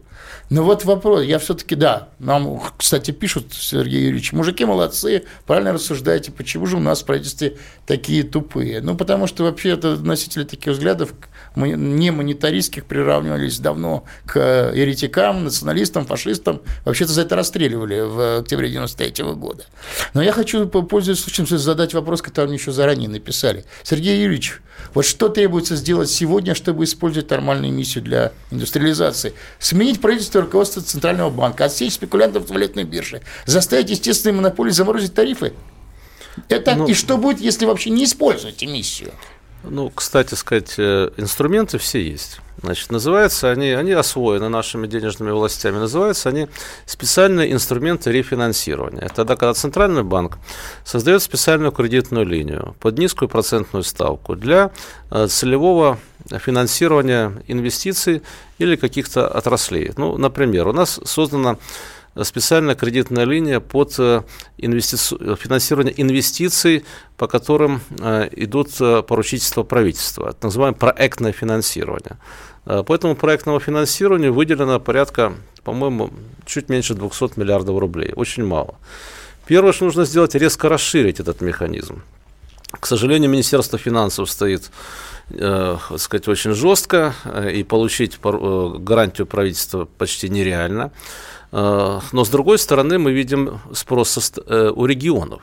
Но 0.52 0.64
вот 0.64 0.84
вопрос, 0.84 1.24
я 1.24 1.39
все-таки, 1.39 1.76
да, 1.76 2.10
нам, 2.20 2.62
кстати, 2.78 3.12
пишут, 3.12 3.54
Сергей 3.54 4.02
Юрьевич, 4.04 4.34
мужики 4.34 4.66
молодцы, 4.66 5.24
правильно 5.47 5.72
рассуждаете, 5.72 6.34
почему 6.34 6.66
же 6.66 6.76
у 6.76 6.82
нас 6.82 7.02
в 7.02 7.06
правительстве 7.06 7.56
такие 7.86 8.24
тупые? 8.24 8.82
Ну, 8.82 8.97
потому 8.97 9.28
что 9.28 9.45
вообще 9.45 9.70
это 9.70 9.95
носители 9.95 10.43
таких 10.43 10.74
взглядов 10.74 11.14
не 11.56 12.12
монетаристских 12.12 12.86
приравнивались 12.86 13.60
давно 13.60 14.04
к 14.26 14.74
еретикам, 14.76 15.45
националистам, 15.45 16.06
фашистам. 16.06 16.62
Вообще-то 16.84 17.14
за 17.14 17.22
это 17.22 17.38
расстреливали 17.38 18.02
в 18.02 18.39
октябре 18.39 18.70
93 18.70 19.24
года. 19.36 19.64
Но 20.14 20.22
я 20.22 20.34
хочу, 20.34 20.68
по- 20.68 20.82
пользуясь 20.82 21.20
случаем, 21.20 21.47
задать 21.47 21.93
вопрос, 21.93 22.22
который 22.22 22.47
мне 22.47 22.56
еще 22.58 22.74
заранее 22.74 23.08
написали. 23.08 23.64
Сергей 23.84 24.22
Юрьевич, 24.22 24.60
вот 24.93 25.06
что 25.06 25.30
требуется 25.30 25.76
сделать 25.76 26.10
сегодня, 26.10 26.56
чтобы 26.56 26.84
использовать 26.84 27.30
нормальную 27.30 27.72
миссию 27.72 28.04
для 28.04 28.32
индустриализации? 28.52 29.34
Сменить 29.60 30.02
правительство 30.02 30.41
руководство 30.42 30.82
Центрального 30.82 31.30
банка, 31.30 31.66
отсечь 31.66 31.94
спекулянтов 31.94 32.48
с 32.48 32.52
валютной 32.52 32.84
биржи, 32.84 33.22
заставить 33.46 33.89
естественные 33.89 34.36
монополии 34.36 34.72
заморозить 34.72 35.14
тарифы? 35.14 35.54
Это 36.50 36.76
Ну, 36.76 36.88
и 36.88 36.94
что 36.94 37.18
будет, 37.18 37.39
если 37.39 37.66
вообще 37.66 37.89
не 37.89 38.06
использовать 38.06 38.64
эмиссию? 38.64 39.12
Ну, 39.64 39.89
кстати 39.89 40.34
сказать, 40.36 40.74
э, 40.78 41.12
инструменты 41.18 41.78
все 41.78 42.02
есть. 42.02 42.39
Значит, 42.64 42.91
называются 42.91 43.49
они, 43.49 43.72
они 43.72 43.91
освоены 43.91 44.49
нашими 44.49 44.86
денежными 44.86 45.32
властями, 45.32 45.78
называются 45.78 46.30
они 46.30 46.47
специальные 46.86 47.51
инструменты 47.53 48.12
рефинансирования. 48.12 49.01
Это 49.01 49.16
тогда, 49.16 49.36
когда 49.36 49.53
Центральный 49.53 50.03
банк 50.03 50.38
создает 50.86 51.24
специальную 51.24 51.72
кредитную 51.72 52.26
линию 52.26 52.76
под 52.80 52.99
низкую 52.99 53.30
процентную 53.30 53.84
ставку 53.84 54.36
для 54.36 54.72
э, 55.09 55.28
целевого 55.28 55.97
финансирования 56.30 57.41
инвестиций 57.47 58.22
или 58.59 58.76
каких-то 58.76 59.28
отраслей. 59.28 59.91
Ну, 59.97 60.18
например, 60.18 60.68
у 60.68 60.74
нас 60.74 60.99
создана 61.03 61.57
специальная 62.24 62.76
кредитная 62.76 63.26
линия 63.26 63.59
под 63.59 63.95
э, 63.99 64.22
инвестици- 64.57 65.36
финансирование 65.38 65.93
инвестиций, 66.01 66.84
по 67.17 67.28
которым 67.28 67.82
э, 67.99 68.30
идут 68.32 68.69
э, 68.80 69.03
поручительства 69.03 69.63
правительства, 69.63 70.34
так 70.34 70.43
называемое 70.43 70.78
проектное 70.78 71.32
финансирование. 71.32 72.17
По 72.63 72.93
этому 72.93 73.15
проектному 73.15 73.59
финансированию 73.59 74.34
выделено 74.34 74.80
порядка, 74.80 75.34
по-моему, 75.63 76.11
чуть 76.45 76.69
меньше 76.69 76.93
200 76.93 77.39
миллиардов 77.39 77.80
рублей. 77.80 78.13
Очень 78.15 78.45
мало. 78.45 78.76
Первое, 79.47 79.74
что 79.74 79.86
нужно 79.86 80.05
сделать, 80.05 80.36
резко 80.36 80.69
расширить 80.69 81.19
этот 81.19 81.41
механизм. 81.41 82.03
К 82.72 82.86
сожалению, 82.86 83.32
Министерство 83.32 83.80
финансов 83.80 84.30
стоит, 84.30 84.69
э, 85.32 85.78
сказать, 85.97 86.28
очень 86.28 86.53
жестко, 86.53 87.15
и 87.51 87.63
получить 87.63 88.19
гарантию 88.22 89.26
правительства 89.26 89.86
почти 89.97 90.30
нереально. 90.30 90.91
Э, 91.52 91.99
Но, 92.12 92.24
с 92.24 92.30
другой 92.30 92.58
стороны, 92.58 92.97
мы 92.97 93.12
видим 93.12 93.60
спрос 93.74 94.34
э, 94.47 94.72
у 94.76 94.86
регионов. 94.86 95.41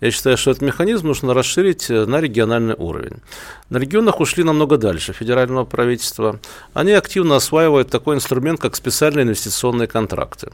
Я 0.00 0.10
считаю, 0.10 0.36
что 0.36 0.50
этот 0.50 0.62
механизм 0.62 1.06
нужно 1.06 1.32
расширить 1.32 1.88
э, 1.90 2.04
на 2.04 2.20
региональный 2.20 2.74
уровень. 2.76 3.22
На 3.70 3.78
регионах 3.78 4.20
ушли 4.20 4.44
намного 4.44 4.76
дальше 4.76 5.14
федерального 5.14 5.64
правительства. 5.64 6.38
Они 6.74 6.92
активно 6.92 7.36
осваивают 7.36 7.88
такой 7.88 8.16
инструмент, 8.16 8.60
как 8.60 8.76
специальные 8.76 9.24
инвестиционные 9.24 9.88
контракты. 9.88 10.50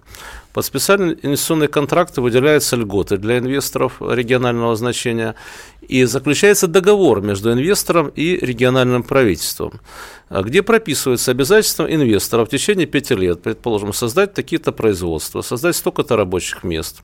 Под 0.52 0.64
специальные 0.64 1.18
инвестиционные 1.22 1.68
контракты 1.68 2.20
выделяются 2.20 2.76
льготы 2.76 3.16
для 3.16 3.38
инвесторов 3.38 4.00
регионального 4.00 4.76
значения 4.76 5.34
и 5.80 6.04
заключается 6.04 6.68
договор 6.68 7.22
между 7.22 7.52
инвестором 7.52 8.08
и 8.08 8.36
региональным 8.36 9.02
правительством, 9.02 9.80
а, 10.28 10.42
где 10.42 10.62
прописываются 10.62 11.30
обязательства 11.30 11.92
инвестора 11.92 12.44
в 12.44 12.48
течение 12.48 12.86
пяти 12.86 13.14
лет, 13.14 13.42
предположим, 13.42 13.92
создать 13.92 14.34
такие-то 14.34 14.72
производства, 14.72 15.42
создать 15.42 15.74
столько-то 15.76 16.16
рабочих 16.16 16.64
мест, 16.64 17.00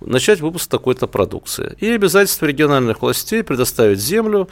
начать 0.00 0.40
выпуск 0.40 0.70
такой-то 0.70 1.06
продукции. 1.06 1.76
И 1.82 1.90
обязательства 1.90 2.46
региональных 2.46 3.02
властей 3.02 3.42
предоставить 3.42 3.98
землю, 3.98 4.48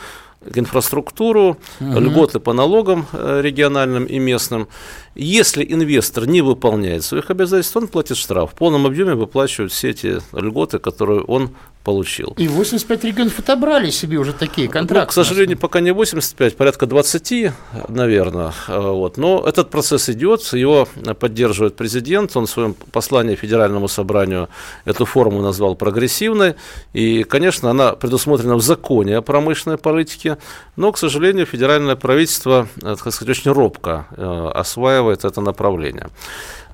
инфраструктуру, 0.55 1.59
льготы 1.81 2.41
по 2.41 2.53
налогам 2.53 3.07
э, 3.13 3.41
региональным 3.43 4.05
и 4.05 4.19
местным. 4.19 4.69
Если 5.15 5.65
инвестор 5.65 6.27
не 6.27 6.41
выполняет 6.41 7.05
своих 7.05 7.31
обязательств, 7.31 7.77
он 7.77 7.89
платит 7.89 8.17
штраф. 8.17 8.53
В 8.53 8.55
полном 8.55 8.87
объеме 8.87 9.15
выплачивают 9.15 9.73
все 9.73 9.91
эти 9.91 10.21
льготы, 10.33 10.79
которые 10.79 11.23
он 11.23 11.51
получил. 11.85 12.35
И 12.37 12.47
85 12.47 13.05
регионов 13.05 13.39
отобрали 13.39 13.91
себе 13.91 14.19
уже 14.19 14.33
такие 14.33 14.69
контракты. 14.69 15.07
Ну, 15.07 15.23
к 15.23 15.27
сожалению, 15.27 15.59
пока 15.59 15.81
не 15.81 15.93
85, 15.93 16.57
порядка 16.57 16.87
20, 16.87 17.53
наверное. 17.89 18.53
Вот. 18.69 19.17
Но 19.17 19.43
этот 19.47 19.71
процесс 19.71 20.09
идет, 20.11 20.43
его 20.53 20.87
поддерживает 21.19 21.77
президент. 21.77 22.37
Он 22.37 22.47
в 22.47 22.51
своем 22.51 22.75
послании 22.93 23.35
Федеральному 23.35 23.89
собранию 23.89 24.49
эту 24.85 25.07
форму 25.07 25.41
назвал 25.43 25.75
прогрессивной. 25.75 26.55
И, 26.93 27.25
конечно, 27.25 27.71
она 27.71 27.93
предусмотрена 27.93 28.57
в 28.57 28.63
законе 28.63 29.17
о 29.17 29.23
промышленной 29.23 29.79
политике. 29.79 30.30
Но, 30.77 30.93
к 30.93 30.99
сожалению, 30.99 31.47
федеральное 31.47 31.97
правительство, 31.97 32.69
э, 32.77 32.97
так 32.97 33.13
сказать, 33.13 33.29
очень 33.29 33.53
робко 33.53 34.07
э, 34.17 34.51
осваивает 34.55 35.25
это 35.25 35.41
направление. 35.41 36.09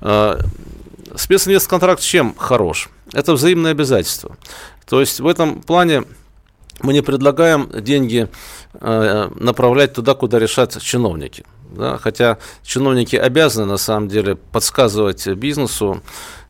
Э, 0.01 0.39
Специнвестконтракт 1.15 2.01
чем 2.01 2.35
хорош? 2.35 2.89
Это 3.13 3.33
взаимные 3.33 3.71
обязательства. 3.71 4.35
То 4.85 4.99
есть 4.99 5.19
в 5.19 5.27
этом 5.27 5.61
плане 5.61 6.03
мы 6.81 6.93
не 6.93 7.01
предлагаем 7.01 7.69
деньги 7.73 8.27
направлять 8.79 9.93
туда, 9.93 10.13
куда 10.13 10.37
решат 10.37 10.79
чиновники. 10.79 11.43
Да? 11.71 11.97
Хотя 11.97 12.37
чиновники 12.63 13.15
обязаны 13.15 13.65
на 13.65 13.77
самом 13.77 14.09
деле 14.09 14.35
подсказывать 14.35 15.27
бизнесу, 15.27 16.01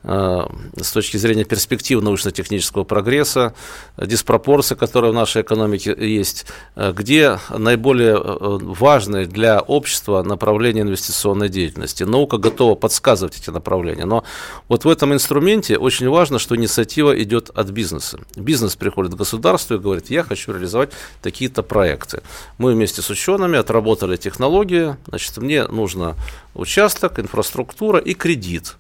с 0.08 0.92
точки 0.94 1.18
зрения 1.18 1.44
перспектив 1.44 2.02
научно-технического 2.02 2.86
прогресса, 2.86 3.54
диспропорции, 3.98 4.76
которые 4.76 5.12
в 5.12 5.16
нашей 5.16 5.42
экономике 5.42 5.94
есть, 5.98 6.46
где 6.78 7.40
наиболее 7.50 8.18
важные 8.18 9.26
для 9.26 9.60
общества 9.60 10.24
направления 10.24 10.84
инвестиционной 10.84 11.50
деятельности. 11.50 12.04
Наука 12.04 12.38
готова 12.38 12.76
подсказывать 12.76 13.38
эти 13.38 13.50
направления, 13.50 14.06
но 14.06 14.24
вот 14.70 14.86
в 14.86 14.90
этом 14.90 15.14
инструменте 15.14 15.78
очень 15.78 16.08
важно, 16.08 16.40
что 16.40 16.56
инициатива 16.56 17.22
идет 17.22 17.50
от 17.50 17.70
бизнеса. 17.72 18.20
Бизнес 18.38 18.78
приходит 18.78 19.14
к 19.14 19.18
государству 19.18 19.76
и 19.76 19.80
говорит, 19.80 20.10
я 20.10 20.24
хочу 20.24 20.54
реализовать 20.54 20.92
такие-то 21.22 21.64
проекты. 21.64 22.22
Мы 22.58 22.72
вместе 22.72 23.02
с 23.02 23.10
учеными 23.10 23.58
отработали 23.58 24.16
технологии, 24.16 24.96
значит, 25.08 25.36
мне 25.38 25.68
нужно 25.68 26.16
участок, 26.54 27.20
инфраструктура 27.20 28.00
и 28.00 28.14
кредит. 28.14 28.76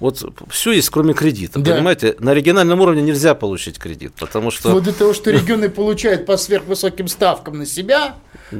Вот 0.00 0.24
все 0.48 0.72
есть, 0.72 0.88
кроме 0.88 1.12
кредита. 1.12 1.60
Да. 1.60 1.74
Понимаете, 1.74 2.16
на 2.18 2.32
региональном 2.32 2.80
уровне 2.80 3.02
нельзя 3.02 3.34
получить 3.34 3.78
кредит, 3.78 4.14
потому 4.18 4.50
что... 4.50 4.70
Вот 4.70 4.82
для 4.82 4.94
того, 4.94 5.12
что 5.12 5.30
регионы 5.30 5.68
получают 5.68 6.24
по 6.24 6.38
сверхвысоким 6.38 7.06
ставкам 7.06 7.58
на 7.58 7.66
себя, 7.66 8.14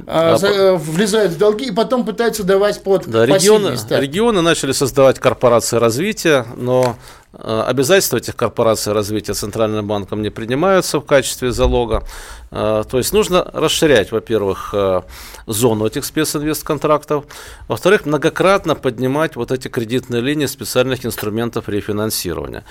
а, 0.07 0.37
за, 0.37 0.49
э, 0.49 0.77
влезают 0.77 1.33
в 1.33 1.39
долги 1.39 1.69
и 1.69 1.73
потом 1.73 2.05
пытаются 2.05 2.45
давать 2.45 2.83
под 2.83 3.07
да, 3.07 3.25
регионы, 3.25 3.77
регионы 3.89 4.43
начали 4.43 4.73
создавать 4.73 5.19
корпорации 5.19 5.79
развития, 5.79 6.47
но 6.57 6.97
обязательства 7.33 8.17
этих 8.17 8.35
корпораций 8.35 8.93
развития 8.93 9.35
Центральным 9.35 9.87
банком 9.87 10.23
не 10.23 10.31
принимаются 10.31 10.99
в 10.99 11.05
качестве 11.05 11.53
залога. 11.53 12.03
Э, 12.51 12.83
то 12.91 12.99
есть 12.99 13.13
нужно 13.13 13.45
расширять, 13.53 14.11
во-первых, 14.11 14.71
э, 14.73 15.03
зону 15.47 15.87
этих 15.87 16.05
специнвестконтрактов, 16.05 17.25
во-вторых, 17.69 18.07
многократно 18.07 18.75
поднимать 18.75 19.37
вот 19.37 19.53
эти 19.53 19.69
кредитные 19.69 20.21
линии 20.21 20.47
специальных 20.47 21.07
инструментов 21.07 21.69
рефинансирования. 21.69 22.65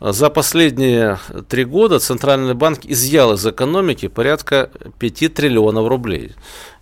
За 0.00 0.30
последние 0.30 1.18
три 1.48 1.64
года 1.64 1.98
Центральный 1.98 2.54
банк 2.54 2.80
изъял 2.84 3.32
из 3.32 3.44
экономики 3.44 4.08
порядка 4.08 4.70
5 4.98 5.34
триллионов 5.34 5.88
рублей. 5.88 6.34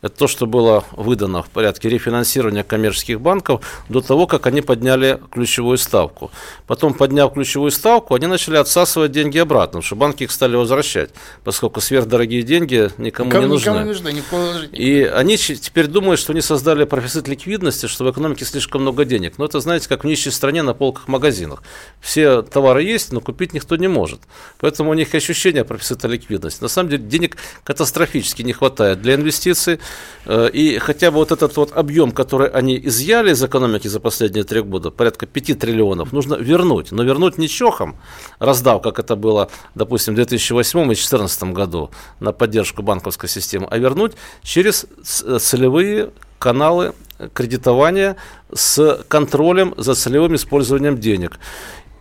Это 0.02 0.16
то, 0.16 0.26
что 0.26 0.46
было 0.46 0.84
выдано 0.90 1.42
в 1.44 1.48
порядке 1.48 1.88
рефинансирования 1.88 2.64
коммерческих 2.64 3.20
банков 3.20 3.64
до 3.88 4.00
того, 4.00 4.26
как 4.26 4.46
они 4.48 4.60
подняли 4.60 5.20
ключевую 5.30 5.78
ставку. 5.78 6.32
Потом, 6.66 6.92
подняв 7.22 7.32
ключевую 7.34 7.70
ставку, 7.70 8.14
они 8.14 8.26
начали 8.26 8.56
отсасывать 8.56 9.12
деньги 9.12 9.38
обратно, 9.38 9.66
потому 9.66 9.82
что 9.82 9.96
банки 9.96 10.24
их 10.24 10.30
стали 10.30 10.56
возвращать, 10.56 11.10
поскольку 11.44 11.80
сверхдорогие 11.80 12.42
деньги 12.42 12.90
никому, 12.98 13.28
никому 13.28 13.42
не 13.42 13.48
нужны. 13.48 13.70
Никому 13.70 13.80
не 13.80 13.84
нужны, 13.84 14.12
не 14.12 14.76
И 14.76 15.04
они 15.04 15.36
теперь 15.36 15.86
думают, 15.86 16.20
что 16.20 16.32
они 16.32 16.40
создали 16.40 16.84
профицит 16.84 17.28
ликвидности, 17.28 17.86
что 17.86 18.04
в 18.04 18.10
экономике 18.10 18.44
слишком 18.44 18.82
много 18.82 19.04
денег. 19.04 19.38
Но 19.38 19.44
это, 19.44 19.60
знаете, 19.60 19.88
как 19.88 20.04
в 20.04 20.06
нищей 20.06 20.30
стране 20.30 20.62
на 20.62 20.74
полках 20.74 21.08
магазинах. 21.08 21.62
Все 22.00 22.42
товары 22.42 22.82
есть, 22.82 23.12
но 23.12 23.20
купить 23.20 23.52
никто 23.52 23.76
не 23.76 23.88
может. 23.88 24.20
Поэтому 24.60 24.90
у 24.90 24.94
них 24.94 25.14
ощущение 25.14 25.64
профицита 25.64 26.08
ликвидности. 26.08 26.62
На 26.62 26.68
самом 26.68 26.90
деле 26.90 27.02
денег 27.02 27.36
катастрофически 27.64 28.42
не 28.42 28.52
хватает 28.52 29.00
для 29.02 29.14
инвестиций. 29.14 29.78
Э, 30.26 30.48
и 30.52 30.78
хотя 30.78 31.10
бы 31.10 31.18
вот 31.18 31.32
этот 31.32 31.56
вот 31.56 31.72
объем, 31.72 32.12
который 32.12 32.48
они 32.48 32.80
изъяли 32.82 33.32
из 33.32 33.42
экономики 33.42 33.88
за 33.88 34.00
последние 34.00 34.44
три 34.44 34.60
года, 34.60 34.90
порядка 34.90 35.26
5 35.26 35.58
триллионов, 35.58 36.12
нужно 36.12 36.34
вернуть. 36.34 36.92
Но 36.92 37.02
вернуть 37.02 37.11
не 37.38 37.48
чохом, 37.48 37.96
раздав, 38.38 38.82
как 38.82 38.98
это 38.98 39.16
было, 39.16 39.48
допустим, 39.74 40.14
в 40.14 40.16
2008 40.16 40.80
и 40.80 40.84
2014 40.86 41.42
году 41.44 41.90
на 42.20 42.32
поддержку 42.32 42.82
банковской 42.82 43.28
системы, 43.28 43.66
а 43.70 43.78
вернуть 43.78 44.12
через 44.42 44.86
э, 45.24 45.38
целевые 45.38 46.10
каналы 46.38 46.94
кредитования 47.34 48.16
с 48.52 49.04
контролем 49.08 49.74
за 49.76 49.94
целевым 49.94 50.34
использованием 50.34 50.98
денег. 50.98 51.38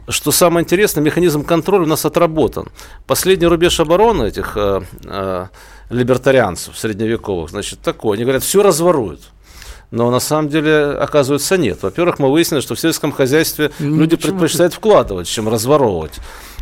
Что 0.07 0.32
самое 0.32 0.64
интересное, 0.64 1.03
механизм 1.03 1.43
контроля 1.43 1.84
у 1.84 1.88
нас 1.88 2.05
отработан. 2.05 2.70
Последний 3.05 3.47
рубеж 3.47 3.80
обороны 3.80 4.26
этих 4.26 4.57
э, 4.57 4.82
э, 5.05 5.47
либертарианцев 5.89 6.78
средневековых, 6.78 7.49
значит, 7.51 7.80
такой. 7.82 8.18
Они 8.18 8.24
говорят, 8.24 8.43
все 8.43 8.64
разворуют. 8.64 9.22
Но 9.92 10.10
на 10.10 10.20
самом 10.20 10.50
деле, 10.50 10.92
оказывается, 10.92 11.58
нет. 11.58 11.84
Во-первых, 11.84 12.18
мы 12.18 12.32
выяснили, 12.32 12.62
что 12.62 12.76
в 12.76 12.80
сельском 12.80 13.12
хозяйстве 13.12 13.72
ну, 13.78 13.98
люди 13.98 14.16
предпочитают 14.16 14.74
вкладывать, 14.74 15.28
чем 15.28 15.50
разворовывать. 15.50 16.14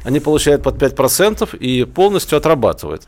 Они 0.04 0.20
получают 0.20 0.64
под 0.64 0.82
5% 0.82 1.58
и 1.58 1.86
полностью 1.86 2.38
отрабатывают. 2.38 3.04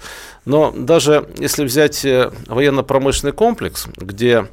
Но 0.45 0.71
даже 0.75 1.27
если 1.39 1.63
взять 1.63 2.05
э, 2.05 2.31
военно-промышленный 2.47 3.33
комплекс, 3.33 3.87
где 3.95 4.47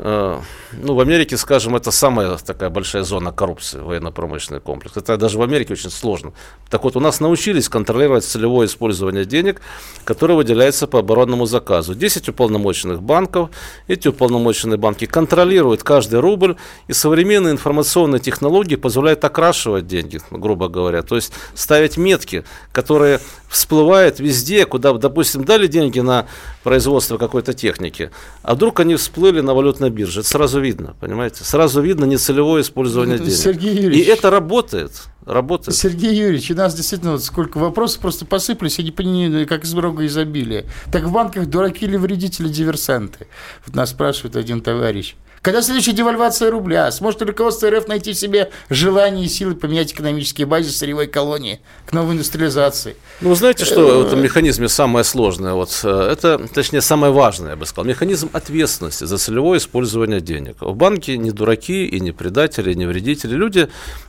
ну, 0.00 0.94
в 0.94 1.00
Америке, 1.00 1.36
скажем, 1.36 1.74
это 1.74 1.90
самая 1.90 2.36
такая 2.38 2.70
большая 2.70 3.02
зона 3.02 3.32
коррупции, 3.32 3.80
военно-промышленный 3.80 4.60
комплекс. 4.60 4.96
Это 4.96 5.16
даже 5.16 5.38
в 5.38 5.42
Америке 5.42 5.72
очень 5.72 5.90
сложно. 5.90 6.32
Так 6.70 6.84
вот, 6.84 6.96
у 6.96 7.00
нас 7.00 7.20
научились 7.20 7.68
контролировать 7.68 8.24
целевое 8.24 8.66
использование 8.66 9.24
денег, 9.24 9.60
которое 10.04 10.34
выделяется 10.34 10.86
по 10.86 11.00
оборонному 11.00 11.46
заказу. 11.46 11.94
10 11.94 12.28
уполномоченных 12.28 13.02
банков, 13.02 13.50
эти 13.88 14.08
уполномоченные 14.08 14.78
банки 14.78 15.06
контролируют 15.06 15.82
каждый 15.82 16.20
рубль, 16.20 16.56
и 16.86 16.92
современные 16.92 17.52
информационные 17.52 18.20
технологии 18.20 18.76
позволяют 18.76 19.24
окрашивать 19.24 19.86
деньги, 19.86 20.20
грубо 20.30 20.68
говоря, 20.68 21.02
то 21.02 21.16
есть 21.16 21.32
ставить 21.54 21.96
метки, 21.96 22.44
которые 22.72 23.20
всплывают 23.48 24.20
везде, 24.20 24.66
куда, 24.66 24.92
допустим, 24.92 25.44
дали 25.44 25.66
деньги 25.66 26.00
на 26.00 26.26
производство 26.62 27.16
какой-то 27.16 27.54
техники, 27.54 28.10
а 28.42 28.54
вдруг 28.54 28.80
они 28.80 28.96
всплыли 28.96 29.40
на 29.40 29.54
валютной 29.54 29.90
бирже. 29.90 30.20
Это 30.20 30.28
сразу 30.28 30.60
видно, 30.60 30.94
понимаете? 31.00 31.44
Сразу 31.44 31.80
видно 31.80 32.04
нецелевое 32.04 32.62
использование 32.62 33.16
ну, 33.16 33.24
денег. 33.24 33.36
Сергей 33.36 33.74
Юрьевич, 33.74 34.06
И 34.06 34.10
это 34.10 34.30
работает. 34.30 34.92
Работает. 35.24 35.76
Сергей 35.76 36.14
Юрьевич, 36.14 36.50
у 36.50 36.54
нас 36.54 36.74
действительно 36.74 37.12
вот 37.12 37.24
сколько 37.24 37.58
вопросов 37.58 38.00
просто 38.00 38.24
посыпались, 38.24 38.78
я 38.78 38.84
не 38.84 38.92
понимаю, 38.92 39.46
как 39.46 39.64
из 39.64 39.74
рога 39.74 40.06
изобилия. 40.06 40.64
Так 40.92 41.04
в 41.04 41.12
банках 41.12 41.46
дураки 41.46 41.84
или 41.84 41.96
вредители, 41.96 42.48
диверсанты? 42.48 43.26
Вот 43.66 43.74
нас 43.74 43.90
спрашивает 43.90 44.36
один 44.36 44.60
товарищ. 44.60 45.16
Когда 45.42 45.62
следующая 45.62 45.92
девальвация 45.92 46.50
рубля? 46.50 46.90
Сможет 46.90 47.20
ли 47.20 47.26
руководство 47.28 47.70
РФ 47.70 47.88
найти 47.88 48.12
в 48.12 48.16
себе 48.16 48.50
желание 48.70 49.26
и 49.26 49.28
силы 49.28 49.54
поменять 49.54 49.92
экономические 49.92 50.46
базы 50.46 50.70
сырьевой 50.70 51.06
колонии 51.06 51.60
к 51.86 51.92
новой 51.92 52.14
индустриализации? 52.14 52.96
Ну, 53.20 53.30
вы 53.30 53.36
знаете, 53.36 53.64
что 53.64 54.02
в 54.02 54.06
этом 54.06 54.22
механизме 54.22 54.68
самое 54.68 55.04
сложное? 55.04 55.54
Вот, 55.54 55.80
э, 55.84 56.10
это, 56.12 56.38
точнее, 56.52 56.80
самое 56.80 57.12
важное, 57.12 57.50
я 57.50 57.56
бы 57.56 57.66
сказал. 57.66 57.88
Механизм 57.88 58.30
ответственности 58.32 59.04
за 59.04 59.18
целевое 59.18 59.58
использование 59.58 60.20
денег. 60.20 60.56
В 60.60 60.74
банке 60.74 61.16
не 61.16 61.30
дураки 61.30 61.86
и 61.86 62.00
не 62.00 62.12
предатели, 62.12 62.72
и 62.72 62.74
не 62.74 62.86
вредители. 62.86 63.34
Люди 63.34 63.68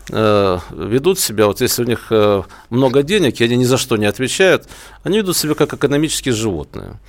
э, 0.10 0.60
ведут 0.72 1.20
себя, 1.20 1.48
вот 1.48 1.62
если 1.62 1.84
у 1.84 1.86
них 1.86 2.08
э, 2.10 2.44
много 2.70 3.04
денег, 3.04 3.40
и 3.40 3.44
они 3.44 3.58
ни 3.58 3.66
за 3.66 3.78
что 3.78 3.98
не 3.98 4.06
отвечают, 4.06 4.68
они 5.04 5.18
ведут 5.18 5.38
себя 5.38 5.54
как 5.54 5.74
экономические 5.74 6.34
животные. 6.34 7.00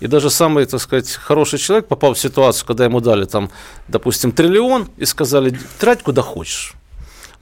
И 0.00 0.06
даже 0.06 0.30
самый, 0.30 0.64
так 0.66 0.80
сказать, 0.80 1.12
хороший 1.12 1.58
человек 1.58 1.86
попал 1.86 2.14
в 2.14 2.18
ситуацию, 2.18 2.66
когда 2.66 2.84
ему 2.84 3.00
дали 3.00 3.26
там, 3.26 3.50
допустим, 3.86 4.32
триллион 4.32 4.88
и 4.96 5.04
сказали, 5.04 5.58
трать 5.78 6.02
куда 6.02 6.22
хочешь. 6.22 6.74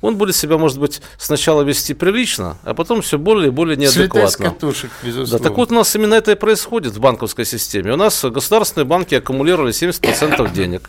Он 0.01 0.17
будет 0.17 0.37
себя, 0.37 0.59
может 0.59 0.79
быть, 0.79 1.01
сначала 1.19 1.63
вести 1.63 1.93
прилично, 1.93 2.57
а 2.63 2.75
потом 2.75 3.03
все 3.03 3.19
более 3.19 3.49
и 3.49 3.51
более 3.51 3.77
неадекватно. 3.77 4.29
Слетать 4.29 4.33
с 4.33 4.37
катушек, 4.37 4.91
безусловно. 5.03 5.39
Да, 5.39 5.49
так 5.49 5.57
вот 5.57 5.73
у 5.73 5.75
нас 5.75 5.95
именно 5.97 6.15
это 6.15 6.33
и 6.33 6.35
происходит 6.37 6.95
в 6.95 7.01
банковской 7.01 7.45
системе. 7.45 7.93
У 7.95 7.97
нас 7.97 8.25
государственные 8.25 8.87
банки 8.87 9.17
аккумулировали 9.17 9.73
70% 9.73 10.53
денег 10.53 10.89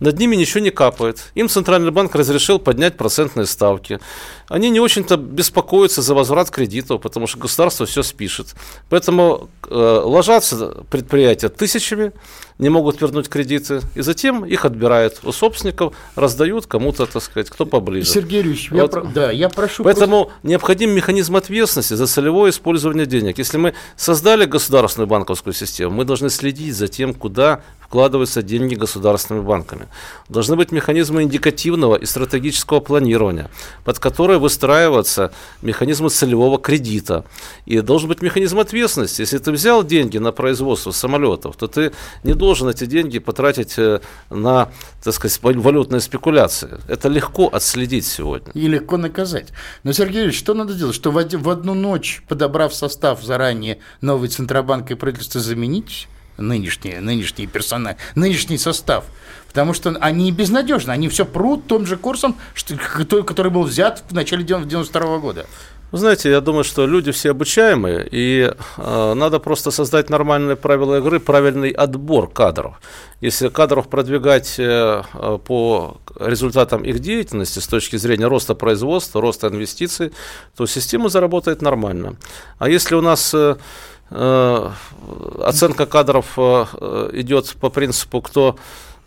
над 0.00 0.18
ними 0.18 0.34
ничего 0.34 0.60
не 0.60 0.70
капает. 0.70 1.30
Им 1.34 1.48
Центральный 1.48 1.90
банк 1.90 2.14
разрешил 2.14 2.58
поднять 2.58 2.96
процентные 2.96 3.46
ставки. 3.46 4.00
Они 4.48 4.70
не 4.70 4.80
очень-то 4.80 5.16
беспокоятся 5.16 6.02
за 6.02 6.14
возврат 6.14 6.50
кредитов, 6.50 7.00
потому 7.02 7.26
что 7.26 7.38
государство 7.38 7.86
все 7.86 8.02
спишет. 8.02 8.54
Поэтому 8.88 9.48
э, 9.68 10.02
ложатся 10.04 10.84
предприятия 10.90 11.50
тысячами, 11.50 12.12
не 12.58 12.68
могут 12.68 13.00
вернуть 13.00 13.28
кредиты, 13.28 13.80
и 13.94 14.00
затем 14.00 14.44
их 14.44 14.64
отбирают 14.64 15.20
у 15.22 15.32
собственников, 15.32 15.94
раздают 16.14 16.66
кому-то, 16.66 17.06
так 17.06 17.22
сказать, 17.22 17.48
кто 17.48 17.64
поближе. 17.64 18.06
Сергей 18.06 18.38
Юрьевич, 18.38 18.70
вот. 18.70 18.78
я, 18.78 18.86
про... 18.88 19.02
да, 19.02 19.30
я 19.30 19.48
прошу... 19.48 19.84
Поэтому 19.84 20.24
просто... 20.24 20.46
необходим 20.46 20.90
механизм 20.90 21.36
ответственности 21.36 21.94
за 21.94 22.06
целевое 22.06 22.50
использование 22.50 23.06
денег. 23.06 23.38
Если 23.38 23.56
мы 23.56 23.74
создали 23.96 24.46
государственную 24.46 25.08
банковскую 25.08 25.54
систему, 25.54 25.94
мы 25.94 26.04
должны 26.04 26.30
следить 26.30 26.74
за 26.74 26.88
тем, 26.88 27.14
куда 27.14 27.62
вкладываются 27.90 28.40
деньги 28.42 28.76
государственными 28.76 29.44
банками. 29.44 29.88
Должны 30.28 30.54
быть 30.54 30.70
механизмы 30.70 31.24
индикативного 31.24 31.96
и 31.96 32.06
стратегического 32.06 32.78
планирования, 32.78 33.50
под 33.84 33.98
которые 33.98 34.38
выстраиваются 34.38 35.32
механизмы 35.60 36.08
целевого 36.08 36.60
кредита. 36.60 37.24
И 37.66 37.80
должен 37.80 38.08
быть 38.08 38.22
механизм 38.22 38.60
ответственности. 38.60 39.22
Если 39.22 39.38
ты 39.38 39.50
взял 39.50 39.82
деньги 39.82 40.18
на 40.18 40.30
производство 40.30 40.92
самолетов, 40.92 41.56
то 41.56 41.66
ты 41.66 41.90
не 42.22 42.34
должен 42.34 42.68
эти 42.68 42.86
деньги 42.86 43.18
потратить 43.18 43.76
э, 43.76 44.00
на, 44.30 44.70
так 45.02 45.12
сказать, 45.12 45.40
валютные 45.42 46.00
спекуляции. 46.00 46.78
Это 46.86 47.08
легко 47.08 47.48
отследить 47.48 48.06
сегодня. 48.06 48.52
И 48.54 48.68
легко 48.68 48.98
наказать. 48.98 49.48
Но, 49.82 49.92
Сергей 49.92 50.22
Ильич, 50.22 50.38
что 50.38 50.54
надо 50.54 50.74
делать? 50.74 50.94
Что 50.94 51.10
в 51.10 51.48
одну 51.48 51.74
ночь, 51.74 52.22
подобрав 52.28 52.72
состав 52.72 53.20
заранее, 53.24 53.78
новый 54.00 54.28
Центробанк 54.28 54.92
и 54.92 54.94
правительство 54.94 55.40
заменить? 55.40 56.06
Нынешний, 56.36 56.96
нынешний 56.96 57.46
персонал, 57.46 57.94
нынешний 58.14 58.58
состав. 58.58 59.04
Потому 59.48 59.74
что 59.74 59.90
они 60.00 60.30
безнадежны, 60.30 60.92
они 60.92 61.08
все 61.08 61.24
прут 61.24 61.66
том 61.66 61.86
же 61.86 61.96
курсом, 61.96 62.36
что, 62.54 62.76
который 63.24 63.50
был 63.50 63.64
взят 63.64 64.04
в 64.08 64.14
начале 64.14 64.44
92 64.44 65.18
года. 65.18 65.46
Вы 65.92 65.98
знаете, 65.98 66.30
я 66.30 66.40
думаю, 66.40 66.62
что 66.62 66.86
люди 66.86 67.10
все 67.10 67.30
обучаемые, 67.32 68.06
и 68.08 68.52
э, 68.76 69.14
надо 69.14 69.40
просто 69.40 69.72
создать 69.72 70.08
нормальные 70.08 70.54
правила 70.54 70.98
игры, 70.98 71.18
правильный 71.18 71.70
отбор 71.70 72.30
кадров. 72.30 72.80
Если 73.20 73.48
кадров 73.48 73.88
продвигать 73.88 74.54
э, 74.58 75.02
по 75.44 75.96
результатам 76.20 76.84
их 76.84 77.00
деятельности 77.00 77.58
с 77.58 77.66
точки 77.66 77.96
зрения 77.96 78.28
роста 78.28 78.54
производства, 78.54 79.20
роста 79.20 79.48
инвестиций, 79.48 80.12
то 80.56 80.64
система 80.66 81.08
заработает 81.08 81.60
нормально. 81.60 82.14
А 82.58 82.68
если 82.68 82.94
у 82.94 83.00
нас 83.00 83.34
э, 83.34 83.56
э 83.56 83.99
оценка 84.10 85.86
кадров 85.86 86.26
э, 86.36 87.10
идет 87.12 87.54
по 87.60 87.70
принципу, 87.70 88.20
кто 88.20 88.56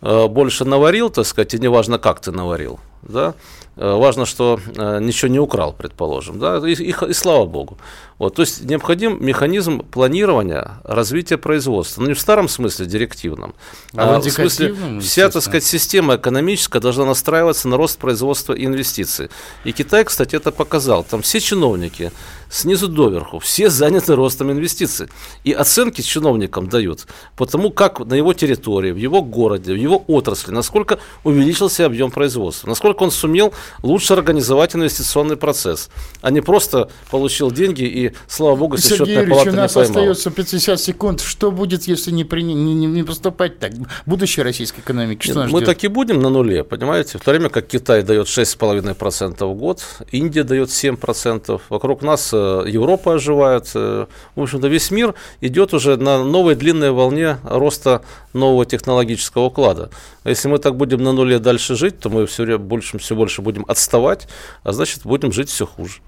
э, 0.00 0.26
больше 0.28 0.64
наварил, 0.64 1.10
так 1.10 1.26
сказать, 1.26 1.54
и 1.54 1.58
неважно, 1.58 1.98
как 1.98 2.20
ты 2.20 2.32
наварил, 2.32 2.78
да, 3.08 3.34
Э, 3.76 3.96
важно, 3.96 4.24
что 4.24 4.60
э, 4.76 5.00
ничего 5.00 5.30
не 5.30 5.40
украл, 5.40 5.72
предположим, 5.72 6.38
да, 6.38 6.58
и, 6.58 6.74
и, 6.74 6.94
и 7.08 7.12
слава 7.12 7.44
богу. 7.44 7.76
Вот, 8.18 8.36
то 8.36 8.42
есть 8.42 8.62
необходим 8.62 9.18
механизм 9.24 9.80
планирования 9.80 10.78
развития 10.84 11.36
производства. 11.36 12.00
Ну, 12.02 12.08
не 12.08 12.14
в 12.14 12.20
старом 12.20 12.48
смысле 12.48 12.86
директивном, 12.86 13.54
а, 13.96 14.16
а 14.16 14.20
в 14.20 14.30
смысле 14.30 14.76
вся, 15.00 15.28
так 15.28 15.42
сказать, 15.42 15.64
система 15.64 16.14
экономическая 16.14 16.78
должна 16.78 17.04
настраиваться 17.04 17.66
на 17.66 17.76
рост 17.76 17.98
производства 17.98 18.52
и 18.52 18.64
инвестиций. 18.64 19.30
И 19.64 19.72
Китай, 19.72 20.04
кстати, 20.04 20.36
это 20.36 20.52
показал. 20.52 21.02
Там 21.02 21.22
все 21.22 21.40
чиновники 21.40 22.12
снизу 22.48 22.86
доверху, 22.86 23.40
все 23.40 23.68
заняты 23.68 24.14
ростом 24.14 24.52
инвестиций. 24.52 25.08
И 25.42 25.52
оценки 25.52 26.00
чиновникам 26.02 26.68
дают 26.68 27.06
по 27.36 27.46
тому, 27.46 27.70
как 27.70 27.98
на 27.98 28.14
его 28.14 28.32
территории, 28.32 28.92
в 28.92 28.96
его 28.96 29.22
городе, 29.22 29.72
в 29.72 29.76
его 29.76 30.04
отрасли, 30.06 30.52
насколько 30.52 31.00
увеличился 31.24 31.84
объем 31.84 32.12
производства, 32.12 32.68
насколько 32.68 32.93
он 33.02 33.10
сумел 33.10 33.52
лучше 33.82 34.14
организовать 34.14 34.74
инвестиционный 34.74 35.36
процесс, 35.36 35.90
а 36.20 36.30
не 36.30 36.40
просто 36.40 36.90
получил 37.10 37.50
деньги 37.50 37.82
и, 37.82 38.12
слава 38.26 38.56
богу, 38.56 38.76
если 38.76 38.96
Сергей 38.96 39.16
счетная 39.16 39.30
палата 39.30 39.50
у 39.50 39.52
нас 39.54 39.70
не 39.70 39.82
поймала. 39.82 40.10
остается 40.10 40.30
50 40.30 40.80
секунд. 40.80 41.20
Что 41.20 41.50
будет, 41.50 41.84
если 41.84 42.10
не, 42.10 42.24
при, 42.24 42.42
не, 42.42 42.54
не, 42.54 42.86
не 42.86 43.02
поступать 43.02 43.58
так? 43.58 43.72
Будущее 44.06 44.44
российской 44.44 44.80
экономики, 44.80 45.24
что 45.24 45.42
Нет, 45.42 45.52
Мы 45.52 45.62
так 45.62 45.82
и 45.84 45.88
будем 45.88 46.20
на 46.22 46.30
нуле, 46.30 46.64
понимаете? 46.64 47.18
В 47.18 47.22
то 47.22 47.30
время 47.30 47.48
как 47.48 47.66
Китай 47.66 48.02
дает 48.02 48.26
6,5% 48.26 49.44
в 49.44 49.54
год, 49.54 49.82
Индия 50.12 50.44
дает 50.44 50.68
7%, 50.68 51.60
вокруг 51.68 52.02
нас 52.02 52.30
э, 52.32 52.64
Европа 52.66 53.14
оживает. 53.14 53.70
Э, 53.74 54.06
в 54.34 54.42
общем-то, 54.42 54.68
весь 54.68 54.90
мир 54.90 55.14
идет 55.40 55.74
уже 55.74 55.96
на 55.96 56.24
новой 56.24 56.54
длинной 56.54 56.90
волне 56.90 57.38
роста 57.44 58.02
нового 58.32 58.66
технологического 58.66 59.44
уклада. 59.44 59.90
А 60.24 60.30
если 60.30 60.48
мы 60.48 60.58
так 60.58 60.76
будем 60.76 61.02
на 61.02 61.12
нуле 61.12 61.38
дальше 61.38 61.76
жить, 61.76 61.98
то 61.98 62.10
мы 62.10 62.26
все 62.26 62.58
больше, 62.58 62.83
все 62.84 63.14
больше 63.14 63.42
будем 63.42 63.64
отставать, 63.68 64.28
а 64.62 64.72
значит, 64.72 65.00
будем 65.04 65.32
жить 65.32 65.48
все 65.48 65.66
хуже. 65.66 66.00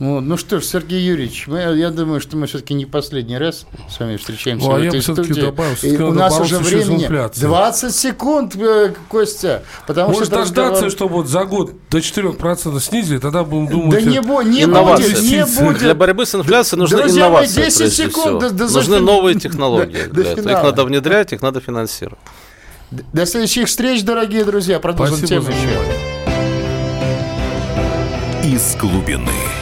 Ну, 0.00 0.20
ну 0.20 0.36
что 0.36 0.60
ж, 0.60 0.64
Сергей 0.64 1.02
Юрьевич, 1.02 1.48
мы, 1.48 1.58
я 1.58 1.90
думаю, 1.90 2.20
что 2.20 2.36
мы 2.36 2.46
все-таки 2.46 2.72
не 2.72 2.86
последний 2.86 3.36
раз 3.36 3.66
с 3.90 3.98
вами 3.98 4.16
встречаемся 4.16 4.68
ну, 4.68 4.74
а 4.76 4.78
в 4.78 4.82
этой 4.82 5.02
студии. 5.02 5.40
Добавил, 5.40 5.74
и 5.82 5.96
у 5.96 6.12
нас 6.12 6.38
уже 6.38 6.58
времени 6.58 7.08
20 7.08 7.94
секунд, 7.94 8.54
э, 8.54 8.94
Костя. 9.08 9.64
Потому 9.88 10.10
Может 10.10 10.26
что 10.26 10.36
дождаться, 10.36 10.84
разговор... 10.84 10.90
что 10.92 11.08
вот 11.08 11.26
за 11.26 11.44
год 11.44 11.72
до 11.90 11.98
4% 11.98 12.80
снизили, 12.80 13.18
тогда 13.18 13.42
будем 13.42 13.66
думать... 13.66 14.04
Да 14.04 14.08
не, 14.08 14.20
бо, 14.20 14.42
не 14.42 14.66
будет, 14.66 15.20
не 15.20 15.44
будет. 15.44 15.78
Для 15.78 15.96
борьбы 15.96 16.26
с 16.26 16.34
инфляцией 16.36 16.78
нужны 16.78 16.98
Друзья 16.98 17.26
инновации, 17.26 17.64
10 17.64 17.92
секунд. 17.92 18.38
До, 18.38 18.50
до, 18.50 18.68
нужны 18.68 19.00
новые 19.00 19.34
технологии. 19.40 20.04
До, 20.06 20.22
до 20.22 20.52
их 20.52 20.62
надо 20.62 20.84
внедрять, 20.84 21.32
их 21.32 21.42
надо 21.42 21.60
финансировать. 21.60 22.20
До 22.92 23.26
следующих 23.26 23.66
встреч, 23.66 24.04
дорогие 24.04 24.44
друзья. 24.44 24.78
Продолжим 24.78 25.16
Спасибо 25.16 25.42
тему 25.42 25.56
еще. 25.56 26.17
Из 28.50 28.76
глубины. 28.76 29.57